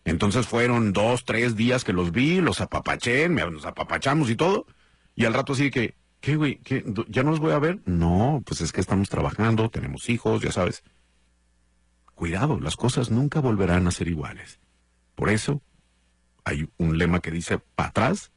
Entonces 0.05 0.47
fueron 0.47 0.93
dos, 0.93 1.25
tres 1.25 1.57
días 1.57 1.85
que 1.85 1.95
los 1.95 2.13
vi, 2.13 2.43
los 2.43 2.61
apapaché, 2.61 3.31
me- 3.31 3.51
nos 3.51 3.65
apapachamos 3.65 4.29
y 4.29 4.37
todo. 4.37 4.67
Y 5.15 5.25
al 5.25 5.33
rato 5.33 5.55
así 5.55 5.71
que, 5.71 5.95
¿qué 6.23 6.37
güey? 6.37 6.59
¿Qué? 6.61 6.83
¿Ya 7.09 7.23
no 7.23 7.33
los 7.33 7.41
voy 7.41 7.53
a 7.53 7.59
ver? 7.59 7.81
No, 7.85 8.43
pues 8.47 8.63
es 8.63 8.73
que 8.73 8.81
estamos 8.81 9.11
trabajando, 9.11 9.69
tenemos 9.69 10.09
hijos, 10.09 10.41
ya 10.41 10.53
sabes. 10.53 10.83
Cuidado, 12.15 12.59
las 12.61 12.77
cosas 12.77 13.11
nunca 13.11 13.41
volverán 13.41 13.87
a 13.87 13.91
ser 13.91 14.09
iguales. 14.09 14.61
Por 15.15 15.29
eso 15.29 15.61
hay 16.45 16.71
un 16.79 16.97
lema 16.97 17.21
que 17.21 17.33
dice, 17.33 17.59
para 17.59 17.91
atrás 17.91 18.33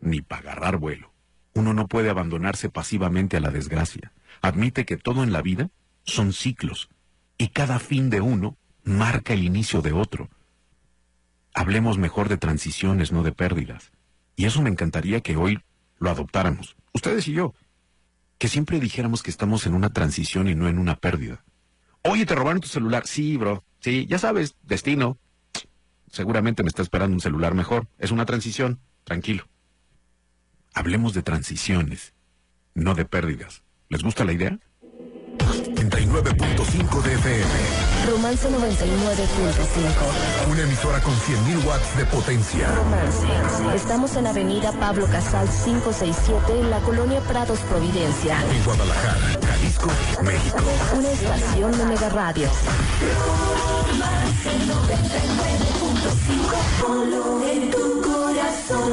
ni 0.00 0.22
para 0.22 0.52
agarrar 0.52 0.78
vuelo. 0.78 1.12
Uno 1.54 1.74
no 1.74 1.88
puede 1.88 2.08
abandonarse 2.08 2.70
pasivamente 2.70 3.36
a 3.36 3.40
la 3.40 3.50
desgracia. 3.50 4.12
Admite 4.40 4.84
que 4.84 4.96
todo 4.96 5.24
en 5.24 5.32
la 5.32 5.42
vida 5.42 5.70
son 6.04 6.32
ciclos 6.32 6.88
y 7.36 7.48
cada 7.48 7.80
fin 7.80 8.10
de 8.10 8.20
uno 8.20 8.56
marca 8.84 9.32
el 9.32 9.42
inicio 9.42 9.82
de 9.82 9.92
otro. 9.92 10.28
Hablemos 11.52 11.98
mejor 11.98 12.28
de 12.28 12.36
transiciones, 12.36 13.10
no 13.10 13.24
de 13.24 13.32
pérdidas. 13.32 13.90
Y 14.36 14.44
eso 14.44 14.62
me 14.62 14.70
encantaría 14.70 15.20
que 15.20 15.36
hoy 15.36 15.60
lo 15.98 16.10
adoptáramos, 16.10 16.76
ustedes 16.94 17.28
y 17.28 17.32
yo. 17.32 17.54
Que 18.38 18.48
siempre 18.48 18.80
dijéramos 18.80 19.22
que 19.22 19.30
estamos 19.30 19.66
en 19.66 19.74
una 19.74 19.90
transición 19.90 20.48
y 20.48 20.54
no 20.54 20.68
en 20.68 20.78
una 20.78 20.96
pérdida. 20.96 21.44
Oye, 22.02 22.26
te 22.26 22.34
robaron 22.34 22.60
tu 22.60 22.68
celular. 22.68 23.06
Sí, 23.06 23.36
bro. 23.36 23.64
Sí, 23.80 24.06
ya 24.06 24.18
sabes, 24.18 24.56
destino. 24.62 25.18
Seguramente 26.10 26.62
me 26.62 26.68
está 26.68 26.82
esperando 26.82 27.14
un 27.14 27.20
celular 27.20 27.54
mejor. 27.54 27.88
Es 27.98 28.10
una 28.10 28.24
transición. 28.24 28.80
Tranquilo. 29.04 29.46
Hablemos 30.72 31.14
de 31.14 31.22
transiciones, 31.22 32.14
no 32.74 32.94
de 32.94 33.04
pérdidas. 33.04 33.62
¿Les 33.88 34.02
gusta 34.02 34.24
la 34.24 34.32
idea? 34.32 34.58
99.5 35.90 37.02
de 37.02 37.14
FM. 37.14 37.44
Romance 38.10 38.48
99.5. 38.48 40.50
Una 40.50 40.62
emisora 40.62 41.00
con 41.00 41.14
100.000 41.14 41.64
watts 41.66 41.96
de 41.96 42.04
potencia. 42.06 42.68
Romance. 42.74 43.76
Estamos 43.76 44.16
en 44.16 44.26
Avenida 44.26 44.72
Pablo 44.72 45.06
Casal 45.06 45.48
567 45.64 46.60
en 46.60 46.70
la 46.70 46.78
colonia 46.80 47.20
Prados 47.20 47.60
Providencia. 47.60 48.38
En 48.50 48.64
Guadalajara, 48.64 49.38
Jalisco, 49.46 49.90
México. 50.22 50.58
Una 50.96 51.10
estación 51.10 51.78
de 51.78 51.86
Mega 51.86 52.08
Radio. 52.10 52.48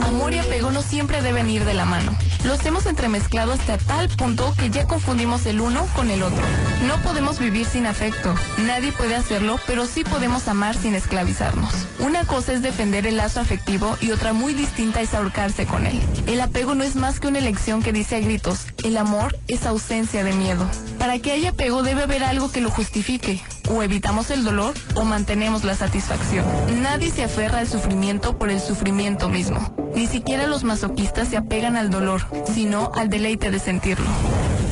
Amor 0.04 0.34
y 0.34 0.40
apego 0.40 0.72
no 0.72 0.82
siempre 0.82 1.22
deben 1.22 1.50
ir 1.50 1.66
de 1.66 1.74
la 1.74 1.86
mano. 1.86 2.16
Los 2.44 2.66
hemos 2.66 2.86
entremezclado 2.86 3.54
hasta 3.54 3.78
tal 3.78 4.10
punto 4.10 4.54
que 4.58 4.70
ya 4.70 4.88
confundimos 4.88 5.46
el 5.46 5.62
uno 5.62 5.86
con 5.96 6.10
el 6.10 6.24
otro. 6.24 6.44
No 6.88 6.98
podemos 7.04 7.40
vivir 7.40 7.66
sin 7.66 7.86
afecto. 7.86 8.34
Nadie 8.66 8.92
puede 8.92 9.16
hacerlo, 9.16 9.60
pero 9.68 9.86
sí 9.86 10.04
podemos 10.04 10.48
amar 10.48 10.76
sin 10.76 10.96
esclavizarnos. 10.96 11.72
Una 12.00 12.26
cosa 12.26 12.54
es 12.54 12.62
defender 12.62 13.06
el 13.06 13.18
lazo 13.18 13.40
afectivo 13.40 13.98
y 14.02 14.12
otra 14.12 14.34
muy 14.34 14.54
distinta 14.54 15.02
es 15.02 15.14
ahorcarse 15.14 15.66
con 15.66 15.86
él. 15.86 16.00
El 16.28 16.42
apego 16.42 16.76
no 16.76 16.84
es 16.84 16.96
más 16.96 17.20
que 17.20 17.28
una 17.28 17.40
elección 17.40 17.84
que 17.84 17.94
dice 17.94 18.16
a 18.16 18.20
gritos, 18.20 18.66
el 18.84 18.98
amor 18.98 19.38
es 19.48 19.66
ausencia 19.66 20.24
de 20.24 20.34
miedo. 20.34 20.68
Para 20.98 21.20
que 21.20 21.32
haya 21.32 21.50
apego 21.52 21.84
debe 21.84 22.04
haber 22.04 22.24
algo 22.24 22.52
que 22.52 22.62
lo 22.62 22.72
justifique. 22.72 23.42
O 23.72 23.82
evitamos 23.84 24.32
el 24.32 24.44
dolor 24.44 24.74
o 24.96 25.06
mantenemos 25.06 25.64
la 25.64 25.76
satisfacción. 25.76 26.46
Nadie 26.82 27.10
se 27.10 27.24
aferra 27.24 27.60
al 27.60 27.70
sufrimiento 27.70 28.38
por 28.38 28.50
el 28.50 28.60
sufrimiento 28.60 29.30
mismo. 29.30 29.74
Ni 29.96 30.08
siquiera 30.08 30.46
los 30.46 30.66
masoquistas 30.66 31.30
se 31.30 31.38
apegan 31.38 31.78
al 31.78 31.90
dolor, 31.90 32.22
sino 32.54 32.92
al 32.96 33.10
deleite 33.10 33.50
de 33.50 33.60
sentirlo. 33.60 34.06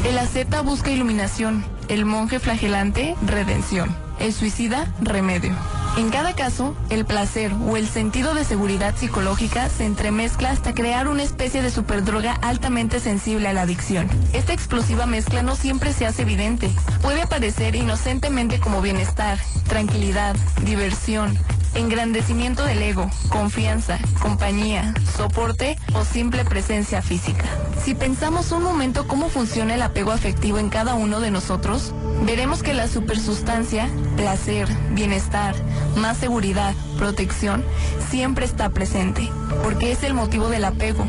El 0.06 0.18
asceta 0.18 0.62
busca 0.62 0.92
iluminación, 0.92 1.64
el 1.88 2.04
monje 2.06 2.40
flagelante, 2.40 3.16
redención. 3.26 3.96
el 4.20 4.34
suicida, 4.34 4.94
remedio. 5.02 5.54
En 6.00 6.12
cada 6.12 6.34
caso, 6.34 6.78
el 6.90 7.04
placer 7.04 7.52
o 7.68 7.76
el 7.76 7.86
sentido 7.86 8.34
de 8.34 8.46
seguridad 8.46 8.96
psicológica 8.96 9.68
se 9.68 9.84
entremezcla 9.84 10.50
hasta 10.50 10.74
crear 10.74 11.10
una 11.10 11.24
especie 11.24 11.62
de 11.62 11.70
superdroga 11.70 12.36
altamente 12.36 13.02
sensible 13.02 13.50
a 13.50 13.54
la 13.54 13.64
adicción. 13.64 14.08
Esta 14.32 14.54
explosiva 14.54 15.06
mezcla 15.06 15.44
no 15.44 15.58
siempre 15.58 15.92
se 15.92 16.06
hace 16.06 16.22
evidente. 16.22 16.72
Puede 17.02 17.22
aparecer 17.22 17.76
inocentemente 17.76 18.62
como 18.62 18.82
bienestar, 18.82 19.40
tranquilidad, 19.68 20.38
diversión, 20.64 21.38
engrandecimiento 21.76 22.64
del 22.64 22.82
ego, 22.82 23.10
confianza, 23.30 24.00
compañía, 24.22 24.94
soporte 25.16 25.78
o 25.94 26.04
simple 26.04 26.46
presencia 26.46 27.02
física. 27.02 27.46
Si 27.84 27.96
pensamos 27.96 28.52
un 28.52 28.64
momento 28.64 29.08
cómo 29.08 29.30
funciona 29.30 29.76
el 29.76 29.82
apego 29.82 30.12
afectivo 30.12 30.58
en 30.60 30.70
cada 30.70 30.96
uno 30.96 31.20
de 31.20 31.32
nosotros, 31.32 31.94
veremos 32.26 32.64
que 32.64 32.74
la 32.74 32.88
supersustancia, 32.88 33.90
placer, 34.16 34.68
bienestar, 34.92 35.56
más 35.96 36.18
seguridad, 36.18 36.74
protección, 36.98 37.64
siempre 38.10 38.46
está 38.46 38.70
presente, 38.70 39.30
porque 39.64 39.92
es 39.92 40.04
el 40.04 40.14
motivo 40.14 40.50
del 40.50 40.66
apego. 40.66 41.06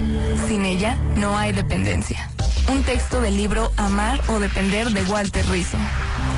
Sin 0.49 0.65
ella 0.65 0.97
no 1.17 1.37
hay 1.37 1.53
dependencia. 1.53 2.31
Un 2.71 2.83
texto 2.85 3.21
del 3.21 3.37
libro 3.37 3.73
Amar 3.77 4.21
o 4.29 4.39
Depender 4.39 4.91
de 4.91 5.03
Walter 5.05 5.45
Rizzo. 5.49 5.79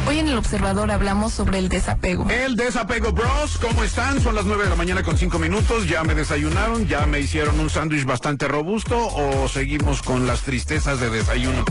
Hoy 0.06 0.18
en 0.18 0.28
El 0.28 0.36
Observador 0.36 0.90
hablamos 0.90 1.32
sobre 1.32 1.58
el 1.58 1.68
desapego. 1.68 2.28
El 2.28 2.56
desapego, 2.56 3.12
bros, 3.12 3.58
¿cómo 3.58 3.84
están? 3.84 4.20
Son 4.20 4.34
las 4.34 4.44
9 4.44 4.64
de 4.64 4.70
la 4.70 4.76
mañana 4.76 5.02
con 5.02 5.16
5 5.16 5.38
minutos. 5.38 5.88
¿Ya 5.88 6.02
me 6.02 6.14
desayunaron? 6.14 6.86
¿Ya 6.86 7.06
me 7.06 7.20
hicieron 7.20 7.58
un 7.60 7.70
sándwich 7.70 8.04
bastante 8.04 8.48
robusto? 8.48 8.98
¿O 8.98 9.48
seguimos 9.48 10.02
con 10.02 10.26
las 10.26 10.42
tristezas 10.42 11.00
de 11.00 11.10
desayuno? 11.10 11.64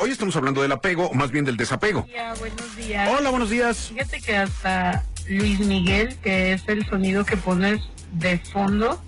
Hoy 0.00 0.10
estamos 0.10 0.36
hablando 0.36 0.62
del 0.62 0.72
apego, 0.72 1.06
o 1.06 1.14
más 1.14 1.30
bien 1.30 1.44
del 1.44 1.56
desapego. 1.56 2.06
Hola, 2.08 2.34
buenos 2.38 2.76
días. 2.76 3.10
Hola, 3.16 3.30
buenos 3.30 3.50
días. 3.50 3.90
Fíjate 3.92 4.20
que 4.20 4.36
hasta 4.36 5.04
Luis 5.28 5.60
Miguel, 5.60 6.16
que 6.22 6.52
es 6.54 6.62
el 6.68 6.88
sonido 6.88 7.24
que 7.24 7.36
pones 7.36 7.80
de 8.12 8.38
fondo, 8.38 9.00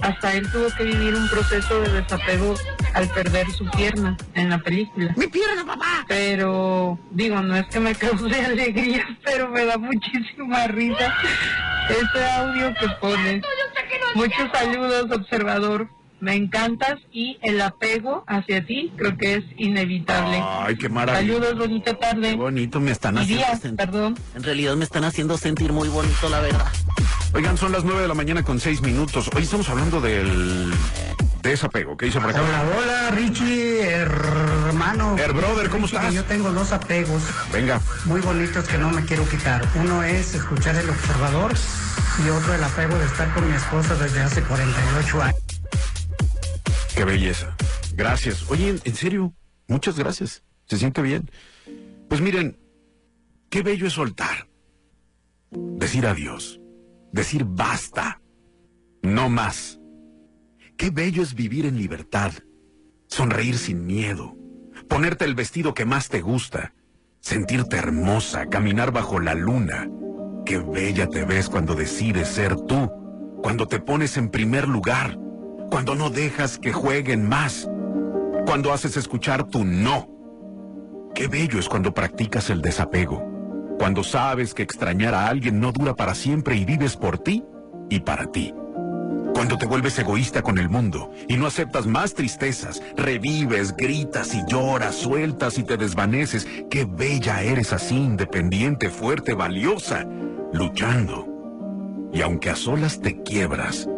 hasta 0.00 0.34
él 0.34 0.50
tuvo 0.50 0.68
que 0.76 0.84
vivir 0.84 1.14
un 1.14 1.28
proceso 1.28 1.80
de 1.80 1.90
desapego 1.90 2.54
al 2.94 3.08
perder 3.08 3.50
su 3.50 3.68
pierna 3.70 4.16
en 4.34 4.50
la 4.50 4.58
película. 4.58 5.12
¡Mi 5.16 5.26
pierna, 5.26 5.64
papá! 5.64 6.04
Pero, 6.08 6.98
digo, 7.10 7.40
no 7.40 7.56
es 7.56 7.66
que 7.66 7.80
me 7.80 7.94
cause 7.94 8.40
alegría, 8.46 9.06
pero 9.24 9.48
me 9.48 9.64
da 9.64 9.78
muchísima 9.78 10.66
risa 10.68 11.14
ese 11.88 12.30
audio 12.30 12.74
que 12.74 12.88
pones. 13.00 13.42
Muchos 14.14 14.50
saludos, 14.52 15.10
observador. 15.10 15.88
Me 16.24 16.34
encantas 16.36 16.94
y 17.12 17.38
el 17.42 17.60
apego 17.60 18.24
hacia 18.26 18.64
ti 18.64 18.90
creo 18.96 19.14
que 19.18 19.34
es 19.34 19.44
inevitable. 19.58 20.42
Ay, 20.42 20.74
qué 20.78 20.88
maravilla. 20.88 21.34
Saludos, 21.34 21.58
bonita 21.58 21.98
tarde. 21.98 22.30
Qué 22.30 22.36
bonito 22.36 22.80
me 22.80 22.92
están 22.92 23.18
haciendo 23.18 23.44
días, 23.44 23.60
sentir. 23.60 23.76
perdón. 23.76 24.18
En 24.34 24.42
realidad 24.42 24.74
me 24.74 24.84
están 24.84 25.04
haciendo 25.04 25.36
sentir 25.36 25.70
muy 25.74 25.88
bonito, 25.88 26.30
la 26.30 26.40
verdad. 26.40 26.66
Oigan, 27.34 27.58
son 27.58 27.72
las 27.72 27.84
9 27.84 28.00
de 28.00 28.08
la 28.08 28.14
mañana 28.14 28.42
con 28.42 28.58
6 28.58 28.80
minutos. 28.80 29.28
Hoy 29.36 29.42
estamos 29.42 29.68
hablando 29.68 30.00
del 30.00 30.72
desapego. 31.42 31.94
¿Qué 31.98 32.06
dice 32.06 32.18
por 32.22 32.30
acá? 32.30 32.40
Hola, 32.40 32.64
hola, 32.74 33.10
Richie, 33.10 33.82
hermano. 33.82 35.18
Her 35.18 35.34
brother, 35.34 35.68
¿cómo 35.68 35.84
estás? 35.84 36.14
Yo 36.14 36.24
tengo 36.24 36.50
dos 36.52 36.72
apegos 36.72 37.22
Venga. 37.52 37.82
muy 38.06 38.22
bonitos 38.22 38.66
que 38.66 38.78
no 38.78 38.88
me 38.90 39.04
quiero 39.04 39.28
quitar. 39.28 39.62
Uno 39.74 40.02
es 40.02 40.34
escuchar 40.34 40.74
el 40.76 40.88
observador 40.88 41.52
y 42.24 42.30
otro 42.30 42.54
el 42.54 42.64
apego 42.64 42.96
de 42.96 43.04
estar 43.04 43.30
con 43.34 43.46
mi 43.46 43.54
esposa 43.54 43.94
desde 43.96 44.20
hace 44.22 44.40
48 44.42 45.22
años. 45.22 45.43
Qué 46.94 47.04
belleza. 47.04 47.56
Gracias. 47.96 48.48
Oye, 48.50 48.76
en- 48.84 48.94
serio, 48.94 49.32
muchas 49.68 49.98
gracias. 49.98 50.42
Se 50.66 50.76
siente 50.78 51.02
bien. 51.02 51.30
Pues 52.08 52.20
miren, 52.20 52.58
qué 53.50 53.62
bello 53.62 53.86
es 53.86 53.92
soltar. 53.94 54.48
Decir 55.50 56.06
adiós. 56.06 56.60
Decir 57.12 57.44
basta. 57.44 58.20
No 59.02 59.28
más. 59.28 59.80
Qué 60.76 60.90
bello 60.90 61.22
es 61.22 61.34
vivir 61.34 61.66
en 61.66 61.76
libertad. 61.78 62.32
Sonreír 63.08 63.58
sin 63.58 63.86
miedo. 63.86 64.36
Ponerte 64.88 65.24
el 65.24 65.34
vestido 65.34 65.74
que 65.74 65.84
más 65.84 66.08
te 66.08 66.20
gusta. 66.20 66.74
Sentirte 67.20 67.76
hermosa. 67.76 68.46
Caminar 68.46 68.92
bajo 68.92 69.20
la 69.20 69.34
luna. 69.34 69.88
Qué 70.46 70.58
bella 70.58 71.08
te 71.08 71.24
ves 71.24 71.48
cuando 71.48 71.74
decides 71.74 72.28
ser 72.28 72.56
tú. 72.56 72.90
Cuando 73.42 73.66
te 73.66 73.78
pones 73.80 74.16
en 74.16 74.30
primer 74.30 74.66
lugar. 74.68 75.18
Cuando 75.70 75.94
no 75.94 76.10
dejas 76.10 76.58
que 76.58 76.72
jueguen 76.72 77.28
más. 77.28 77.68
Cuando 78.46 78.72
haces 78.72 78.96
escuchar 78.96 79.44
tu 79.44 79.64
no. 79.64 80.08
Qué 81.14 81.28
bello 81.28 81.58
es 81.58 81.68
cuando 81.68 81.94
practicas 81.94 82.50
el 82.50 82.60
desapego. 82.60 83.24
Cuando 83.78 84.02
sabes 84.02 84.54
que 84.54 84.62
extrañar 84.62 85.14
a 85.14 85.28
alguien 85.28 85.60
no 85.60 85.72
dura 85.72 85.94
para 85.94 86.14
siempre 86.14 86.56
y 86.56 86.64
vives 86.64 86.96
por 86.96 87.18
ti 87.18 87.44
y 87.90 88.00
para 88.00 88.26
ti. 88.30 88.54
Cuando 89.34 89.58
te 89.58 89.66
vuelves 89.66 89.98
egoísta 89.98 90.42
con 90.42 90.58
el 90.58 90.68
mundo 90.68 91.10
y 91.28 91.36
no 91.36 91.46
aceptas 91.46 91.86
más 91.86 92.14
tristezas, 92.14 92.80
revives, 92.96 93.76
gritas 93.76 94.32
y 94.34 94.42
lloras, 94.46 94.94
sueltas 94.94 95.58
y 95.58 95.64
te 95.64 95.76
desvaneces. 95.76 96.46
Qué 96.70 96.84
bella 96.84 97.42
eres 97.42 97.72
así, 97.72 97.96
independiente, 97.96 98.90
fuerte, 98.90 99.34
valiosa, 99.34 100.06
luchando. 100.52 101.28
Y 102.12 102.22
aunque 102.22 102.50
a 102.50 102.56
solas 102.56 103.00
te 103.00 103.22
quiebras, 103.22 103.88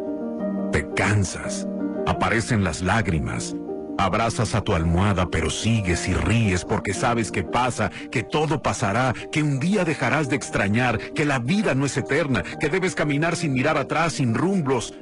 te 0.73 0.89
cansas, 0.95 1.67
aparecen 2.07 2.65
las 2.65 2.83
lágrimas, 2.83 3.57
abrazas 3.99 4.55
a 4.55 4.61
tu 4.61 4.75
almohada 4.75 5.29
pero 5.31 5.51
sigues 5.51 6.09
y 6.09 6.15
ríes 6.15 6.65
porque 6.65 6.95
sabes 6.95 7.31
que 7.31 7.43
pasa, 7.43 7.91
que 8.11 8.23
todo 8.23 8.63
pasará, 8.63 9.15
que 9.33 9.43
un 9.43 9.59
día 9.59 9.85
dejarás 9.85 10.29
de 10.29 10.37
extrañar, 10.37 10.99
que 10.99 11.25
la 11.25 11.39
vida 11.39 11.75
no 11.75 11.87
es 11.87 11.97
eterna, 11.97 12.43
que 12.61 12.69
debes 12.69 12.95
caminar 12.95 13.37
sin 13.37 13.53
mirar 13.53 13.79
atrás, 13.79 14.15
sin 14.15 14.35
rumbos, 14.35 14.95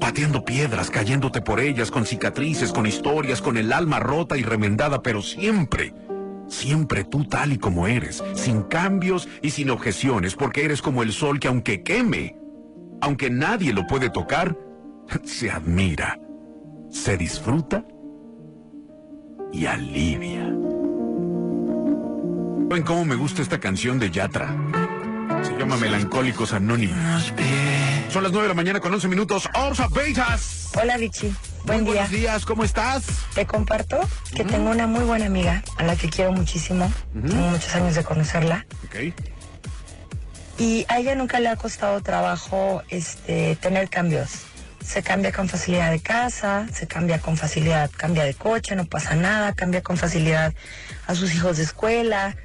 pateando 0.00 0.44
piedras, 0.44 0.90
cayéndote 0.90 1.42
por 1.42 1.60
ellas, 1.60 1.90
con 1.90 2.06
cicatrices, 2.06 2.72
con 2.72 2.86
historias, 2.86 3.42
con 3.42 3.56
el 3.56 3.72
alma 3.72 4.00
rota 4.00 4.36
y 4.36 4.42
remendada, 4.42 5.02
pero 5.02 5.20
siempre, 5.20 5.92
siempre 6.48 7.04
tú 7.04 7.24
tal 7.26 7.52
y 7.52 7.58
como 7.58 7.86
eres, 7.86 8.24
sin 8.34 8.62
cambios 8.62 9.28
y 9.42 9.50
sin 9.50 9.70
objeciones, 9.70 10.34
porque 10.34 10.64
eres 10.64 10.80
como 10.80 11.02
el 11.02 11.12
sol 11.12 11.38
que 11.38 11.48
aunque 11.48 11.82
queme, 11.82 12.36
aunque 13.02 13.30
nadie 13.30 13.72
lo 13.72 13.86
puede 13.86 14.08
tocar, 14.08 14.56
se 15.24 15.50
admira, 15.50 16.18
se 16.90 17.16
disfruta 17.16 17.84
y 19.52 19.66
alivia. 19.66 20.44
¿Saben 22.68 22.84
cómo 22.84 23.04
me 23.04 23.16
gusta 23.16 23.42
esta 23.42 23.58
canción 23.58 23.98
de 23.98 24.10
Yatra? 24.10 24.54
Se 25.42 25.56
llama 25.58 25.76
Melancólicos 25.76 26.52
Anónimos. 26.52 27.32
Son 28.10 28.22
las 28.22 28.32
9 28.32 28.42
de 28.42 28.48
la 28.48 28.54
mañana 28.54 28.80
con 28.80 28.92
11 28.92 29.08
minutos. 29.08 29.48
¡Orsa 29.54 29.88
Beitas! 29.88 30.70
Hola 30.80 30.96
Richie, 30.96 31.32
buen 31.64 31.82
Muy 31.82 31.92
día. 31.92 32.02
buenos 32.02 32.10
días, 32.10 32.46
¿cómo 32.46 32.62
estás? 32.62 33.04
Te 33.34 33.44
comparto 33.44 33.98
que 34.34 34.44
tengo 34.44 34.70
una 34.70 34.86
muy 34.86 35.02
buena 35.04 35.26
amiga 35.26 35.64
a 35.78 35.82
la 35.82 35.96
que 35.96 36.08
quiero 36.08 36.32
muchísimo. 36.32 36.92
Tengo 37.12 37.48
muchos 37.48 37.74
años 37.74 37.96
de 37.96 38.04
conocerla. 38.04 38.66
Ok. 38.84 39.14
Y 40.58 40.84
a 40.88 40.98
ella 40.98 41.14
nunca 41.16 41.40
le 41.40 41.48
ha 41.48 41.56
costado 41.56 42.00
trabajo 42.02 42.82
este, 42.88 43.56
tener 43.56 43.88
cambios. 43.88 44.44
Se 44.90 45.02
cambia 45.04 45.30
con 45.30 45.48
facilidad 45.48 45.92
de 45.92 46.00
casa, 46.00 46.66
se 46.72 46.88
cambia 46.88 47.20
con 47.20 47.36
facilidad, 47.36 47.90
cambia 47.96 48.24
de 48.24 48.34
coche, 48.34 48.74
no 48.74 48.86
pasa 48.86 49.14
nada, 49.14 49.54
cambia 49.54 49.82
con 49.82 49.96
facilidad 49.96 50.52
a 51.06 51.14
sus 51.14 51.32
hijos 51.32 51.58
de 51.58 51.62
escuela. 51.62 52.36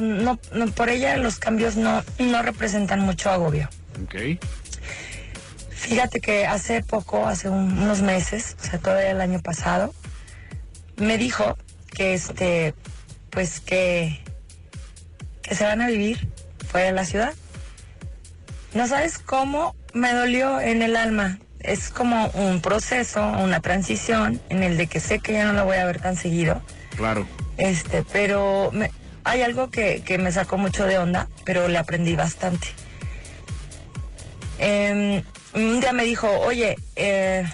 No, 0.00 0.36
no, 0.52 0.66
por 0.72 0.88
ella 0.88 1.16
los 1.16 1.38
cambios 1.38 1.76
no, 1.76 2.02
no 2.18 2.42
representan 2.42 3.00
mucho 3.00 3.30
agobio. 3.30 3.68
Ok. 4.02 4.16
Fíjate 5.70 6.20
que 6.20 6.44
hace 6.44 6.82
poco, 6.82 7.24
hace 7.28 7.48
un- 7.48 7.78
unos 7.78 8.02
meses, 8.02 8.56
o 8.60 8.64
sea, 8.64 8.80
todavía 8.80 9.12
el 9.12 9.20
año 9.20 9.40
pasado, 9.40 9.94
me 10.96 11.18
dijo 11.18 11.56
que 11.94 12.14
este, 12.14 12.74
pues 13.30 13.60
que, 13.60 14.24
que 15.42 15.54
se 15.54 15.62
van 15.64 15.80
a 15.82 15.86
vivir 15.86 16.28
fuera 16.68 16.86
de 16.88 16.92
la 16.92 17.04
ciudad. 17.04 17.32
No 18.74 18.88
sabes 18.88 19.18
cómo 19.18 19.76
me 19.94 20.12
dolió 20.12 20.60
en 20.60 20.82
el 20.82 20.96
alma. 20.96 21.38
Es 21.60 21.88
como 21.90 22.26
un 22.28 22.60
proceso, 22.60 23.26
una 23.26 23.60
transición 23.60 24.40
en 24.50 24.62
el 24.62 24.76
de 24.76 24.86
que 24.86 25.00
sé 25.00 25.18
que 25.18 25.32
ya 25.32 25.44
no 25.44 25.52
la 25.52 25.64
voy 25.64 25.76
a 25.78 25.84
ver 25.86 26.00
tan 26.00 26.16
seguido. 26.16 26.62
Claro. 26.96 27.26
Este, 27.56 28.04
pero 28.12 28.70
me- 28.72 28.90
hay 29.24 29.42
algo 29.42 29.70
que, 29.70 30.02
que 30.04 30.18
me 30.18 30.30
sacó 30.32 30.58
mucho 30.58 30.84
de 30.86 30.98
onda, 30.98 31.28
pero 31.44 31.66
le 31.68 31.78
aprendí 31.78 32.14
bastante. 32.14 32.68
Em, 34.58 35.22
un 35.54 35.80
día 35.80 35.92
me 35.92 36.04
dijo, 36.04 36.28
oye, 36.40 36.76
eh, 36.96 37.44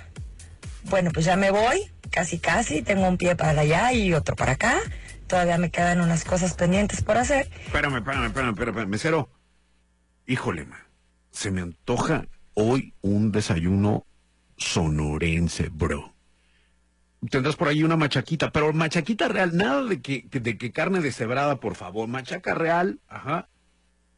bueno, 0.84 1.10
pues 1.12 1.24
ya 1.24 1.36
me 1.36 1.50
voy, 1.50 1.90
casi 2.10 2.38
casi, 2.38 2.82
tengo 2.82 3.08
un 3.08 3.16
pie 3.16 3.34
para 3.36 3.60
allá 3.62 3.92
y 3.92 4.12
otro 4.14 4.36
para 4.36 4.52
acá. 4.52 4.78
Todavía 5.26 5.56
me 5.58 5.70
quedan 5.70 6.00
unas 6.00 6.24
cosas 6.24 6.54
pendientes 6.54 7.02
por 7.02 7.16
hacer. 7.16 7.48
Espérame, 7.66 7.96
espérame, 7.98 8.26
espérame, 8.26 8.50
espérame, 8.50 8.86
mesero. 8.88 9.30
Híjole, 10.26 10.64
ma, 10.66 10.78
se 11.30 11.50
me 11.50 11.62
antoja 11.62 12.26
hoy 12.54 12.94
un 13.00 13.32
desayuno 13.32 14.06
sonorense, 14.56 15.68
bro. 15.70 16.14
tendrás 17.30 17.56
por 17.56 17.68
ahí 17.68 17.82
una 17.82 17.96
machaquita, 17.96 18.50
pero 18.52 18.72
machaquita 18.72 19.28
real, 19.28 19.56
nada 19.56 19.84
de 19.84 20.00
que, 20.00 20.26
de 20.30 20.58
que 20.58 20.72
carne 20.72 21.00
deshebrada, 21.00 21.60
por 21.60 21.74
favor. 21.74 22.08
Machaca 22.08 22.54
real, 22.54 23.00
ajá. 23.08 23.48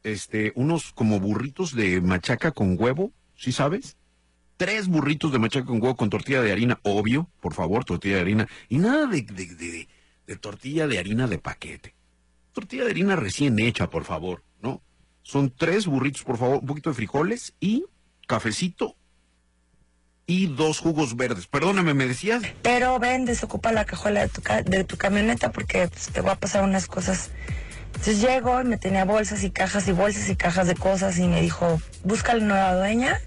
Este, 0.02 0.52
unos 0.54 0.92
como 0.92 1.18
burritos 1.20 1.74
de 1.74 2.00
machaca 2.00 2.52
con 2.52 2.76
huevo, 2.78 3.12
¿sí 3.36 3.52
sabes? 3.52 3.96
Tres 4.56 4.86
burritos 4.88 5.32
de 5.32 5.38
machaca 5.38 5.66
con 5.66 5.80
huevo 5.80 5.96
con 5.96 6.10
tortilla 6.10 6.42
de 6.42 6.52
harina, 6.52 6.78
obvio, 6.82 7.28
por 7.40 7.54
favor, 7.54 7.84
tortilla 7.84 8.16
de 8.16 8.20
harina. 8.20 8.48
Y 8.68 8.78
nada 8.78 9.06
de, 9.06 9.22
de, 9.22 9.46
de, 9.54 9.88
de 10.26 10.36
tortilla 10.36 10.86
de 10.86 10.98
harina 10.98 11.26
de 11.26 11.38
paquete. 11.38 11.94
Tortilla 12.52 12.84
de 12.84 12.90
harina 12.90 13.16
recién 13.16 13.58
hecha, 13.58 13.90
por 13.90 14.04
favor, 14.04 14.44
¿no? 14.60 14.82
Son 15.22 15.50
tres 15.50 15.86
burritos, 15.86 16.22
por 16.22 16.36
favor, 16.36 16.58
un 16.60 16.66
poquito 16.66 16.90
de 16.90 16.96
frijoles 16.96 17.54
y 17.58 17.84
cafecito 18.26 18.96
y 20.26 20.46
dos 20.46 20.78
jugos 20.78 21.16
verdes. 21.16 21.46
Perdóname, 21.46 21.92
¿me 21.94 22.06
decías? 22.06 22.42
Pero 22.62 22.98
ven, 22.98 23.24
desocupa 23.26 23.72
la 23.72 23.84
cajuela 23.84 24.20
de 24.22 24.28
tu, 24.28 24.40
ca- 24.42 24.62
de 24.62 24.84
tu 24.84 24.96
camioneta 24.96 25.52
porque 25.52 25.88
pues, 25.88 26.08
te 26.08 26.20
voy 26.20 26.30
a 26.30 26.36
pasar 26.36 26.64
unas 26.64 26.86
cosas. 26.86 27.30
Entonces 27.88 28.20
llego 28.20 28.60
y 28.60 28.64
me 28.64 28.76
tenía 28.78 29.04
bolsas 29.04 29.44
y 29.44 29.50
cajas 29.50 29.86
y 29.88 29.92
bolsas 29.92 30.28
y 30.28 30.36
cajas 30.36 30.66
de 30.66 30.74
cosas 30.74 31.18
y 31.18 31.28
me 31.28 31.40
dijo, 31.42 31.80
busca 32.02 32.34
la 32.34 32.44
nueva 32.44 32.74
dueña, 32.74 33.20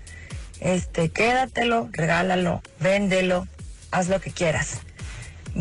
este, 0.60 1.10
quédatelo, 1.10 1.90
regálalo, 1.92 2.62
véndelo, 2.80 3.48
haz 3.92 4.10
lo 4.10 4.20
que 4.20 4.32
quieras. 4.32 4.80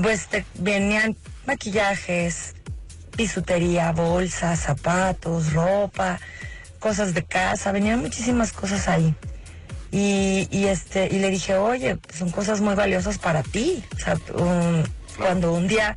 Pues 0.03 0.27
te, 0.27 0.45
venían 0.59 1.17
maquillajes, 1.47 2.55
bisutería, 3.17 3.93
bolsas, 3.93 4.61
zapatos, 4.61 5.53
ropa, 5.53 6.19
cosas 6.87 7.15
de 7.15 7.25
casa, 7.25 7.73
venían 7.73 7.99
muchísimas 8.01 8.53
cosas 8.53 8.87
ahí. 8.87 9.13
Y, 9.91 10.47
y 10.53 10.67
este 10.67 11.09
y 11.11 11.19
le 11.19 11.31
dije, 11.31 11.57
oye, 11.57 11.97
pues 11.97 12.17
son 12.19 12.31
cosas 12.31 12.61
muy 12.61 12.77
valiosas 12.77 13.19
para 13.19 13.43
ti. 13.43 13.83
O 13.97 13.99
sea, 13.99 14.17
cuando 15.19 15.53
un 15.53 15.67
día, 15.67 15.97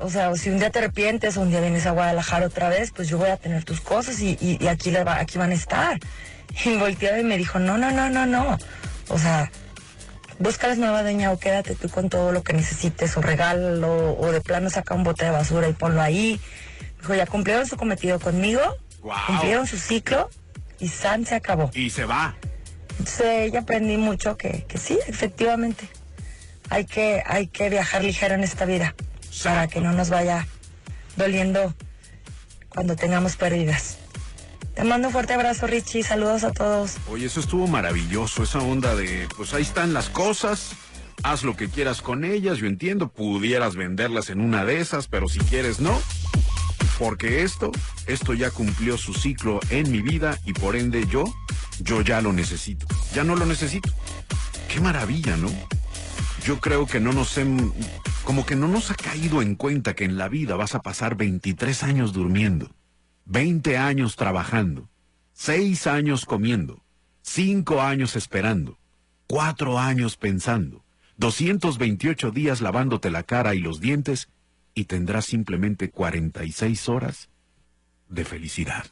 o 0.00 0.08
sea, 0.08 0.32
si 0.36 0.50
un 0.50 0.58
día 0.60 0.70
te 0.70 0.78
arrepientes 0.78 1.36
o 1.36 1.40
un 1.40 1.50
día 1.50 1.60
vienes 1.60 1.86
a 1.86 1.90
Guadalajara 1.90 2.46
otra 2.46 2.68
vez, 2.68 2.92
pues 2.94 3.08
yo 3.08 3.18
voy 3.18 3.30
a 3.30 3.36
tener 3.36 3.64
tus 3.64 3.80
cosas 3.80 4.20
y, 4.20 4.38
y- 4.40 4.58
y 4.60 4.68
aquí, 4.68 4.92
le 4.92 5.02
va- 5.02 5.18
aquí 5.18 5.38
van 5.38 5.50
a 5.50 5.54
estar. 5.54 5.98
Y 6.64 6.76
volteó 6.76 7.18
y 7.18 7.24
me 7.24 7.36
dijo, 7.36 7.58
no, 7.58 7.76
no, 7.76 7.90
no, 7.90 8.08
no, 8.08 8.24
no. 8.26 8.56
O 9.08 9.18
sea, 9.18 9.50
búscales 10.38 10.78
nueva 10.78 11.02
dueña 11.02 11.32
o 11.32 11.38
quédate 11.38 11.74
tú 11.74 11.88
con 11.88 12.08
todo 12.08 12.30
lo 12.32 12.42
que 12.44 12.52
necesites 12.52 13.16
o 13.16 13.22
regálalo 13.22 14.16
o 14.16 14.30
de 14.32 14.40
plano 14.40 14.70
saca 14.70 14.94
un 14.94 15.02
bote 15.02 15.24
de 15.24 15.32
basura 15.32 15.68
y 15.68 15.72
ponlo 15.72 16.00
ahí. 16.00 16.40
Dijo, 17.00 17.14
ya 17.14 17.26
cumplieron 17.26 17.66
su 17.66 17.76
cometido 17.76 18.18
conmigo, 18.20 18.60
cumplieron 19.26 19.66
su 19.66 19.78
ciclo 19.78 20.30
y 20.78 20.88
San 20.88 21.24
se 21.26 21.34
acabó. 21.34 21.70
Y 21.74 21.90
se 21.90 22.04
va. 22.04 22.36
Entonces 22.98 23.52
ya 23.52 23.60
aprendí 23.60 23.96
mucho 23.96 24.36
que, 24.36 24.64
que 24.68 24.78
sí, 24.78 24.98
efectivamente. 25.06 25.88
Hay 26.70 26.84
que, 26.84 27.22
hay 27.24 27.46
que 27.46 27.68
viajar 27.70 28.02
ligero 28.02 28.34
en 28.34 28.42
esta 28.42 28.64
vida 28.64 28.94
para 29.44 29.68
que 29.68 29.80
no 29.80 29.92
nos 29.92 30.10
vaya 30.10 30.46
doliendo 31.16 31.74
cuando 32.68 32.96
tengamos 32.96 33.36
pérdidas. 33.36 33.98
Te 34.74 34.84
mando 34.84 35.08
un 35.08 35.12
fuerte 35.12 35.32
abrazo, 35.32 35.66
Richie. 35.66 36.02
Saludos 36.02 36.44
a 36.44 36.52
todos. 36.52 36.96
Oye, 37.08 37.26
eso 37.26 37.40
estuvo 37.40 37.66
maravilloso, 37.66 38.42
esa 38.42 38.58
onda 38.58 38.94
de, 38.94 39.26
pues 39.36 39.54
ahí 39.54 39.62
están 39.62 39.94
las 39.94 40.10
cosas, 40.10 40.72
haz 41.22 41.44
lo 41.44 41.56
que 41.56 41.70
quieras 41.70 42.02
con 42.02 42.24
ellas, 42.24 42.58
yo 42.58 42.66
entiendo, 42.66 43.08
pudieras 43.08 43.74
venderlas 43.74 44.28
en 44.28 44.40
una 44.40 44.64
de 44.66 44.80
esas, 44.80 45.08
pero 45.08 45.28
si 45.28 45.38
quieres 45.38 45.80
no, 45.80 45.98
porque 46.98 47.42
esto, 47.42 47.70
esto 48.06 48.34
ya 48.34 48.50
cumplió 48.50 48.96
su 48.96 49.14
ciclo 49.14 49.60
en 49.70 49.90
mi 49.90 50.00
vida 50.02 50.38
y 50.44 50.52
por 50.52 50.76
ende 50.76 51.06
yo, 51.06 51.24
yo 51.80 52.00
ya 52.02 52.20
lo 52.20 52.32
necesito, 52.32 52.86
ya 53.14 53.24
no 53.24 53.36
lo 53.36 53.46
necesito. 53.46 53.90
Qué 54.68 54.80
maravilla, 54.80 55.36
¿no? 55.36 55.50
Yo 56.44 56.60
creo 56.60 56.86
que 56.86 57.00
no 57.00 57.12
nos 57.12 57.36
hem- 57.38 57.72
como 58.24 58.46
que 58.46 58.56
no 58.56 58.68
nos 58.68 58.90
ha 58.90 58.94
caído 58.94 59.42
en 59.42 59.54
cuenta 59.56 59.94
que 59.94 60.04
en 60.04 60.16
la 60.16 60.28
vida 60.28 60.56
vas 60.56 60.74
a 60.74 60.80
pasar 60.82 61.16
23 61.16 61.82
años 61.82 62.12
durmiendo, 62.12 62.70
20 63.26 63.78
años 63.78 64.16
trabajando, 64.16 64.88
6 65.32 65.86
años 65.86 66.24
comiendo, 66.24 66.82
5 67.22 67.82
años 67.82 68.16
esperando, 68.16 68.78
4 69.26 69.78
años 69.78 70.16
pensando, 70.16 70.84
228 71.18 72.30
días 72.30 72.60
lavándote 72.60 73.10
la 73.10 73.22
cara 73.22 73.54
y 73.54 73.58
los 73.58 73.80
dientes 73.80 74.28
y 74.76 74.84
tendrás 74.84 75.24
simplemente 75.24 75.90
46 75.90 76.88
horas 76.90 77.30
de 78.08 78.24
felicidad. 78.24 78.84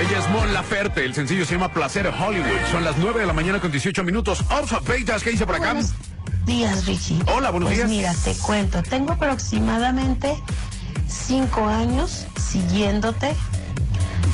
Ella 0.00 0.18
es 0.18 0.30
Mon 0.30 0.52
Laferte, 0.54 1.04
el 1.04 1.14
sencillo 1.14 1.44
se 1.44 1.52
llama 1.54 1.72
Placer 1.72 2.06
Hollywood. 2.06 2.46
Son 2.72 2.82
las 2.82 2.96
9 2.96 3.20
de 3.20 3.26
la 3.26 3.34
mañana 3.34 3.60
con 3.60 3.70
18 3.70 4.02
minutos. 4.02 4.42
Orfa 4.50 4.80
Peitas, 4.80 5.22
¿qué 5.22 5.30
dice 5.30 5.44
por 5.44 5.56
acá? 5.56 5.74
Buenos 5.74 5.92
días, 6.46 6.86
Richie. 6.86 7.18
Hola, 7.34 7.50
buenos 7.50 7.68
Pues 7.68 7.78
días. 7.78 7.90
Mira, 7.90 8.14
te 8.24 8.34
cuento, 8.40 8.82
tengo 8.82 9.12
aproximadamente 9.12 10.34
cinco 11.06 11.66
años 11.66 12.26
siguiéndote, 12.40 13.34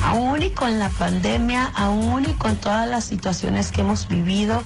aún 0.03 0.41
y 0.41 0.49
con 0.49 0.79
la 0.79 0.89
pandemia, 0.89 1.71
aún 1.75 2.25
y 2.29 2.33
con 2.33 2.55
todas 2.55 2.87
las 2.87 3.05
situaciones 3.05 3.71
que 3.71 3.81
hemos 3.81 4.07
vivido 4.07 4.63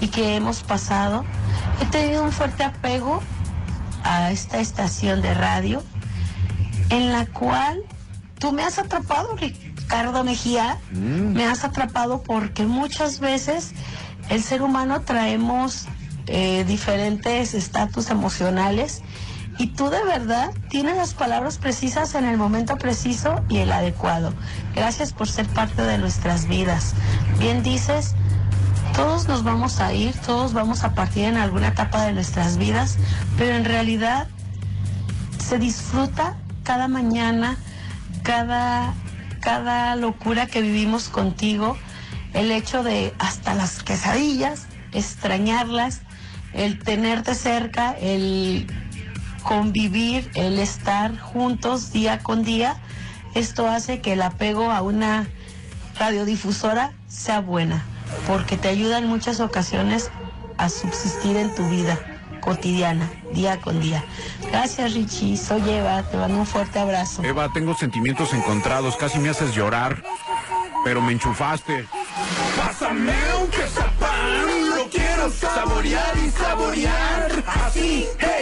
y 0.00 0.08
que 0.08 0.36
hemos 0.36 0.62
pasado. 0.62 1.24
He 1.80 1.86
tenido 1.86 2.24
un 2.24 2.32
fuerte 2.32 2.64
apego 2.64 3.22
a 4.04 4.30
esta 4.30 4.58
estación 4.58 5.22
de 5.22 5.34
radio 5.34 5.82
en 6.90 7.12
la 7.12 7.26
cual 7.26 7.82
tú 8.38 8.52
me 8.52 8.62
has 8.62 8.78
atrapado, 8.78 9.36
Ricardo 9.36 10.24
Mejía, 10.24 10.78
me 10.90 11.44
has 11.46 11.64
atrapado 11.64 12.22
porque 12.22 12.64
muchas 12.64 13.20
veces 13.20 13.72
el 14.28 14.42
ser 14.42 14.62
humano 14.62 15.02
traemos 15.02 15.86
eh, 16.26 16.64
diferentes 16.64 17.54
estatus 17.54 18.10
emocionales 18.10 19.02
y 19.58 19.66
tú 19.66 19.90
de 19.90 20.02
verdad 20.04 20.52
tienes 20.70 20.96
las 20.96 21.14
palabras 21.14 21.58
precisas 21.58 22.14
en 22.14 22.24
el 22.24 22.36
momento 22.36 22.76
preciso 22.76 23.44
y 23.48 23.58
el 23.58 23.72
adecuado. 23.72 24.32
Gracias 24.74 25.12
por 25.12 25.28
ser 25.28 25.46
parte 25.48 25.82
de 25.82 25.98
nuestras 25.98 26.46
vidas. 26.46 26.94
Bien 27.38 27.64
dices, 27.64 28.14
todos 28.94 29.26
nos 29.26 29.42
vamos 29.42 29.80
a 29.80 29.92
ir, 29.92 30.14
todos 30.24 30.52
vamos 30.52 30.84
a 30.84 30.94
partir 30.94 31.24
en 31.24 31.36
alguna 31.36 31.68
etapa 31.68 32.04
de 32.06 32.12
nuestras 32.12 32.56
vidas, 32.56 32.98
pero 33.36 33.56
en 33.56 33.64
realidad 33.64 34.28
se 35.44 35.58
disfruta 35.58 36.36
cada 36.62 36.86
mañana, 36.86 37.56
cada, 38.22 38.94
cada 39.40 39.96
locura 39.96 40.46
que 40.46 40.62
vivimos 40.62 41.08
contigo, 41.08 41.76
el 42.32 42.52
hecho 42.52 42.84
de 42.84 43.12
hasta 43.18 43.54
las 43.54 43.82
quesadillas, 43.82 44.66
extrañarlas, 44.92 46.02
el 46.52 46.78
tenerte 46.78 47.34
cerca, 47.34 47.92
el 47.92 48.66
convivir, 49.48 50.30
el 50.34 50.58
estar 50.58 51.18
juntos 51.18 51.90
día 51.90 52.18
con 52.18 52.42
día, 52.42 52.76
esto 53.34 53.66
hace 53.66 54.02
que 54.02 54.12
el 54.12 54.20
apego 54.20 54.70
a 54.70 54.82
una 54.82 55.26
radiodifusora 55.98 56.92
sea 57.08 57.40
buena, 57.40 57.82
porque 58.26 58.58
te 58.58 58.68
ayuda 58.68 58.98
en 58.98 59.06
muchas 59.06 59.40
ocasiones 59.40 60.10
a 60.58 60.68
subsistir 60.68 61.38
en 61.38 61.54
tu 61.54 61.66
vida 61.70 61.98
cotidiana, 62.42 63.10
día 63.32 63.58
con 63.58 63.80
día. 63.80 64.04
Gracias 64.50 64.92
Richie, 64.92 65.38
soy 65.38 65.62
Eva, 65.70 66.02
te 66.02 66.18
mando 66.18 66.40
un 66.40 66.46
fuerte 66.46 66.78
abrazo. 66.78 67.24
Eva, 67.24 67.48
tengo 67.50 67.74
sentimientos 67.74 68.34
encontrados, 68.34 68.96
casi 68.96 69.18
me 69.18 69.30
haces 69.30 69.54
llorar, 69.54 70.02
pero 70.84 71.00
me 71.00 71.12
enchufaste. 71.12 71.86
Pásame 72.54 73.14
un 73.40 73.48
quesapán, 73.48 74.76
lo 74.76 74.90
quiero 74.90 75.30
saborear 75.30 76.18
y 76.18 76.30
saborear. 76.30 77.44
Así, 77.64 78.06
hey, 78.18 78.37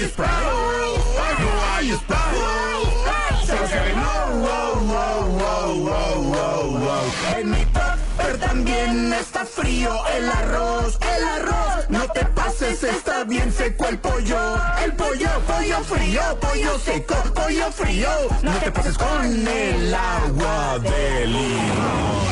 Sprite. 0.00 0.30
No 0.44 0.70
hay 0.74 0.96
Sprite, 1.00 1.42
no 1.42 1.62
hay 1.74 1.92
Sprite. 1.92 3.46
Solo 3.46 3.68
se 3.68 3.80
ve, 3.80 3.92
wow, 3.94 4.28
wow, 4.40 5.28
wow, 5.38 5.72
wow, 5.78 6.22
wow, 6.22 6.78
wow. 6.78 7.38
En 7.38 7.50
mi 7.50 7.64
topper 7.66 8.38
también 8.38 9.12
está 9.12 9.44
frío 9.44 9.92
el 10.16 10.28
arroz, 10.28 10.98
el 11.16 11.24
arroz. 11.24 11.90
No 11.90 12.06
te 12.08 12.24
pases, 12.26 12.82
está 12.82 13.24
bien 13.24 13.52
seco 13.52 13.86
el 13.86 13.98
pollo. 13.98 14.56
El 14.82 14.92
pollo, 14.94 15.28
pollo 15.46 15.84
frío, 15.84 16.22
pollo 16.40 16.78
seco, 16.78 17.14
pollo 17.34 17.70
frío. 17.70 18.08
No 18.42 18.52
te 18.52 18.70
pases 18.72 18.98
con 18.98 19.46
el 19.46 19.94
agua 19.94 20.78
de 20.80 21.26
limón. 21.26 22.24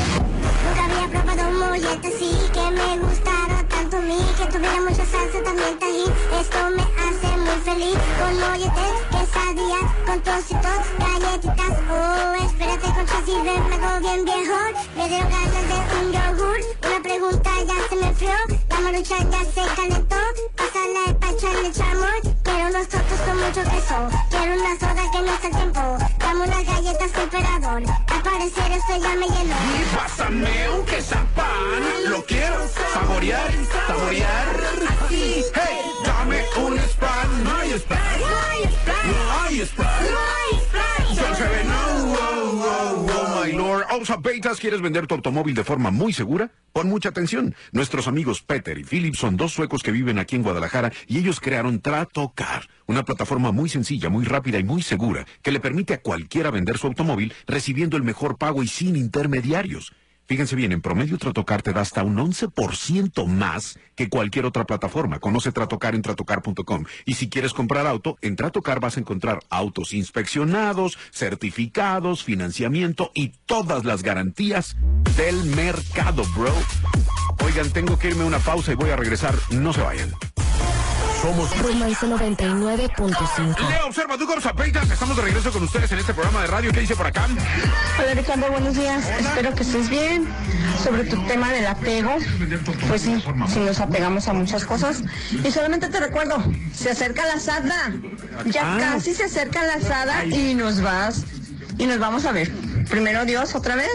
Nunca 0.64 0.84
había 0.84 1.08
probado 1.08 1.48
un 1.48 1.58
mollete 1.58 2.08
así 2.08 2.32
que 2.52 2.70
me 2.70 2.98
gustara 2.98 3.64
tanto 3.68 3.96
a 3.96 4.00
mí 4.00 4.18
Que 4.38 4.46
tuviera 4.46 4.80
mucha 4.80 5.04
salsa, 5.04 5.42
también 5.44 5.78
tajín 5.78 6.12
Esto 6.40 6.58
me 6.76 6.82
hace 6.82 7.31
muy 7.52 7.62
feliz 7.62 7.98
Con 8.18 8.40
molletes, 8.40 8.94
quesadillas, 9.10 9.90
con 10.06 10.22
trocitos, 10.22 10.82
galletitas 10.98 11.78
Oh, 11.90 12.34
espérate 12.44 12.92
con 12.94 13.06
chasis, 13.06 13.42
me 13.44 13.50
hago 13.50 14.00
bien 14.00 14.24
viejo 14.24 14.58
Me 14.96 15.08
dieron 15.08 15.30
ganas 15.30 15.68
de 15.68 15.96
un 16.00 16.12
yogur 16.12 16.60
Una 16.86 17.02
pregunta 17.02 17.50
ya 17.66 17.88
se 17.88 17.96
me 17.96 18.06
enfrió 18.08 18.32
La 18.68 18.80
marucha 18.80 19.18
ya 19.18 19.44
se 19.44 19.74
calentó 19.74 20.16
Pásala 20.56 21.00
de 21.06 21.14
pacho 21.14 21.48
en 21.48 21.66
el 21.66 21.72
chamor 21.72 22.32
Quiero 22.42 22.68
unos 22.68 22.88
totos 22.88 23.20
con 23.26 23.36
mucho 23.38 23.62
queso. 23.62 24.08
Quiero 24.30 24.60
una 24.60 24.78
soda 24.78 25.10
que 25.12 25.20
no 25.20 25.32
está 25.32 25.46
el 25.48 25.54
tiempo. 25.54 25.80
Dame 26.18 26.44
unas 26.44 26.66
galletas 26.66 27.12
temperador. 27.12 27.82
Al 28.08 28.22
parecer 28.22 28.72
esto 28.72 28.96
ya 29.00 29.14
me 29.14 29.26
llenó. 29.26 29.54
Y 29.54 29.96
pásame 29.96 30.68
un 30.70 30.84
quesapán, 30.84 32.10
lo 32.10 32.24
quiero 32.24 32.68
saborear, 32.92 33.50
saborear. 33.86 34.56
Así, 35.04 35.44
hey, 35.54 35.78
dame 36.04 36.44
un 36.56 36.78
spam, 36.78 37.11
hay 37.50 37.72
spam, 37.72 38.20
no 38.20 38.26
hay 39.40 39.60
spam, 39.60 39.86
no 40.10 40.18
hay 40.18 40.54
spam, 40.60 41.66
no 41.66 41.82
oh, 42.14 42.64
oh, 42.64 43.06
oh, 43.10 43.44
my 43.44 43.52
lord. 43.52 43.84
Osa 43.90 44.16
Beitas, 44.16 44.58
¿quieres 44.58 44.80
vender 44.80 45.06
tu 45.06 45.14
automóvil 45.14 45.54
de 45.54 45.64
forma 45.64 45.90
muy 45.90 46.12
segura? 46.12 46.50
Pon 46.72 46.88
mucha 46.88 47.10
atención. 47.10 47.54
Nuestros 47.72 48.08
amigos 48.08 48.42
Peter 48.42 48.78
y 48.78 48.84
Philip 48.84 49.14
son 49.14 49.36
dos 49.36 49.52
suecos 49.52 49.82
que 49.82 49.92
viven 49.92 50.18
aquí 50.18 50.36
en 50.36 50.42
Guadalajara 50.42 50.92
y 51.06 51.18
ellos 51.18 51.40
crearon 51.40 51.80
Tratocar, 51.80 52.68
una 52.86 53.04
plataforma 53.04 53.52
muy 53.52 53.68
sencilla, 53.68 54.08
muy 54.08 54.24
rápida 54.24 54.58
y 54.58 54.64
muy 54.64 54.82
segura 54.82 55.26
que 55.42 55.52
le 55.52 55.60
permite 55.60 55.94
a 55.94 56.00
cualquiera 56.00 56.50
vender 56.50 56.78
su 56.78 56.86
automóvil 56.86 57.32
recibiendo 57.46 57.96
el 57.96 58.02
mejor 58.02 58.38
pago 58.38 58.62
y 58.62 58.68
sin 58.68 58.96
intermediarios. 58.96 59.92
Fíjense 60.32 60.56
bien, 60.56 60.72
en 60.72 60.80
promedio 60.80 61.18
Tratocar 61.18 61.60
te 61.60 61.74
da 61.74 61.82
hasta 61.82 62.02
un 62.02 62.16
11% 62.16 63.26
más 63.26 63.78
que 63.94 64.08
cualquier 64.08 64.46
otra 64.46 64.64
plataforma. 64.64 65.18
Conoce 65.18 65.52
Tratocar 65.52 65.94
en 65.94 66.00
tratocar.com. 66.00 66.86
Y 67.04 67.16
si 67.16 67.28
quieres 67.28 67.52
comprar 67.52 67.86
auto, 67.86 68.16
en 68.22 68.34
Tratocar 68.34 68.80
vas 68.80 68.96
a 68.96 69.00
encontrar 69.00 69.40
autos 69.50 69.92
inspeccionados, 69.92 70.96
certificados, 71.10 72.24
financiamiento 72.24 73.10
y 73.12 73.34
todas 73.44 73.84
las 73.84 74.02
garantías 74.02 74.74
del 75.18 75.36
mercado, 75.54 76.22
bro. 76.34 76.54
Oigan, 77.44 77.70
tengo 77.70 77.98
que 77.98 78.08
irme 78.08 78.22
a 78.22 78.28
una 78.28 78.38
pausa 78.38 78.72
y 78.72 78.76
voy 78.76 78.88
a 78.88 78.96
regresar. 78.96 79.34
No 79.50 79.74
se 79.74 79.82
vayan. 79.82 80.14
Somos 81.22 81.56
Romance 81.62 82.04
99.5. 82.06 83.68
Leo, 83.70 83.86
observa, 83.86 84.18
tú 84.18 84.26
con 84.26 84.40
Zapeitas. 84.42 84.90
Estamos 84.90 85.16
de 85.16 85.22
regreso 85.22 85.52
con 85.52 85.62
ustedes 85.62 85.92
en 85.92 85.98
este 86.00 86.12
programa 86.12 86.40
de 86.42 86.46
radio. 86.48 86.72
¿Qué 86.72 86.80
dice 86.80 86.96
por 86.96 87.06
acá? 87.06 87.28
Hola 88.00 88.14
Ricardo, 88.14 88.50
buenos 88.50 88.74
días. 88.74 89.08
Espero 89.20 89.54
que 89.54 89.62
estés 89.62 89.88
bien. 89.88 90.26
Sobre 90.82 91.04
tu 91.04 91.16
tema 91.26 91.50
del 91.52 91.66
apego, 91.68 92.16
pues 92.88 93.02
sí, 93.02 93.22
sí 93.48 93.60
nos 93.60 93.78
apegamos 93.78 94.26
a 94.26 94.32
muchas 94.32 94.64
cosas. 94.64 95.02
Y 95.44 95.50
solamente 95.52 95.88
te 95.88 96.00
recuerdo, 96.00 96.42
se 96.74 96.90
acerca 96.90 97.24
la 97.24 97.34
asada. 97.34 97.92
Ya 98.46 98.74
Ah. 98.74 98.78
casi 98.80 99.14
se 99.14 99.24
acerca 99.24 99.62
la 99.64 99.74
asada 99.74 100.24
y 100.24 100.54
nos 100.54 100.80
vas 100.82 101.22
y 101.78 101.86
nos 101.86 102.00
vamos 102.00 102.24
a 102.24 102.32
ver. 102.32 102.50
Primero 102.90 103.24
Dios 103.24 103.54
otra 103.54 103.76
vez. 103.76 103.92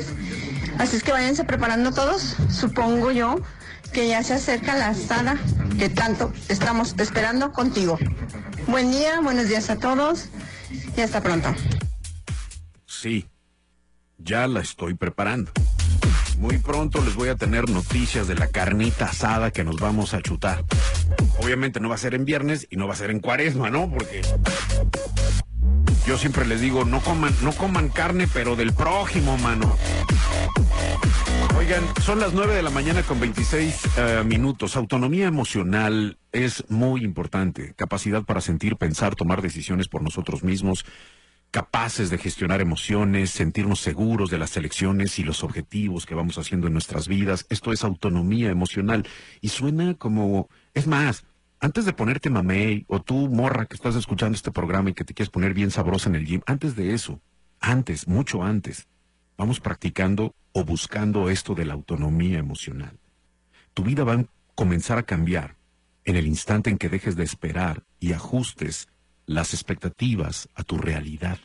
Así 0.79 0.95
es 0.95 1.03
que 1.03 1.11
váyanse 1.11 1.43
preparando 1.43 1.91
todos. 1.91 2.37
Supongo 2.49 3.11
yo 3.11 3.41
que 3.91 4.07
ya 4.07 4.23
se 4.23 4.33
acerca 4.33 4.75
la 4.75 4.89
asada 4.89 5.37
que 5.77 5.89
tanto 5.89 6.33
estamos 6.49 6.95
esperando 6.97 7.51
contigo. 7.51 7.97
Buen 8.67 8.91
día, 8.91 9.21
buenos 9.21 9.47
días 9.47 9.69
a 9.69 9.77
todos 9.77 10.29
y 10.95 11.01
hasta 11.01 11.21
pronto. 11.21 11.53
Sí, 12.85 13.27
ya 14.17 14.47
la 14.47 14.61
estoy 14.61 14.95
preparando. 14.95 15.51
Muy 16.37 16.57
pronto 16.59 17.03
les 17.03 17.15
voy 17.15 17.29
a 17.29 17.35
tener 17.35 17.69
noticias 17.69 18.27
de 18.27 18.35
la 18.35 18.47
carnita 18.47 19.05
asada 19.05 19.51
que 19.51 19.63
nos 19.63 19.77
vamos 19.77 20.13
a 20.13 20.21
chutar. 20.21 20.63
Obviamente 21.39 21.79
no 21.79 21.89
va 21.89 21.95
a 21.95 21.99
ser 21.99 22.13
en 22.13 22.25
viernes 22.25 22.67
y 22.69 22.75
no 22.77 22.87
va 22.87 22.93
a 22.93 22.97
ser 22.97 23.09
en 23.09 23.19
cuaresma, 23.19 23.69
¿no? 23.69 23.89
Porque 23.89 24.21
yo 26.05 26.17
siempre 26.17 26.45
les 26.45 26.61
digo, 26.61 26.85
no 26.85 27.01
coman, 27.01 27.35
no 27.41 27.51
coman 27.53 27.89
carne, 27.89 28.27
pero 28.31 28.55
del 28.55 28.73
prójimo, 28.73 29.37
mano. 29.37 29.75
Son 32.01 32.21
las 32.21 32.33
9 32.33 32.55
de 32.55 32.63
la 32.63 32.69
mañana 32.69 33.03
con 33.03 33.19
26 33.19 33.81
eh, 33.97 34.23
minutos. 34.25 34.77
Autonomía 34.77 35.27
emocional 35.27 36.17
es 36.31 36.63
muy 36.69 37.03
importante. 37.03 37.73
Capacidad 37.75 38.23
para 38.23 38.39
sentir, 38.39 38.77
pensar, 38.77 39.15
tomar 39.15 39.41
decisiones 39.41 39.89
por 39.89 40.01
nosotros 40.01 40.43
mismos. 40.43 40.85
Capaces 41.51 42.09
de 42.09 42.19
gestionar 42.19 42.61
emociones, 42.61 43.31
sentirnos 43.31 43.81
seguros 43.81 44.29
de 44.29 44.37
las 44.37 44.55
elecciones 44.55 45.19
y 45.19 45.23
los 45.23 45.43
objetivos 45.43 46.05
que 46.05 46.15
vamos 46.15 46.37
haciendo 46.37 46.67
en 46.67 46.73
nuestras 46.73 47.09
vidas. 47.09 47.45
Esto 47.49 47.73
es 47.73 47.83
autonomía 47.83 48.49
emocional. 48.49 49.05
Y 49.41 49.49
suena 49.49 49.93
como, 49.95 50.47
es 50.73 50.87
más, 50.87 51.25
antes 51.59 51.83
de 51.83 51.91
ponerte 51.91 52.29
mamey 52.29 52.85
o 52.87 53.01
tú 53.01 53.27
morra 53.27 53.65
que 53.65 53.75
estás 53.75 53.95
escuchando 53.95 54.37
este 54.37 54.51
programa 54.51 54.91
y 54.91 54.93
que 54.93 55.03
te 55.03 55.13
quieres 55.13 55.29
poner 55.29 55.53
bien 55.53 55.71
sabrosa 55.71 56.07
en 56.07 56.15
el 56.15 56.25
gym, 56.25 56.41
antes 56.45 56.77
de 56.77 56.93
eso, 56.93 57.19
antes, 57.59 58.07
mucho 58.07 58.41
antes, 58.41 58.87
vamos 59.37 59.59
practicando 59.59 60.33
o 60.51 60.63
buscando 60.63 61.29
esto 61.29 61.53
de 61.55 61.65
la 61.65 61.73
autonomía 61.73 62.39
emocional. 62.39 62.99
Tu 63.73 63.83
vida 63.83 64.03
va 64.03 64.13
a 64.13 64.25
comenzar 64.55 64.97
a 64.97 65.03
cambiar 65.03 65.55
en 66.03 66.15
el 66.15 66.25
instante 66.25 66.69
en 66.69 66.77
que 66.77 66.89
dejes 66.89 67.15
de 67.15 67.23
esperar 67.23 67.83
y 67.99 68.13
ajustes 68.13 68.87
las 69.25 69.53
expectativas 69.53 70.49
a 70.55 70.63
tu 70.63 70.77
realidad. 70.77 71.37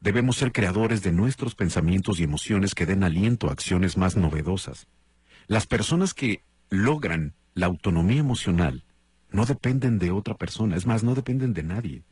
Debemos 0.00 0.36
ser 0.36 0.52
creadores 0.52 1.02
de 1.02 1.10
nuestros 1.10 1.56
pensamientos 1.56 2.20
y 2.20 2.22
emociones 2.22 2.74
que 2.74 2.86
den 2.86 3.02
aliento 3.02 3.48
a 3.48 3.52
acciones 3.52 3.96
más 3.96 4.16
novedosas. 4.16 4.86
Las 5.48 5.66
personas 5.66 6.14
que 6.14 6.44
logran 6.70 7.34
la 7.54 7.66
autonomía 7.66 8.20
emocional 8.20 8.84
no 9.30 9.44
dependen 9.44 9.98
de 9.98 10.12
otra 10.12 10.34
persona, 10.34 10.76
es 10.76 10.86
más, 10.86 11.02
no 11.02 11.14
dependen 11.14 11.52
de 11.54 11.64
nadie. 11.64 12.02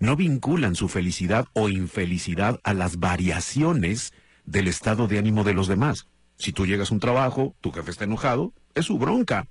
No 0.00 0.16
vinculan 0.16 0.74
su 0.74 0.88
felicidad 0.88 1.46
o 1.52 1.68
infelicidad 1.68 2.58
a 2.64 2.74
las 2.74 2.98
variaciones 2.98 4.12
del 4.48 4.66
estado 4.66 5.06
de 5.06 5.18
ánimo 5.18 5.44
de 5.44 5.52
los 5.52 5.68
demás. 5.68 6.06
Si 6.36 6.52
tú 6.52 6.66
llegas 6.66 6.90
a 6.90 6.94
un 6.94 7.00
trabajo, 7.00 7.54
tu 7.60 7.70
jefe 7.70 7.90
está 7.90 8.04
enojado, 8.04 8.54
es 8.74 8.86
su 8.86 8.98
bronca. 8.98 9.46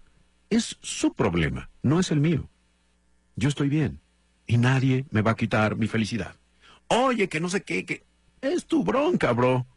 Es 0.49 0.77
su 0.81 1.13
problema, 1.13 1.69
no 1.83 1.99
es 1.99 2.09
el 2.09 2.19
mío. 2.19 2.49
Yo 3.35 3.49
estoy 3.49 3.69
bien 3.69 3.99
y 4.47 4.57
nadie 4.57 5.05
me 5.11 5.21
va 5.21 5.31
a 5.31 5.35
quitar 5.35 5.75
mi 5.75 5.87
felicidad. 5.87 6.35
Oye, 6.87 7.27
que 7.27 7.39
no 7.39 7.49
sé 7.49 7.61
qué, 7.61 7.85
que 7.85 8.05
es 8.41 8.65
tu 8.65 8.83
bronca, 8.83 9.33
bro. 9.33 9.67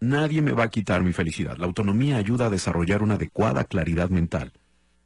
Nadie 0.00 0.42
me 0.42 0.52
va 0.52 0.64
a 0.64 0.70
quitar 0.70 1.02
mi 1.02 1.12
felicidad. 1.12 1.56
La 1.56 1.66
autonomía 1.66 2.18
ayuda 2.18 2.46
a 2.46 2.50
desarrollar 2.50 3.02
una 3.02 3.14
adecuada 3.14 3.64
claridad 3.64 4.10
mental 4.10 4.52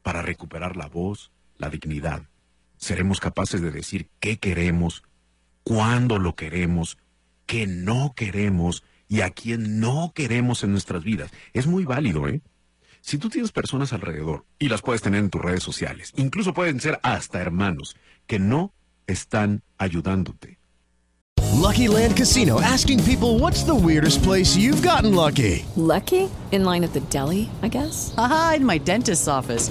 para 0.02 0.20
recuperar 0.20 0.76
la 0.76 0.88
voz, 0.88 1.30
la 1.56 1.70
dignidad. 1.70 2.24
Seremos 2.76 3.20
capaces 3.20 3.62
de 3.62 3.70
decir 3.70 4.08
qué 4.20 4.38
queremos, 4.38 5.04
cuándo 5.62 6.18
lo 6.18 6.34
queremos, 6.34 6.98
qué 7.46 7.66
no 7.66 8.12
queremos 8.14 8.82
y 9.12 9.20
a 9.20 9.28
quién 9.28 9.78
no 9.78 10.12
queremos 10.14 10.64
en 10.64 10.70
nuestras 10.72 11.04
vidas. 11.04 11.30
Es 11.52 11.66
muy 11.66 11.84
válido, 11.84 12.28
¿eh? 12.28 12.40
Si 13.02 13.18
tú 13.18 13.28
tienes 13.28 13.52
personas 13.52 13.92
alrededor 13.92 14.46
y 14.58 14.70
las 14.70 14.80
puedes 14.80 15.02
tener 15.02 15.20
en 15.20 15.28
tus 15.28 15.42
redes 15.42 15.62
sociales, 15.62 16.14
incluso 16.16 16.54
pueden 16.54 16.80
ser 16.80 16.98
hasta 17.02 17.38
hermanos, 17.38 17.94
que 18.26 18.38
no 18.38 18.72
están 19.06 19.62
ayudándote. 19.76 20.58
Lucky 21.52 21.88
Land 21.88 22.16
Casino 22.16 22.58
asking 22.62 23.04
people 23.04 23.38
what's 23.38 23.64
the 23.64 23.74
weirdest 23.74 24.22
place 24.22 24.56
you've 24.56 24.82
gotten 24.82 25.14
lucky? 25.14 25.66
Lucky? 25.76 26.30
In 26.50 26.64
line 26.64 26.82
at 26.82 26.94
the 26.94 27.02
deli, 27.10 27.50
I 27.62 27.68
guess? 27.68 28.14
Aha, 28.16 28.54
in 28.56 28.64
my 28.64 28.78
dentist's 28.78 29.28
office. 29.28 29.70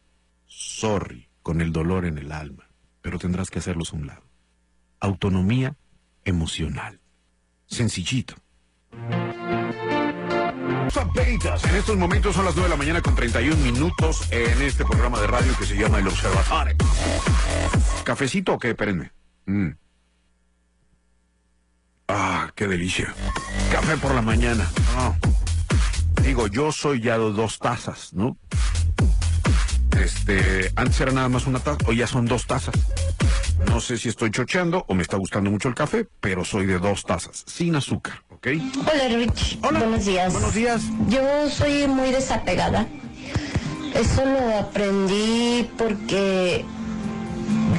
Sorry, 0.61 1.27
con 1.41 1.59
el 1.59 1.71
dolor 1.71 2.05
en 2.05 2.19
el 2.19 2.31
alma, 2.31 2.69
pero 3.01 3.17
tendrás 3.17 3.49
que 3.49 3.59
hacerlos 3.59 3.93
a 3.93 3.95
un 3.95 4.07
lado. 4.07 4.23
Autonomía 4.99 5.75
emocional. 6.23 7.01
Sencillito. 7.65 8.35
Zapeitas. 10.91 11.63
En 11.63 11.75
estos 11.75 11.97
momentos 11.97 12.35
son 12.35 12.45
las 12.45 12.55
9 12.55 12.69
de 12.69 12.75
la 12.75 12.77
mañana 12.77 13.01
con 13.01 13.15
31 13.15 13.55
minutos 13.57 14.31
en 14.31 14.61
este 14.61 14.85
programa 14.85 15.19
de 15.19 15.27
radio 15.27 15.51
que 15.57 15.65
se 15.65 15.75
llama 15.75 15.97
El 15.97 16.07
Observatorio. 16.07 16.75
¿Cafecito 18.03 18.53
o 18.53 18.59
qué? 18.59 18.69
Espérenme. 18.69 19.11
Mm. 19.47 19.69
qué 22.55 22.67
delicia. 22.67 23.15
Café 23.71 23.97
por 23.97 24.13
la 24.13 24.21
mañana. 24.21 24.69
Digo, 26.21 26.45
yo 26.47 26.71
soy 26.71 27.01
ya 27.01 27.17
dos 27.17 27.57
tazas, 27.57 28.13
¿no? 28.13 28.37
Este, 29.99 30.71
antes 30.75 30.99
era 31.01 31.11
nada 31.11 31.29
más 31.29 31.47
una 31.47 31.59
taza, 31.59 31.77
hoy 31.87 31.97
ya 31.97 32.07
son 32.07 32.25
dos 32.25 32.45
tazas. 32.45 32.75
No 33.67 33.79
sé 33.79 33.97
si 33.97 34.09
estoy 34.09 34.31
chocheando 34.31 34.85
o 34.87 34.93
me 34.93 35.03
está 35.03 35.17
gustando 35.17 35.51
mucho 35.51 35.67
el 35.67 35.75
café, 35.75 36.07
pero 36.19 36.43
soy 36.43 36.65
de 36.65 36.79
dos 36.79 37.03
tazas, 37.03 37.43
sin 37.47 37.75
azúcar, 37.75 38.23
¿ok? 38.29 38.47
Hola 38.79 39.07
Rich, 39.15 39.59
buenos 39.59 40.05
días. 40.05 40.33
Buenos 40.33 40.53
días. 40.53 40.81
Yo 41.09 41.49
soy 41.49 41.87
muy 41.87 42.11
desapegada. 42.11 42.87
Eso 43.93 44.25
lo 44.25 44.57
aprendí 44.57 45.69
porque 45.77 46.65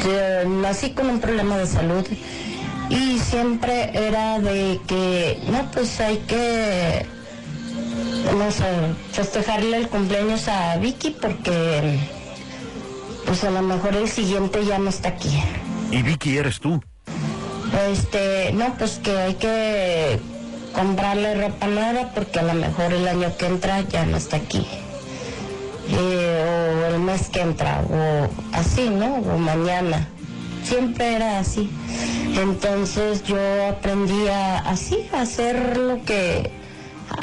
yo 0.04 0.48
nací 0.48 0.92
con 0.92 1.08
un 1.08 1.20
problema 1.20 1.56
de 1.56 1.66
salud 1.66 2.06
y 2.90 3.18
siempre 3.18 3.90
era 3.94 4.38
de 4.38 4.80
que, 4.86 5.38
no, 5.50 5.70
pues 5.70 5.98
hay 6.00 6.18
que, 6.18 7.06
no 8.36 8.50
sé, 8.50 8.64
festejarle 9.12 9.76
el 9.78 9.88
cumpleaños 9.88 10.48
a 10.48 10.76
Vicky 10.76 11.16
porque, 11.20 11.98
pues 13.26 13.44
a 13.44 13.50
lo 13.50 13.62
mejor 13.62 13.94
el 13.94 14.08
siguiente 14.08 14.64
ya 14.64 14.78
no 14.78 14.90
está 14.90 15.10
aquí. 15.10 15.42
¿Y 15.90 16.02
Vicky 16.02 16.38
eres 16.38 16.60
tú? 16.60 16.82
Este, 17.90 18.52
no, 18.52 18.74
pues 18.74 19.00
que 19.02 19.16
hay 19.16 19.34
que 19.34 20.20
comprarle 20.74 21.34
ropa 21.34 21.66
nueva 21.66 22.10
porque 22.14 22.38
a 22.38 22.42
lo 22.42 22.54
mejor 22.54 22.92
el 22.92 23.06
año 23.06 23.36
que 23.36 23.46
entra 23.46 23.80
ya 23.82 24.06
no 24.06 24.16
está 24.16 24.36
aquí. 24.36 24.66
Eh, 25.90 26.82
o 26.82 26.94
el 26.94 27.00
mes 27.00 27.28
que 27.28 27.40
entra, 27.40 27.82
o 27.90 28.28
así, 28.52 28.88
¿no? 28.88 29.16
O 29.16 29.38
mañana. 29.38 30.08
Siempre 30.64 31.16
era 31.16 31.38
así. 31.38 31.70
Entonces 32.40 33.22
yo 33.24 33.36
aprendí 33.68 34.28
a, 34.28 34.58
así, 34.60 35.08
a 35.12 35.22
hacer 35.22 35.76
lo 35.76 36.02
que, 36.04 36.50
a 36.50 36.61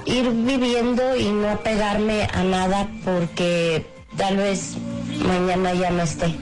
ir 0.05 0.29
viviendo 0.31 1.15
y 1.15 1.31
no 1.31 1.49
apegarme 1.49 2.27
a 2.33 2.43
nada 2.43 2.87
porque 3.03 3.85
tal 4.17 4.37
vez 4.37 4.75
mañana 5.25 5.73
ya 5.73 5.89
no 5.91 6.03
esté. 6.03 6.35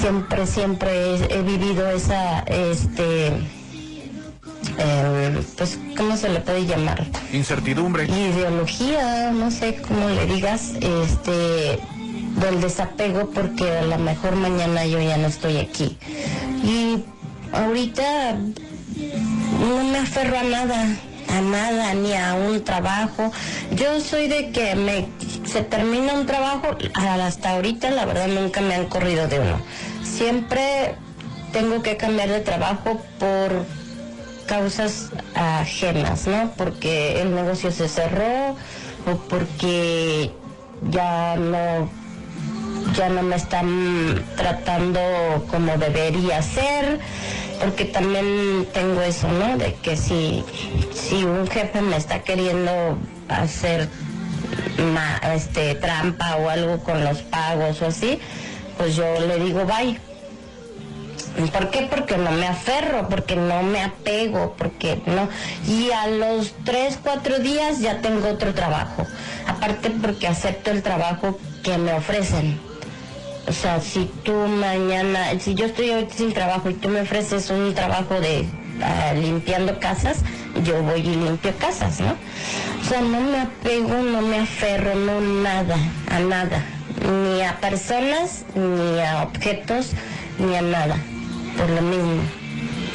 Siempre, 0.00 0.46
siempre 0.46 1.16
he, 1.16 1.38
he 1.38 1.42
vivido 1.42 1.90
esa, 1.90 2.40
este, 2.40 3.32
eh, 4.78 5.42
pues, 5.56 5.78
¿cómo 5.96 6.16
se 6.16 6.28
le 6.28 6.40
puede 6.40 6.66
llamar? 6.66 7.06
Incertidumbre. 7.32 8.04
Ideología, 8.04 9.30
no 9.32 9.50
sé 9.50 9.76
cómo 9.76 10.08
le 10.08 10.26
digas, 10.26 10.72
este, 10.80 11.80
del 12.40 12.60
desapego 12.60 13.30
porque 13.30 13.78
a 13.78 13.82
lo 13.82 13.98
mejor 13.98 14.36
mañana 14.36 14.84
yo 14.86 15.00
ya 15.00 15.16
no 15.16 15.28
estoy 15.28 15.58
aquí. 15.58 15.96
Y 16.62 17.02
ahorita 17.52 18.34
no 19.60 19.84
me 19.84 19.98
aferro 19.98 20.38
a 20.38 20.42
nada, 20.42 20.96
a 21.28 21.40
nada, 21.40 21.94
ni 21.94 22.12
a 22.14 22.34
un 22.34 22.64
trabajo. 22.64 23.32
Yo 23.72 24.00
soy 24.00 24.28
de 24.28 24.50
que 24.50 24.74
me 24.74 25.08
se 25.44 25.62
termina 25.62 26.14
un 26.14 26.26
trabajo, 26.26 26.76
hasta 26.94 27.50
ahorita 27.50 27.90
la 27.90 28.04
verdad 28.04 28.28
nunca 28.28 28.60
me 28.60 28.74
han 28.74 28.86
corrido 28.86 29.28
de 29.28 29.40
uno. 29.40 29.60
Siempre 30.02 30.94
tengo 31.52 31.82
que 31.82 31.96
cambiar 31.96 32.28
de 32.28 32.40
trabajo 32.40 33.00
por 33.18 33.64
causas 34.46 35.10
ajenas, 35.34 36.26
¿no? 36.26 36.52
Porque 36.56 37.20
el 37.20 37.34
negocio 37.34 37.70
se 37.70 37.88
cerró 37.88 38.56
o 39.06 39.16
porque 39.28 40.30
ya 40.90 41.36
no 41.36 41.88
ya 42.94 43.08
no 43.08 43.22
me 43.22 43.36
están 43.36 44.24
tratando 44.36 45.00
como 45.50 45.76
debería 45.76 46.40
ser, 46.42 47.00
porque 47.60 47.84
también 47.84 48.66
tengo 48.72 49.02
eso, 49.02 49.28
¿no? 49.28 49.56
De 49.56 49.74
que 49.74 49.96
si, 49.96 50.44
si 50.94 51.24
un 51.24 51.46
jefe 51.46 51.80
me 51.80 51.96
está 51.96 52.20
queriendo 52.20 52.98
hacer 53.28 53.88
este, 55.34 55.74
trampa 55.76 56.36
o 56.36 56.48
algo 56.48 56.82
con 56.82 57.04
los 57.04 57.18
pagos 57.22 57.82
o 57.82 57.86
así, 57.86 58.18
pues 58.76 58.96
yo 58.96 59.04
le 59.20 59.38
digo 59.38 59.64
bye. 59.64 59.98
¿Por 61.52 61.70
qué? 61.70 61.86
Porque 61.90 62.16
no 62.16 62.30
me 62.30 62.46
aferro, 62.46 63.08
porque 63.10 63.36
no 63.36 63.62
me 63.62 63.82
apego, 63.82 64.54
porque 64.56 65.02
no. 65.04 65.28
Y 65.66 65.90
a 65.90 66.06
los 66.06 66.54
tres, 66.64 66.98
cuatro 67.02 67.38
días 67.40 67.80
ya 67.80 68.00
tengo 68.00 68.28
otro 68.28 68.54
trabajo. 68.54 69.06
Aparte 69.46 69.90
porque 69.90 70.28
acepto 70.28 70.70
el 70.70 70.82
trabajo 70.82 71.38
que 71.62 71.76
me 71.76 71.92
ofrecen. 71.92 72.58
O 73.48 73.52
sea, 73.52 73.80
si 73.80 74.10
tú 74.24 74.32
mañana, 74.32 75.38
si 75.38 75.54
yo 75.54 75.66
estoy 75.66 75.90
hoy 75.90 76.08
sin 76.14 76.32
trabajo 76.32 76.68
y 76.68 76.74
tú 76.74 76.88
me 76.88 77.02
ofreces 77.02 77.48
un 77.50 77.74
trabajo 77.74 78.20
de 78.20 78.44
ah, 78.82 79.12
limpiando 79.14 79.78
casas, 79.78 80.22
yo 80.64 80.82
voy 80.82 81.00
y 81.00 81.14
limpio 81.14 81.52
casas, 81.58 82.00
¿no? 82.00 82.16
O 82.80 82.84
sea, 82.84 83.00
no 83.00 83.20
me 83.20 83.40
apego, 83.40 84.02
no 84.02 84.22
me 84.22 84.40
aferro, 84.40 84.94
no 84.96 85.20
nada, 85.20 85.76
a 86.10 86.18
nada. 86.18 86.64
Ni 87.00 87.42
a 87.42 87.56
personas, 87.60 88.44
ni 88.54 89.00
a 89.00 89.22
objetos, 89.22 89.92
ni 90.38 90.56
a 90.56 90.62
nada. 90.62 90.96
Por 91.56 91.70
lo 91.70 91.82
mismo. 91.82 92.22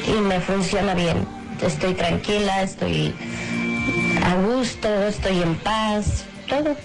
Y 0.08 0.20
me 0.22 0.42
funciona 0.42 0.94
bien. 0.94 1.26
Estoy 1.62 1.94
tranquila, 1.94 2.64
estoy 2.64 3.14
a 4.26 4.36
gusto, 4.36 4.88
estoy 5.08 5.42
en 5.42 5.56
paz, 5.56 6.26
todo. 6.50 6.76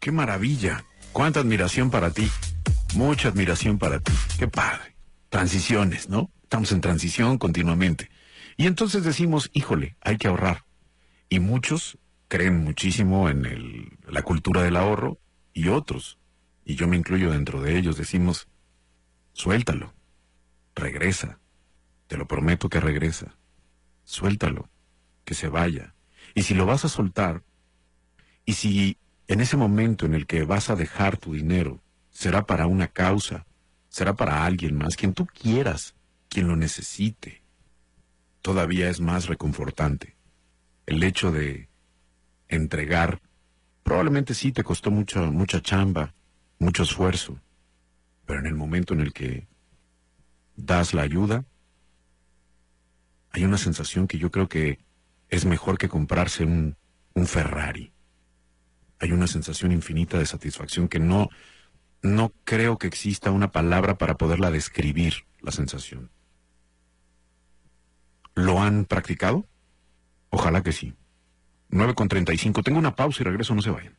Qué 0.00 0.12
maravilla. 0.12 0.84
Cuánta 1.12 1.40
admiración 1.40 1.90
para 1.90 2.10
ti. 2.10 2.28
Mucha 2.94 3.28
admiración 3.28 3.78
para 3.78 3.98
ti. 3.98 4.12
Qué 4.38 4.46
padre. 4.46 4.94
Transiciones, 5.28 6.08
¿no? 6.08 6.30
Estamos 6.44 6.70
en 6.70 6.80
transición 6.80 7.38
continuamente. 7.38 8.08
Y 8.56 8.66
entonces 8.66 9.02
decimos, 9.02 9.50
híjole, 9.52 9.96
hay 10.00 10.16
que 10.16 10.28
ahorrar. 10.28 10.64
Y 11.28 11.40
muchos 11.40 11.98
creen 12.28 12.62
muchísimo 12.62 13.28
en 13.28 13.46
el- 13.46 13.98
la 14.08 14.22
cultura 14.22 14.62
del 14.62 14.76
ahorro 14.76 15.18
y 15.52 15.68
otros, 15.68 16.18
y 16.64 16.76
yo 16.76 16.86
me 16.86 16.96
incluyo 16.96 17.32
dentro 17.32 17.60
de 17.60 17.76
ellos, 17.76 17.96
decimos, 17.96 18.48
suéltalo, 19.32 19.92
regresa, 20.74 21.40
te 22.06 22.16
lo 22.16 22.26
prometo 22.28 22.68
que 22.68 22.80
regresa, 22.80 23.36
suéltalo, 24.04 24.70
que 25.24 25.34
se 25.34 25.48
vaya. 25.48 25.94
Y 26.34 26.42
si 26.42 26.54
lo 26.54 26.66
vas 26.66 26.84
a 26.84 26.88
soltar, 26.88 27.42
y 28.44 28.54
si 28.54 28.98
en 29.26 29.40
ese 29.40 29.56
momento 29.56 30.06
en 30.06 30.14
el 30.14 30.26
que 30.26 30.44
vas 30.44 30.70
a 30.70 30.76
dejar 30.76 31.16
tu 31.16 31.34
dinero 31.34 31.82
será 32.14 32.46
para 32.46 32.66
una 32.66 32.88
causa, 32.88 33.44
será 33.90 34.14
para 34.14 34.46
alguien 34.46 34.76
más, 34.76 34.96
quien 34.96 35.12
tú 35.12 35.26
quieras, 35.26 35.94
quien 36.30 36.48
lo 36.48 36.56
necesite, 36.56 37.42
todavía 38.40 38.88
es 38.88 39.00
más 39.00 39.26
reconfortante. 39.26 40.16
El 40.86 41.02
hecho 41.02 41.30
de 41.32 41.68
entregar, 42.48 43.20
probablemente 43.82 44.32
sí 44.32 44.52
te 44.52 44.62
costó 44.62 44.90
mucha, 44.90 45.20
mucha 45.22 45.60
chamba, 45.60 46.14
mucho 46.58 46.84
esfuerzo, 46.84 47.38
pero 48.24 48.40
en 48.40 48.46
el 48.46 48.54
momento 48.54 48.94
en 48.94 49.00
el 49.00 49.12
que 49.12 49.46
das 50.56 50.94
la 50.94 51.02
ayuda, 51.02 51.44
hay 53.32 53.44
una 53.44 53.58
sensación 53.58 54.06
que 54.06 54.18
yo 54.18 54.30
creo 54.30 54.48
que 54.48 54.78
es 55.28 55.44
mejor 55.44 55.78
que 55.78 55.88
comprarse 55.88 56.44
un, 56.44 56.76
un 57.14 57.26
Ferrari. 57.26 57.92
Hay 59.00 59.10
una 59.10 59.26
sensación 59.26 59.72
infinita 59.72 60.18
de 60.18 60.26
satisfacción 60.26 60.86
que 60.86 61.00
no, 61.00 61.28
no 62.04 62.32
creo 62.44 62.78
que 62.78 62.86
exista 62.86 63.30
una 63.30 63.50
palabra 63.50 63.96
para 63.96 64.16
poderla 64.16 64.50
describir, 64.50 65.24
la 65.40 65.52
sensación. 65.52 66.10
¿Lo 68.34 68.60
han 68.60 68.84
practicado? 68.84 69.46
Ojalá 70.28 70.62
que 70.62 70.72
sí. 70.72 70.94
9 71.70 71.94
con 71.94 72.08
35. 72.08 72.62
Tengo 72.62 72.78
una 72.78 72.94
pausa 72.94 73.22
y 73.22 73.24
regreso, 73.24 73.54
no 73.54 73.62
se 73.62 73.70
vayan. 73.70 73.96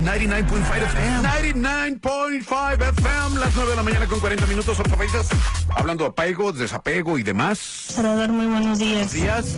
99.5 0.00 0.76
FM. 0.76 1.28
99.5 1.28 2.74
FM. 2.74 3.40
Las 3.40 3.56
9 3.56 3.70
de 3.70 3.76
la 3.76 3.82
mañana 3.82 4.06
con 4.06 4.20
40 4.20 4.46
minutos. 4.46 4.78
Otra 4.78 4.96
vez. 4.96 5.12
Hablando 5.74 6.04
de 6.04 6.10
apego, 6.10 6.52
desapego 6.52 7.18
y 7.18 7.22
demás. 7.22 7.58
Salvador, 7.58 8.28
muy 8.28 8.46
buenos 8.46 8.78
días. 8.78 9.12
días. 9.12 9.56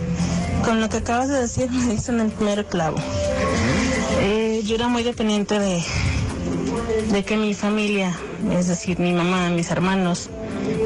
Con 0.63 0.79
lo 0.79 0.87
que 0.87 0.97
acabas 0.97 1.27
de 1.27 1.41
decir, 1.41 1.69
me 1.69 1.93
diste 1.93 2.13
en 2.13 2.21
el 2.21 2.31
primer 2.31 2.65
clavo. 2.67 2.97
Eh, 4.21 4.61
yo 4.65 4.75
era 4.75 4.87
muy 4.87 5.03
dependiente 5.03 5.59
de, 5.59 5.83
de 7.11 7.23
que 7.23 7.37
mi 7.37 7.53
familia, 7.53 8.17
es 8.51 8.67
decir, 8.67 8.99
mi 8.99 9.13
mamá, 9.13 9.49
mis 9.49 9.71
hermanos, 9.71 10.29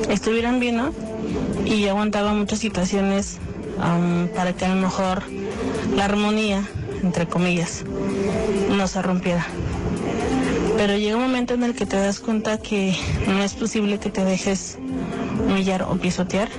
estuvieran 0.10 0.60
bien, 0.60 0.78
¿no? 0.78 0.93
Y 1.66 1.88
aguantaba 1.88 2.34
muchas 2.34 2.60
situaciones 2.60 3.38
para 4.36 4.54
que 4.54 4.66
a 4.66 4.76
lo 4.76 4.82
mejor 4.82 5.24
la 5.95 6.06
armonía, 6.06 6.68
entre 7.01 7.28
comillas, 7.28 7.84
no 8.70 8.88
se 8.88 9.01
rompiera. 9.01 9.45
Pero 10.78 10.97
llega 10.97 11.16
un 11.16 11.24
momento 11.24 11.54
en 11.54 11.64
el 11.64 11.76
que 11.76 11.86
te 11.86 11.97
das 11.97 12.20
cuenta 12.20 12.58
que 12.58 12.95
no 13.28 13.43
es 13.43 13.54
posible 13.54 13.99
que 13.99 14.10
te 14.10 14.24
dejes 14.26 14.78
humillar 15.47 15.84
o 15.84 15.95
pisotear 15.95 16.49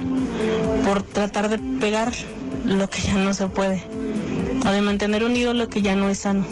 por 0.85 1.03
tratar 1.03 1.49
de 1.49 1.59
pegar 1.81 2.13
lo 2.65 2.89
que 2.89 3.03
ya 3.03 3.15
no 3.15 3.35
se 3.35 3.49
puede 3.49 3.83
o 4.67 4.71
de 4.71 4.81
mantener 4.81 5.25
unido 5.25 5.53
lo 5.53 5.69
que 5.69 5.83
ya 5.83 5.95
no 5.97 6.09
es 6.09 6.19
sano. 6.19 6.45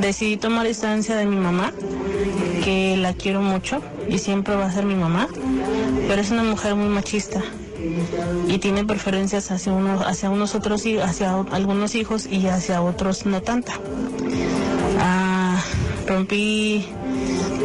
Decidí 0.00 0.36
tomar 0.36 0.66
distancia 0.66 1.16
de 1.16 1.26
mi 1.26 1.36
mamá, 1.36 1.72
que 2.64 2.96
la 2.96 3.14
quiero 3.14 3.42
mucho 3.42 3.82
y 4.08 4.18
siempre 4.18 4.56
va 4.56 4.66
a 4.66 4.72
ser 4.72 4.84
mi 4.84 4.94
mamá, 4.94 5.28
pero 6.08 6.20
es 6.20 6.30
una 6.30 6.42
mujer 6.42 6.74
muy 6.74 6.88
machista 6.88 7.42
y 8.48 8.58
tiene 8.58 8.84
preferencias 8.84 9.50
hacia 9.50 9.72
uno, 9.72 10.00
hacia 10.06 10.30
unos 10.30 10.54
otros 10.54 10.84
hacia 11.02 11.40
algunos 11.50 11.94
hijos 11.94 12.26
y 12.26 12.46
hacia 12.46 12.82
otros 12.82 13.26
no 13.26 13.42
tanta. 13.42 13.74
Ah, 15.00 15.62
rompí 16.06 16.86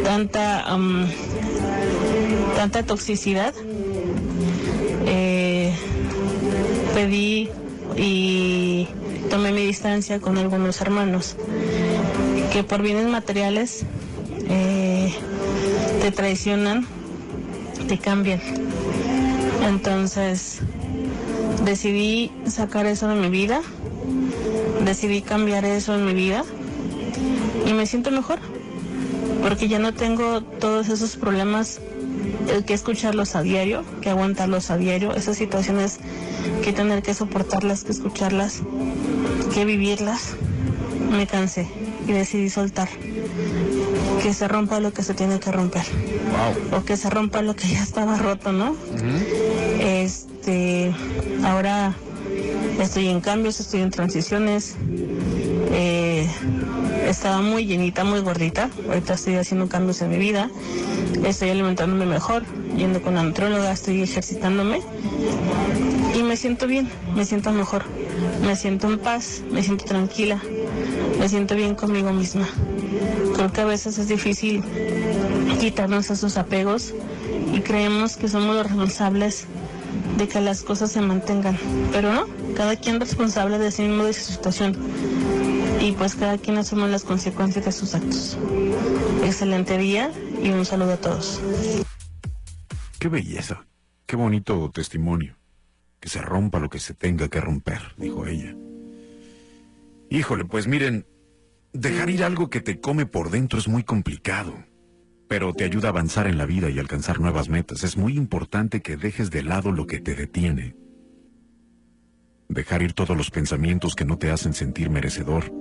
tanta 0.04 0.66
tanta 2.56 2.84
toxicidad. 2.84 3.54
Eh, 5.06 5.74
pedí 6.94 7.50
y 7.96 8.88
tomé 9.30 9.52
mi 9.52 9.66
distancia 9.66 10.20
con 10.20 10.38
algunos 10.38 10.82
hermanos 10.82 11.36
que 12.58 12.64
por 12.64 12.82
bienes 12.82 13.06
materiales 13.06 13.86
eh, 14.50 15.14
te 16.02 16.12
traicionan, 16.12 16.88
te 17.88 18.00
cambian. 18.00 18.42
Entonces 19.64 20.62
decidí 21.64 22.32
sacar 22.48 22.88
eso 22.88 23.08
de 23.10 23.14
mi 23.14 23.30
vida, 23.30 23.62
decidí 24.84 25.22
cambiar 25.22 25.66
eso 25.66 25.94
en 25.94 26.04
mi 26.04 26.16
vida 26.16 26.44
y 27.68 27.74
me 27.74 27.86
siento 27.86 28.10
mejor 28.10 28.40
porque 29.44 29.68
ya 29.68 29.78
no 29.78 29.94
tengo 29.94 30.42
todos 30.42 30.90
esos 30.90 31.16
problemas 31.16 31.80
el 32.52 32.66
que 32.66 32.74
escucharlos 32.74 33.36
a 33.36 33.44
diario, 33.44 33.84
que 34.02 34.10
aguantarlos 34.10 34.72
a 34.72 34.78
diario, 34.78 35.14
esas 35.14 35.38
situaciones 35.38 36.00
que 36.64 36.74
tener 36.74 37.04
que 37.04 37.14
soportarlas, 37.14 37.84
que 37.84 37.92
escucharlas, 37.92 38.64
que 39.54 39.64
vivirlas, 39.64 40.34
me 41.12 41.28
cansé 41.28 41.77
y 42.08 42.14
decidí 42.14 42.50
soltar. 42.50 42.90
Que 44.22 44.34
se 44.34 44.48
rompa 44.48 44.80
lo 44.80 44.94
que 44.94 45.04
se 45.04 45.14
tiene 45.14 45.40
que 45.40 45.52
romper. 45.52 45.84
O 46.72 46.84
que 46.84 46.98
se 46.98 47.10
rompa 47.10 47.42
lo 47.42 47.56
que 47.56 47.68
ya 47.68 47.84
estaba 47.84 48.18
roto, 48.18 48.52
¿no? 48.52 48.76
Este, 49.80 50.94
ahora 51.44 51.94
estoy 52.82 53.08
en 53.08 53.22
cambios, 53.22 53.60
estoy 53.60 53.82
en 53.82 53.92
transiciones. 53.92 54.76
Eh, 55.72 56.28
estaba 57.08 57.42
muy 57.42 57.66
llenita, 57.66 58.04
muy 58.04 58.22
gordita. 58.22 58.70
Ahorita 58.88 59.14
estoy 59.14 59.36
haciendo 59.36 59.68
cambios 59.68 60.02
en 60.02 60.10
mi 60.10 60.18
vida. 60.18 60.50
Estoy 61.26 61.50
alimentándome 61.50 62.06
mejor, 62.06 62.44
yendo 62.76 63.02
con 63.02 63.16
la 63.16 63.24
nutróloga, 63.24 63.72
estoy 63.72 64.02
ejercitándome. 64.02 64.82
Y 66.16 66.24
me 66.24 66.38
siento 66.38 66.68
bien, 66.68 66.90
me 67.16 67.26
siento 67.26 67.52
mejor. 67.52 67.84
Me 68.42 68.56
siento 68.56 68.88
en 68.88 68.98
paz, 68.98 69.42
me 69.52 69.62
siento 69.62 69.86
tranquila, 69.86 70.42
me 71.20 71.30
siento 71.30 71.56
bien 71.56 71.76
conmigo 71.76 72.12
misma. 72.14 72.48
Creo 73.36 73.52
que 73.52 73.62
a 73.62 73.66
veces 73.66 73.98
es 73.98 74.08
difícil 74.08 74.64
quitarnos 75.60 76.10
esos 76.10 76.38
apegos 76.38 76.94
y 77.54 77.62
creemos 77.62 78.18
que 78.18 78.28
somos 78.28 78.56
los 78.56 78.68
responsables 78.68 79.46
de 80.18 80.28
que 80.28 80.42
las 80.42 80.64
cosas 80.64 80.92
se 80.92 81.02
mantengan. 81.02 81.58
Pero 81.92 82.14
no, 82.14 82.26
cada 82.56 82.76
quien 82.76 82.96
es 82.96 83.10
responsable 83.10 83.58
de 83.58 83.72
sí 83.72 83.84
mismo 83.84 84.04
de 84.04 84.14
su 84.14 84.32
situación 84.34 84.78
y 85.82 85.92
pues 85.92 86.16
cada 86.16 86.38
quien 86.38 86.58
asume 86.58 86.88
las 86.88 87.04
consecuencias 87.04 87.66
de 87.66 87.72
sus 87.72 87.96
actos. 87.96 88.38
Excelente 89.24 89.78
día 89.78 90.12
y 90.42 90.50
un 90.50 90.66
saludo 90.66 90.94
a 90.94 90.98
todos. 90.98 91.42
Qué 93.00 93.08
belleza, 93.10 93.66
qué 94.06 94.16
bonito 94.16 94.72
testimonio. 94.74 95.36
Que 96.00 96.10
se 96.10 96.22
rompa 96.22 96.60
lo 96.60 96.70
que 96.70 96.80
se 96.80 96.94
tenga 96.94 97.28
que 97.28 97.42
romper, 97.42 97.82
dijo 97.98 98.28
ella. 98.28 98.56
Híjole, 100.10 100.46
pues 100.46 100.68
miren, 100.68 101.06
dejar 101.74 102.10
ir 102.10 102.24
algo 102.24 102.50
que 102.50 102.62
te 102.62 102.80
come 102.80 103.06
por 103.06 103.30
dentro 103.30 103.60
es 103.60 103.68
muy 103.68 103.84
complicado, 103.84 104.54
pero 105.28 105.54
te 105.54 105.64
ayuda 105.64 105.90
a 105.90 105.92
avanzar 105.92 106.28
en 106.28 106.38
la 106.38 106.46
vida 106.46 106.70
y 106.70 106.80
alcanzar 106.80 107.20
nuevas 107.20 107.50
metas. 107.50 107.84
Es 107.84 107.98
muy 107.98 108.16
importante 108.16 108.82
que 108.82 108.98
dejes 108.98 109.32
de 109.32 109.44
lado 109.44 109.72
lo 109.72 109.86
que 109.88 110.00
te 110.00 110.16
detiene. 110.16 110.76
Dejar 112.50 112.82
ir 112.82 112.94
todos 112.94 113.18
los 113.18 113.30
pensamientos 113.30 113.96
que 113.96 114.06
no 114.06 114.18
te 114.18 114.32
hacen 114.32 114.54
sentir 114.54 114.90
merecedor 114.90 115.52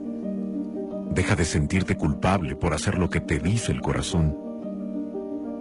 Deja 1.16 1.34
de 1.34 1.46
sentirte 1.46 1.96
culpable 1.96 2.56
por 2.56 2.74
hacer 2.74 2.98
lo 2.98 3.08
que 3.08 3.20
te 3.20 3.38
dice 3.38 3.72
el 3.72 3.80
corazón. 3.80 4.36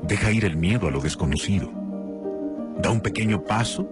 Deja 0.04 0.30
ir 0.32 0.44
el 0.44 0.58
miedo 0.58 0.90
a 0.90 0.92
lo 0.92 1.00
desconocido. 1.00 1.72
Da 2.82 2.90
un 2.90 3.00
pequeño 3.00 3.42
paso 3.42 3.90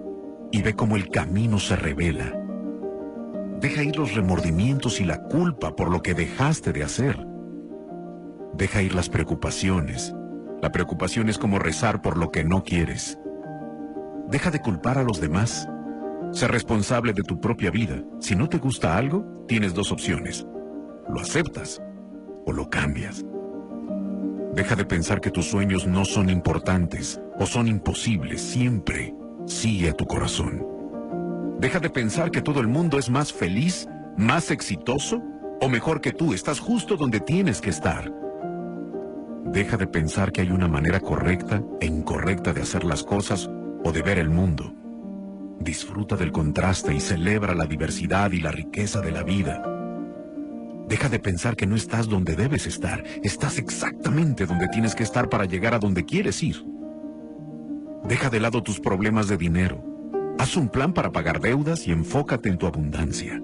y 0.51 0.61
ve 0.61 0.75
cómo 0.75 0.97
el 0.97 1.07
camino 1.07 1.59
se 1.59 1.77
revela. 1.77 2.33
Deja 3.63 3.83
ir 3.83 3.97
los 3.97 4.13
remordimientos 4.13 5.01
y 5.01 5.05
la 5.05 5.23
culpa 5.23 5.75
por 5.75 5.89
lo 5.89 6.03
que 6.03 6.13
dejaste 6.13 6.71
de 6.71 6.83
hacer. 6.83 7.17
Deja 8.53 8.83
ir 8.83 8.93
las 8.93 9.09
preocupaciones. 9.09 10.13
La 10.61 10.71
preocupación 10.71 11.29
es 11.29 11.39
como 11.39 11.57
rezar 11.57 12.03
por 12.03 12.17
lo 12.17 12.29
que 12.29 12.43
no 12.43 12.63
quieres. 12.63 13.17
Deja 14.29 14.51
de 14.51 14.59
culpar 14.59 14.99
a 14.99 15.03
los 15.03 15.19
demás. 15.19 15.67
Sé 16.31 16.47
responsable 16.47 17.13
de 17.13 17.23
tu 17.23 17.41
propia 17.41 17.71
vida. 17.71 18.03
Si 18.19 18.35
no 18.35 18.47
te 18.47 18.59
gusta 18.59 18.95
algo, 18.95 19.25
tienes 19.47 19.73
dos 19.73 19.91
opciones 19.91 20.45
lo 21.09 21.19
aceptas 21.19 21.81
o 22.45 22.51
lo 22.51 22.69
cambias. 22.69 23.25
Deja 24.53 24.75
de 24.75 24.85
pensar 24.85 25.19
que 25.21 25.31
tus 25.31 25.45
sueños 25.45 25.87
no 25.87 26.05
son 26.05 26.29
importantes 26.29 27.19
o 27.39 27.45
son 27.45 27.67
imposibles. 27.67 28.41
Siempre 28.41 29.13
sigue 29.45 29.89
a 29.89 29.93
tu 29.93 30.05
corazón. 30.05 30.72
Deja 31.63 31.79
de 31.79 31.89
pensar 31.89 32.29
que 32.29 32.41
todo 32.41 32.59
el 32.59 32.67
mundo 32.67 32.99
es 32.99 33.09
más 33.09 33.31
feliz, 33.31 33.87
más 34.17 34.51
exitoso 34.51 35.23
o 35.61 35.69
mejor 35.69 36.01
que 36.01 36.11
tú. 36.11 36.33
Estás 36.33 36.59
justo 36.59 36.97
donde 36.97 37.21
tienes 37.21 37.61
que 37.61 37.69
estar. 37.69 38.11
Deja 39.45 39.77
de 39.77 39.87
pensar 39.87 40.33
que 40.33 40.41
hay 40.41 40.51
una 40.51 40.67
manera 40.67 40.99
correcta 40.99 41.63
e 41.79 41.85
incorrecta 41.85 42.51
de 42.51 42.63
hacer 42.63 42.83
las 42.83 43.01
cosas 43.03 43.49
o 43.81 43.93
de 43.93 44.01
ver 44.01 44.19
el 44.19 44.29
mundo. 44.29 44.75
Disfruta 45.57 46.17
del 46.17 46.33
contraste 46.33 46.93
y 46.93 46.99
celebra 46.99 47.55
la 47.55 47.65
diversidad 47.65 48.33
y 48.33 48.41
la 48.41 48.51
riqueza 48.51 48.99
de 48.99 49.11
la 49.11 49.23
vida. 49.23 49.63
Deja 50.89 51.07
de 51.07 51.19
pensar 51.19 51.55
que 51.55 51.65
no 51.65 51.77
estás 51.77 52.09
donde 52.09 52.35
debes 52.35 52.67
estar. 52.67 53.05
Estás 53.23 53.57
exactamente 53.57 54.45
donde 54.45 54.67
tienes 54.67 54.95
que 54.95 55.03
estar 55.03 55.29
para 55.29 55.45
llegar 55.45 55.73
a 55.73 55.79
donde 55.79 56.03
quieres 56.03 56.43
ir. 56.43 56.61
Deja 58.03 58.29
de 58.29 58.41
lado 58.41 58.61
tus 58.61 58.81
problemas 58.81 59.29
de 59.29 59.37
dinero. 59.37 59.92
Haz 60.39 60.57
un 60.57 60.67
plan 60.67 60.93
para 60.93 61.11
pagar 61.11 61.39
deudas 61.39 61.87
y 61.87 61.91
enfócate 61.91 62.49
en 62.49 62.57
tu 62.57 62.65
abundancia. 62.65 63.41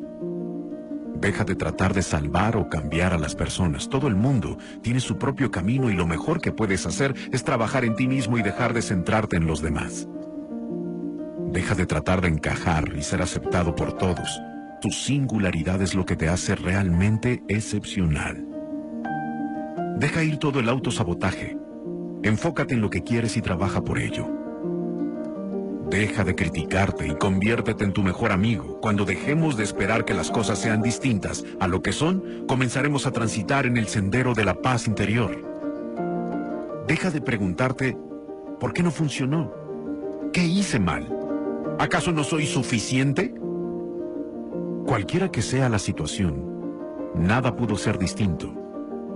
Deja 1.21 1.43
de 1.43 1.55
tratar 1.55 1.93
de 1.93 2.01
salvar 2.01 2.57
o 2.57 2.69
cambiar 2.69 3.13
a 3.13 3.19
las 3.19 3.35
personas. 3.35 3.89
Todo 3.89 4.07
el 4.07 4.15
mundo 4.15 4.57
tiene 4.81 4.99
su 4.99 5.17
propio 5.17 5.51
camino 5.51 5.89
y 5.89 5.93
lo 5.93 6.07
mejor 6.07 6.41
que 6.41 6.51
puedes 6.51 6.85
hacer 6.85 7.13
es 7.31 7.43
trabajar 7.43 7.85
en 7.85 7.95
ti 7.95 8.07
mismo 8.07 8.37
y 8.37 8.41
dejar 8.41 8.73
de 8.73 8.81
centrarte 8.81 9.35
en 9.35 9.45
los 9.45 9.61
demás. 9.61 10.07
Deja 11.51 11.75
de 11.75 11.85
tratar 11.85 12.21
de 12.21 12.29
encajar 12.29 12.93
y 12.95 13.03
ser 13.03 13.21
aceptado 13.21 13.75
por 13.75 13.93
todos. 13.93 14.41
Tu 14.81 14.89
singularidad 14.91 15.81
es 15.81 15.93
lo 15.93 16.05
que 16.05 16.15
te 16.15 16.29
hace 16.29 16.55
realmente 16.55 17.43
excepcional. 17.49 18.47
Deja 19.97 20.23
ir 20.23 20.37
todo 20.37 20.59
el 20.59 20.69
autosabotaje. 20.69 21.57
Enfócate 22.23 22.75
en 22.75 22.81
lo 22.81 22.89
que 22.89 23.03
quieres 23.03 23.35
y 23.35 23.41
trabaja 23.41 23.83
por 23.83 23.99
ello. 23.99 24.38
Deja 25.89 26.23
de 26.23 26.35
criticarte 26.35 27.07
y 27.07 27.15
conviértete 27.15 27.83
en 27.83 27.93
tu 27.93 28.03
mejor 28.03 28.31
amigo. 28.31 28.79
Cuando 28.79 29.05
dejemos 29.05 29.57
de 29.57 29.63
esperar 29.63 30.05
que 30.05 30.13
las 30.13 30.29
cosas 30.29 30.59
sean 30.59 30.83
distintas 30.83 31.43
a 31.59 31.67
lo 31.67 31.81
que 31.81 31.93
son, 31.93 32.45
comenzaremos 32.47 33.07
a 33.07 33.11
transitar 33.11 33.65
en 33.65 33.75
el 33.75 33.87
sendero 33.87 34.35
de 34.35 34.45
la 34.45 34.53
paz 34.53 34.85
interior. 34.85 35.43
Deja 36.87 37.09
de 37.09 37.21
preguntarte, 37.21 37.97
¿por 38.59 38.71
qué 38.71 38.83
no 38.83 38.91
funcionó? 38.91 39.51
¿Qué 40.31 40.45
hice 40.45 40.79
mal? 40.79 41.11
¿Acaso 41.79 42.11
no 42.11 42.23
soy 42.23 42.45
suficiente? 42.45 43.33
Cualquiera 44.85 45.31
que 45.31 45.41
sea 45.41 45.69
la 45.69 45.79
situación, 45.79 47.13
nada 47.15 47.55
pudo 47.55 47.77
ser 47.77 47.97
distinto. 47.97 48.53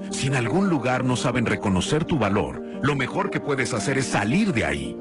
Si 0.09 0.26
en 0.26 0.36
algún 0.36 0.69
lugar 0.69 1.05
no 1.05 1.17
saben 1.17 1.45
reconocer 1.45 2.03
tu 2.03 2.17
valor, 2.17 2.63
lo 2.82 2.95
mejor 2.95 3.30
que 3.30 3.39
puedes 3.39 3.76
hacer 3.76 3.99
es 3.99 4.05
salir 4.05 4.53
de 4.53 4.65
ahí. 4.65 4.97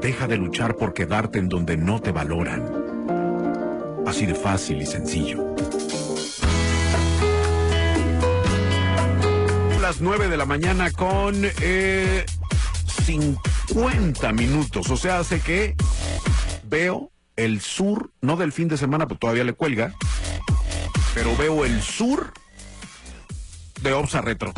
Deja 0.00 0.26
de 0.26 0.38
luchar 0.38 0.76
por 0.76 0.94
quedarte 0.94 1.38
en 1.38 1.48
donde 1.48 1.76
no 1.76 2.00
te 2.00 2.10
valoran. 2.10 2.64
Así 4.06 4.24
de 4.24 4.34
fácil 4.34 4.80
y 4.80 4.86
sencillo. 4.86 5.54
Las 9.80 10.00
9 10.00 10.28
de 10.28 10.36
la 10.36 10.46
mañana 10.46 10.90
con 10.90 11.34
50 13.04 14.28
eh, 14.28 14.32
minutos. 14.32 14.88
O 14.90 14.96
sea, 14.96 15.18
hace 15.18 15.40
que 15.40 15.74
veo 16.64 17.10
el 17.36 17.60
sur, 17.60 18.10
no 18.22 18.36
del 18.36 18.52
fin 18.52 18.68
de 18.68 18.76
semana, 18.78 19.06
pues 19.06 19.20
todavía 19.20 19.44
le 19.44 19.52
cuelga, 19.52 19.94
pero 21.14 21.36
veo 21.36 21.64
el 21.64 21.82
sur 21.82 22.32
de 23.82 23.92
Obsa 23.92 24.22
Retro. 24.22 24.52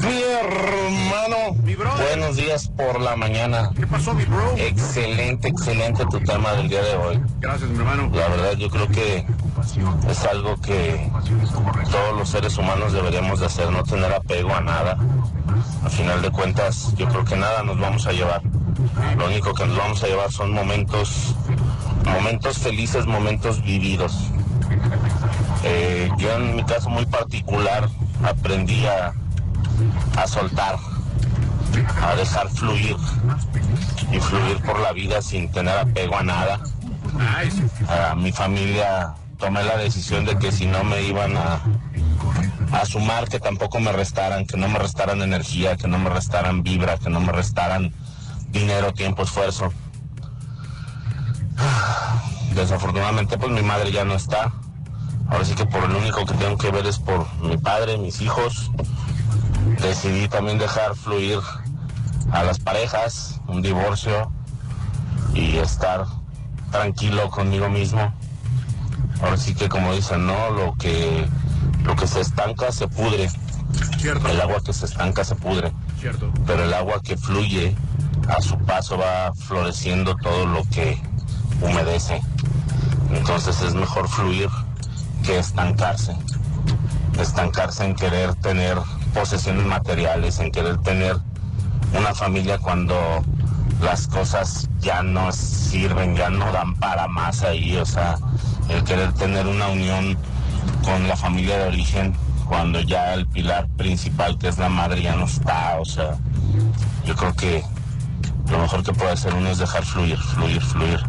Mi 0.00 0.22
hermano, 0.22 1.56
buenos 1.98 2.36
días 2.36 2.68
por 2.68 3.00
la 3.00 3.16
mañana. 3.16 3.70
¿Qué 3.76 3.86
pasó, 3.86 4.14
mi 4.14 4.24
bro? 4.24 4.54
Excelente, 4.56 5.48
excelente 5.48 6.04
tu 6.06 6.20
tema 6.20 6.52
del 6.52 6.68
día 6.68 6.82
de 6.82 6.96
hoy. 6.96 7.20
Gracias, 7.40 7.68
mi 7.68 7.78
hermano. 7.78 8.10
La 8.14 8.28
verdad, 8.28 8.52
yo 8.52 8.70
creo 8.70 8.88
que 8.88 9.26
es 10.08 10.24
algo 10.24 10.56
que 10.60 11.10
todos 11.90 12.16
los 12.16 12.28
seres 12.28 12.56
humanos 12.58 12.92
deberíamos 12.92 13.40
de 13.40 13.46
hacer, 13.46 13.70
no 13.70 13.82
tener 13.82 14.12
apego 14.12 14.54
a 14.54 14.60
nada. 14.60 14.96
Al 15.82 15.90
final 15.90 16.22
de 16.22 16.30
cuentas, 16.30 16.94
yo 16.96 17.08
creo 17.08 17.24
que 17.24 17.36
nada 17.36 17.62
nos 17.62 17.78
vamos 17.80 18.06
a 18.06 18.12
llevar 18.12 18.42
Lo 19.16 19.26
único 19.26 19.52
que 19.54 19.66
nos 19.66 19.76
vamos 19.76 20.02
a 20.04 20.06
llevar 20.06 20.30
son 20.30 20.52
momentos, 20.52 21.34
momentos 22.04 22.58
felices, 22.58 23.06
momentos 23.06 23.62
vividos. 23.62 24.30
Eh, 25.64 26.08
yo 26.18 26.36
en 26.36 26.56
mi 26.56 26.64
caso 26.64 26.88
muy 26.88 27.04
particular 27.06 27.88
aprendí 28.22 28.86
a, 28.86 29.12
a 30.16 30.26
soltar, 30.26 30.76
a 32.02 32.14
dejar 32.14 32.48
fluir 32.50 32.96
y 34.10 34.18
fluir 34.20 34.60
por 34.62 34.80
la 34.80 34.92
vida 34.92 35.22
sin 35.22 35.50
tener 35.50 35.76
apego 35.78 36.16
a 36.16 36.22
nada. 36.22 36.60
A 37.88 38.14
mi 38.14 38.32
familia 38.32 39.14
tomé 39.38 39.62
la 39.62 39.76
decisión 39.76 40.24
de 40.24 40.38
que 40.38 40.52
si 40.52 40.66
no 40.66 40.84
me 40.84 41.02
iban 41.02 41.36
a, 41.36 41.60
a 42.72 42.84
sumar, 42.84 43.28
que 43.28 43.40
tampoco 43.40 43.80
me 43.80 43.92
restaran, 43.92 44.46
que 44.46 44.56
no 44.56 44.68
me 44.68 44.78
restaran 44.78 45.22
energía, 45.22 45.76
que 45.76 45.88
no 45.88 45.98
me 45.98 46.10
restaran 46.10 46.62
vibra, 46.62 46.98
que 46.98 47.10
no 47.10 47.20
me 47.20 47.32
restaran 47.32 47.92
dinero, 48.50 48.92
tiempo, 48.92 49.22
esfuerzo. 49.22 49.72
Desafortunadamente 52.54 53.38
pues 53.38 53.52
mi 53.52 53.62
madre 53.62 53.92
ya 53.92 54.04
no 54.04 54.14
está. 54.14 54.52
Ahora 55.28 55.44
sí 55.44 55.54
que 55.54 55.66
por 55.66 55.88
lo 55.88 55.98
único 55.98 56.24
que 56.24 56.34
tengo 56.34 56.56
que 56.56 56.70
ver 56.70 56.86
es 56.86 56.98
por 56.98 57.26
mi 57.42 57.56
padre, 57.56 57.98
mis 57.98 58.20
hijos. 58.20 58.70
Decidí 59.80 60.28
también 60.28 60.58
dejar 60.58 60.94
fluir 60.94 61.38
a 62.32 62.42
las 62.42 62.58
parejas, 62.58 63.40
un 63.46 63.62
divorcio 63.62 64.30
y 65.34 65.56
estar 65.58 66.06
tranquilo 66.70 67.30
conmigo 67.30 67.68
mismo. 67.68 68.12
Ahora 69.22 69.36
sí 69.36 69.54
que 69.54 69.68
como 69.68 69.92
dicen, 69.92 70.26
no, 70.26 70.50
lo 70.50 70.74
que 70.74 71.26
lo 71.84 71.96
que 71.96 72.06
se 72.06 72.20
estanca 72.20 72.70
se 72.72 72.88
pudre. 72.88 73.28
El 74.02 74.40
agua 74.40 74.60
que 74.64 74.72
se 74.72 74.86
estanca 74.86 75.24
se 75.24 75.34
pudre. 75.34 75.72
Cierto. 76.00 76.30
Pero 76.46 76.64
el 76.64 76.74
agua 76.74 77.00
que 77.02 77.16
fluye 77.16 77.74
a 78.28 78.40
su 78.42 78.58
paso 78.58 78.98
va 78.98 79.32
floreciendo 79.34 80.14
todo 80.16 80.46
lo 80.46 80.62
que 80.64 81.00
humedece. 81.60 82.20
Entonces 83.10 83.60
es 83.62 83.74
mejor 83.74 84.08
fluir 84.08 84.48
que 85.24 85.38
estancarse. 85.38 86.14
Estancarse 87.18 87.84
en 87.84 87.94
querer 87.94 88.34
tener 88.36 88.78
posesiones 89.14 89.66
materiales, 89.66 90.38
en 90.38 90.50
querer 90.50 90.78
tener 90.78 91.16
una 91.98 92.14
familia 92.14 92.58
cuando 92.58 92.96
las 93.80 94.06
cosas 94.06 94.68
ya 94.80 95.02
no 95.02 95.32
sirven, 95.32 96.16
ya 96.16 96.30
no 96.30 96.50
dan 96.52 96.74
para 96.76 97.08
más 97.08 97.42
ahí, 97.42 97.76
o 97.76 97.86
sea, 97.86 98.16
el 98.68 98.82
querer 98.84 99.12
tener 99.12 99.46
una 99.46 99.68
unión 99.68 100.16
con 100.84 101.06
la 101.08 101.16
familia 101.16 101.58
de 101.58 101.68
origen 101.68 102.14
cuando 102.46 102.80
ya 102.80 103.14
el 103.14 103.26
pilar 103.26 103.68
principal 103.76 104.38
que 104.38 104.48
es 104.48 104.58
la 104.58 104.68
madre 104.68 105.02
ya 105.02 105.14
no 105.14 105.26
está, 105.26 105.76
o 105.78 105.84
sea, 105.84 106.16
yo 107.04 107.14
creo 107.14 107.34
que 107.34 107.64
lo 108.50 108.58
mejor 108.58 108.82
que 108.82 108.92
puede 108.92 109.12
hacer 109.12 109.34
uno 109.34 109.50
es 109.50 109.58
dejar 109.58 109.84
fluir, 109.84 110.16
fluir, 110.18 110.62
fluir. 110.62 111.00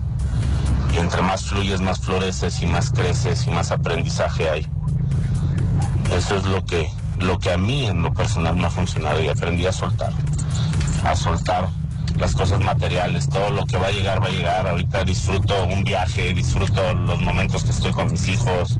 Y 0.93 0.97
entre 0.97 1.22
más 1.22 1.45
fluyes, 1.45 1.82
más 1.82 2.00
floreces 2.00 2.62
y 2.62 2.66
más 2.66 2.91
creces 2.91 3.45
y 3.47 3.52
más 3.52 3.72
aprendizaje 3.72 4.50
hay. 4.50 4.68
Eso 6.12 6.38
es 6.38 6.45
lo 6.45 6.66
que, 6.66 6.89
lo 7.20 7.38
que 7.39 7.51
a 7.51 7.57
mí 7.57 7.86
en 7.86 8.01
lo 8.01 8.13
personal 8.13 8.55
me 8.55 8.65
ha 8.65 8.70
funcionado 8.70 9.22
y 9.22 9.28
aprendí 9.28 9.65
a 9.65 9.72
soltar. 9.72 10.13
A 11.03 11.15
soltar 11.15 11.70
las 12.17 12.34
cosas 12.34 12.59
materiales, 12.59 13.30
todo 13.30 13.49
lo 13.49 13.65
que 13.65 13.78
va 13.78 13.88
a 13.88 13.91
llegar, 13.91 14.22
va 14.22 14.28
a 14.28 14.32
llegar. 14.32 14.67
Ahorita 14.67 15.03
disfruto 15.03 15.65
un 15.65 15.84
viaje, 15.84 16.34
disfruto 16.34 16.93
los 16.93 17.22
momentos 17.22 17.63
que 17.63 17.72
estoy 17.72 17.91
con 17.91 18.11
mis 18.11 18.28
hijos, 18.28 18.78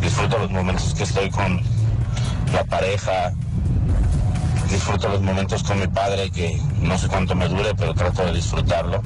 disfruto 0.00 0.38
los 0.38 0.50
momentos 0.50 0.94
que 0.94 1.04
estoy 1.04 1.30
con 1.30 1.60
la 2.52 2.64
pareja, 2.64 3.32
disfruto 4.70 5.08
los 5.08 5.22
momentos 5.22 5.62
con 5.62 5.80
mi 5.80 5.86
padre, 5.86 6.30
que 6.30 6.60
no 6.80 6.98
sé 6.98 7.08
cuánto 7.08 7.34
me 7.34 7.48
dure, 7.48 7.74
pero 7.74 7.94
trato 7.94 8.24
de 8.24 8.34
disfrutarlo 8.34 9.02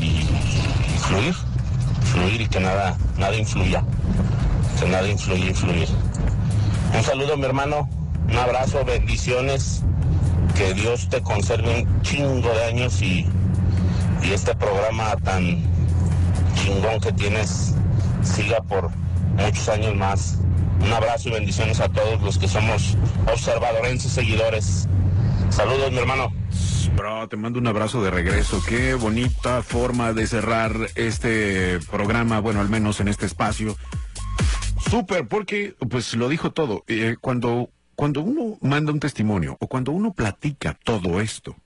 y, 0.00 0.26
fluir, 1.00 1.34
fluir 2.12 2.40
y 2.40 2.48
que 2.48 2.60
nada, 2.60 2.96
nada 3.18 3.36
influya, 3.36 3.82
que 4.78 4.88
nada 4.88 5.08
influya 5.08 5.50
y 5.50 5.54
fluir. 5.54 6.07
Un 6.94 7.02
saludo 7.02 7.36
mi 7.36 7.44
hermano, 7.44 7.88
un 8.28 8.36
abrazo, 8.36 8.84
bendiciones, 8.84 9.82
que 10.56 10.74
Dios 10.74 11.08
te 11.08 11.22
conserve 11.22 11.82
un 11.82 12.02
chingo 12.02 12.48
de 12.48 12.64
años 12.64 13.00
y, 13.02 13.26
y 14.22 14.32
este 14.32 14.54
programa 14.54 15.16
tan 15.22 15.62
chingón 16.54 17.00
que 17.00 17.12
tienes 17.12 17.74
siga 18.22 18.60
por 18.62 18.90
muchos 19.36 19.68
años 19.68 19.94
más. 19.94 20.38
Un 20.80 20.92
abrazo 20.92 21.28
y 21.28 21.32
bendiciones 21.32 21.80
a 21.80 21.88
todos 21.88 22.20
los 22.22 22.38
que 22.38 22.48
somos 22.48 22.96
observadorenses 23.30 24.12
seguidores. 24.12 24.88
Saludos, 25.50 25.90
mi 25.90 25.98
hermano. 25.98 26.32
Bro, 26.96 27.28
te 27.28 27.36
mando 27.36 27.58
un 27.58 27.66
abrazo 27.66 28.02
de 28.02 28.10
regreso. 28.10 28.60
Qué 28.66 28.94
bonita 28.94 29.62
forma 29.62 30.12
de 30.12 30.26
cerrar 30.26 30.72
este 30.94 31.78
programa, 31.90 32.40
bueno, 32.40 32.60
al 32.60 32.68
menos 32.68 33.00
en 33.00 33.08
este 33.08 33.26
espacio. 33.26 33.76
Súper, 34.80 35.26
porque 35.28 35.74
pues 35.90 36.14
lo 36.14 36.28
dijo 36.28 36.52
todo. 36.52 36.84
Eh, 36.86 37.16
cuando, 37.20 37.70
cuando 37.94 38.20
uno 38.22 38.58
manda 38.60 38.92
un 38.92 39.00
testimonio 39.00 39.56
o 39.60 39.66
cuando 39.66 39.92
uno 39.92 40.12
platica 40.12 40.78
todo 40.84 41.20
esto, 41.20 41.56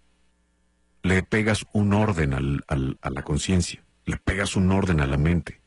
le 1.02 1.22
pegas 1.22 1.66
un 1.72 1.92
orden 1.92 2.32
al, 2.32 2.64
al, 2.68 2.98
a 3.02 3.10
la 3.10 3.22
conciencia, 3.22 3.84
le 4.04 4.16
pegas 4.16 4.56
un 4.56 4.70
orden 4.70 5.00
a 5.00 5.06
la 5.06 5.18
mente, 5.18 5.60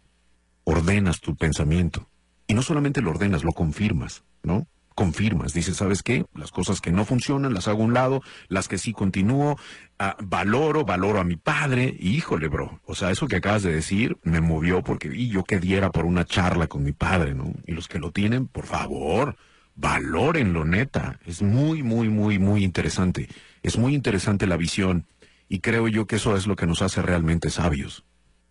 ordenas 0.63 1.21
tu 1.21 1.35
pensamiento. 1.35 2.07
Y 2.47 2.53
no 2.53 2.61
solamente 2.61 3.01
lo 3.01 3.11
ordenas, 3.11 3.43
lo 3.43 3.53
confirmas, 3.53 4.23
¿no? 4.43 4.67
Confirmas, 4.95 5.53
dices, 5.53 5.77
¿sabes 5.77 6.01
qué? 6.01 6.25
Las 6.33 6.51
cosas 6.51 6.81
que 6.81 6.91
no 6.91 7.05
funcionan 7.05 7.53
las 7.53 7.67
hago 7.67 7.83
a 7.83 7.85
un 7.85 7.93
lado, 7.93 8.21
las 8.47 8.67
que 8.67 8.77
sí 8.77 8.93
continúo, 8.93 9.57
ah, 9.99 10.15
valoro, 10.23 10.85
valoro 10.85 11.19
a 11.19 11.25
mi 11.25 11.35
padre, 11.35 11.95
híjole, 11.99 12.47
bro. 12.47 12.79
O 12.85 12.95
sea, 12.95 13.11
eso 13.11 13.27
que 13.27 13.35
acabas 13.35 13.63
de 13.63 13.73
decir 13.73 14.17
me 14.23 14.41
movió 14.41 14.83
porque 14.83 15.09
y 15.13 15.27
yo 15.27 15.43
que 15.43 15.59
diera 15.59 15.91
por 15.91 16.05
una 16.05 16.25
charla 16.25 16.67
con 16.67 16.83
mi 16.83 16.93
padre, 16.93 17.33
¿no? 17.33 17.53
Y 17.67 17.73
los 17.73 17.87
que 17.87 17.99
lo 17.99 18.11
tienen, 18.11 18.47
por 18.47 18.65
favor, 18.65 19.35
valórenlo, 19.75 20.63
neta. 20.63 21.19
Es 21.25 21.41
muy, 21.41 21.83
muy, 21.83 22.09
muy, 22.09 22.39
muy 22.39 22.63
interesante. 22.63 23.27
Es 23.63 23.77
muy 23.77 23.93
interesante 23.93 24.47
la 24.47 24.57
visión, 24.57 25.05
y 25.49 25.59
creo 25.59 25.87
yo 25.87 26.07
que 26.07 26.15
eso 26.15 26.35
es 26.35 26.47
lo 26.47 26.55
que 26.55 26.67
nos 26.67 26.81
hace 26.81 27.01
realmente 27.01 27.49
sabios 27.49 28.05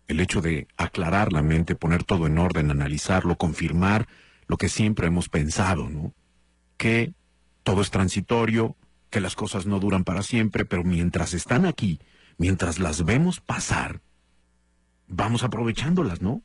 el 0.07 0.19
hecho 0.19 0.41
de 0.41 0.67
aclarar 0.77 1.33
la 1.33 1.41
mente, 1.41 1.75
poner 1.75 2.03
todo 2.03 2.27
en 2.27 2.37
orden, 2.37 2.71
analizarlo, 2.71 3.37
confirmar 3.37 4.07
lo 4.47 4.57
que 4.57 4.69
siempre 4.69 5.07
hemos 5.07 5.29
pensado, 5.29 5.89
¿no? 5.89 6.13
Que 6.77 7.13
todo 7.63 7.81
es 7.81 7.91
transitorio, 7.91 8.75
que 9.09 9.21
las 9.21 9.35
cosas 9.35 9.65
no 9.65 9.79
duran 9.79 10.03
para 10.03 10.23
siempre, 10.23 10.65
pero 10.65 10.83
mientras 10.83 11.33
están 11.33 11.65
aquí, 11.65 11.99
mientras 12.37 12.79
las 12.79 13.05
vemos 13.05 13.39
pasar, 13.39 14.01
vamos 15.07 15.43
aprovechándolas, 15.43 16.21
¿no? 16.21 16.41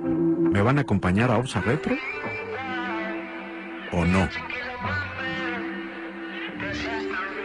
¿Me 0.00 0.62
van 0.62 0.78
a 0.78 0.82
acompañar 0.82 1.30
a 1.30 1.38
Orsa 1.38 1.60
Retro? 1.60 1.96
¿O 3.92 4.04
no? 4.04 4.28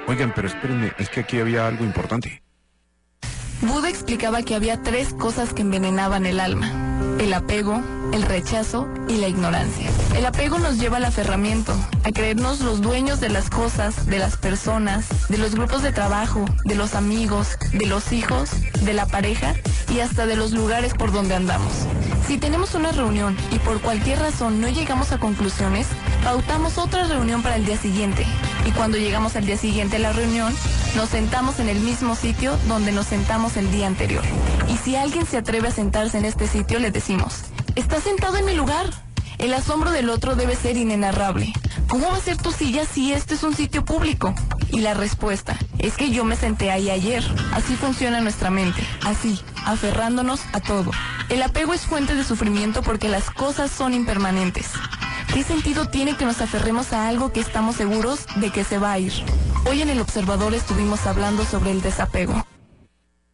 Oigan, 0.07 0.33
pero 0.35 0.47
espérenme, 0.47 0.91
es 0.97 1.09
que 1.09 1.21
aquí 1.21 1.39
había 1.39 1.67
algo 1.67 1.85
importante. 1.85 2.43
Buda 3.61 3.89
explicaba 3.89 4.41
que 4.41 4.55
había 4.55 4.81
tres 4.81 5.13
cosas 5.13 5.53
que 5.53 5.61
envenenaban 5.61 6.25
el 6.25 6.39
alma. 6.39 6.69
El 7.19 7.31
apego, 7.33 7.81
el 8.11 8.23
rechazo 8.23 8.87
y 9.07 9.17
la 9.17 9.27
ignorancia. 9.27 9.89
El 10.15 10.25
apego 10.25 10.59
nos 10.59 10.77
lleva 10.77 10.97
al 10.97 11.05
aferramiento, 11.05 11.73
a 12.03 12.11
creernos 12.11 12.59
los 12.61 12.81
dueños 12.81 13.19
de 13.19 13.29
las 13.29 13.49
cosas, 13.49 14.05
de 14.05 14.19
las 14.19 14.37
personas, 14.37 15.05
de 15.29 15.37
los 15.37 15.55
grupos 15.55 15.81
de 15.81 15.91
trabajo, 15.91 16.45
de 16.65 16.75
los 16.75 16.95
amigos, 16.95 17.57
de 17.73 17.85
los 17.85 18.11
hijos, 18.11 18.49
de 18.81 18.93
la 18.93 19.05
pareja 19.05 19.55
y 19.93 19.99
hasta 19.99 20.25
de 20.25 20.35
los 20.35 20.51
lugares 20.51 20.93
por 20.93 21.11
donde 21.11 21.35
andamos. 21.35 21.71
Si 22.27 22.37
tenemos 22.37 22.75
una 22.75 22.91
reunión 22.91 23.35
y 23.51 23.59
por 23.59 23.81
cualquier 23.81 24.19
razón 24.19 24.61
no 24.61 24.69
llegamos 24.69 25.11
a 25.11 25.17
conclusiones, 25.17 25.87
pautamos 26.23 26.77
otra 26.77 27.05
reunión 27.05 27.41
para 27.41 27.55
el 27.55 27.65
día 27.65 27.77
siguiente. 27.77 28.25
Y 28.65 28.71
cuando 28.71 28.97
llegamos 28.97 29.35
al 29.35 29.45
día 29.45 29.57
siguiente 29.57 29.97
a 29.97 29.99
la 29.99 30.13
reunión, 30.13 30.53
nos 30.95 31.09
sentamos 31.09 31.59
en 31.59 31.67
el 31.67 31.79
mismo 31.79 32.15
sitio 32.15 32.57
donde 32.67 32.91
nos 32.91 33.07
sentamos 33.07 33.57
el 33.57 33.71
día 33.71 33.87
anterior. 33.87 34.23
Y 34.69 34.77
si 34.77 34.95
alguien 34.95 35.25
se 35.25 35.37
atreve 35.37 35.69
a 35.69 35.71
sentarse 35.71 36.17
en 36.17 36.25
este 36.25 36.47
sitio, 36.47 36.79
le 36.79 36.91
decimos, 36.91 37.41
¿estás 37.75 38.03
sentado 38.03 38.37
en 38.37 38.45
mi 38.45 38.53
lugar? 38.53 38.89
El 39.37 39.53
asombro 39.53 39.91
del 39.91 40.09
otro 40.09 40.35
debe 40.35 40.55
ser 40.55 40.77
inenarrable. 40.77 41.53
¿Cómo 41.87 42.09
va 42.09 42.17
a 42.17 42.21
ser 42.21 42.37
tu 42.37 42.51
silla 42.51 42.85
si 42.85 43.11
este 43.11 43.33
es 43.33 43.43
un 43.43 43.55
sitio 43.55 43.83
público? 43.83 44.35
Y 44.69 44.81
la 44.81 44.93
respuesta 44.93 45.57
es 45.79 45.97
que 45.97 46.11
yo 46.11 46.23
me 46.23 46.35
senté 46.35 46.71
ahí 46.71 46.89
ayer. 46.89 47.23
Así 47.53 47.75
funciona 47.75 48.21
nuestra 48.21 48.49
mente, 48.49 48.81
así, 49.05 49.41
aferrándonos 49.65 50.41
a 50.53 50.59
todo. 50.59 50.91
El 51.29 51.41
apego 51.41 51.73
es 51.73 51.81
fuente 51.81 52.15
de 52.15 52.23
sufrimiento 52.23 52.81
porque 52.83 53.09
las 53.09 53.29
cosas 53.31 53.71
son 53.71 53.93
impermanentes. 53.93 54.67
¿Qué 55.33 55.43
sentido 55.43 55.87
tiene 55.87 56.15
que 56.17 56.25
nos 56.25 56.41
aferremos 56.41 56.93
a 56.93 57.07
algo 57.07 57.31
que 57.31 57.39
estamos 57.39 57.77
seguros 57.77 58.25
de 58.35 58.51
que 58.51 58.63
se 58.63 58.77
va 58.77 58.93
a 58.93 58.99
ir? 58.99 59.13
Hoy 59.69 59.81
en 59.81 59.89
El 59.89 60.01
Observador 60.01 60.53
estuvimos 60.53 61.05
hablando 61.07 61.45
sobre 61.45 61.71
el 61.71 61.81
desapego. 61.81 62.45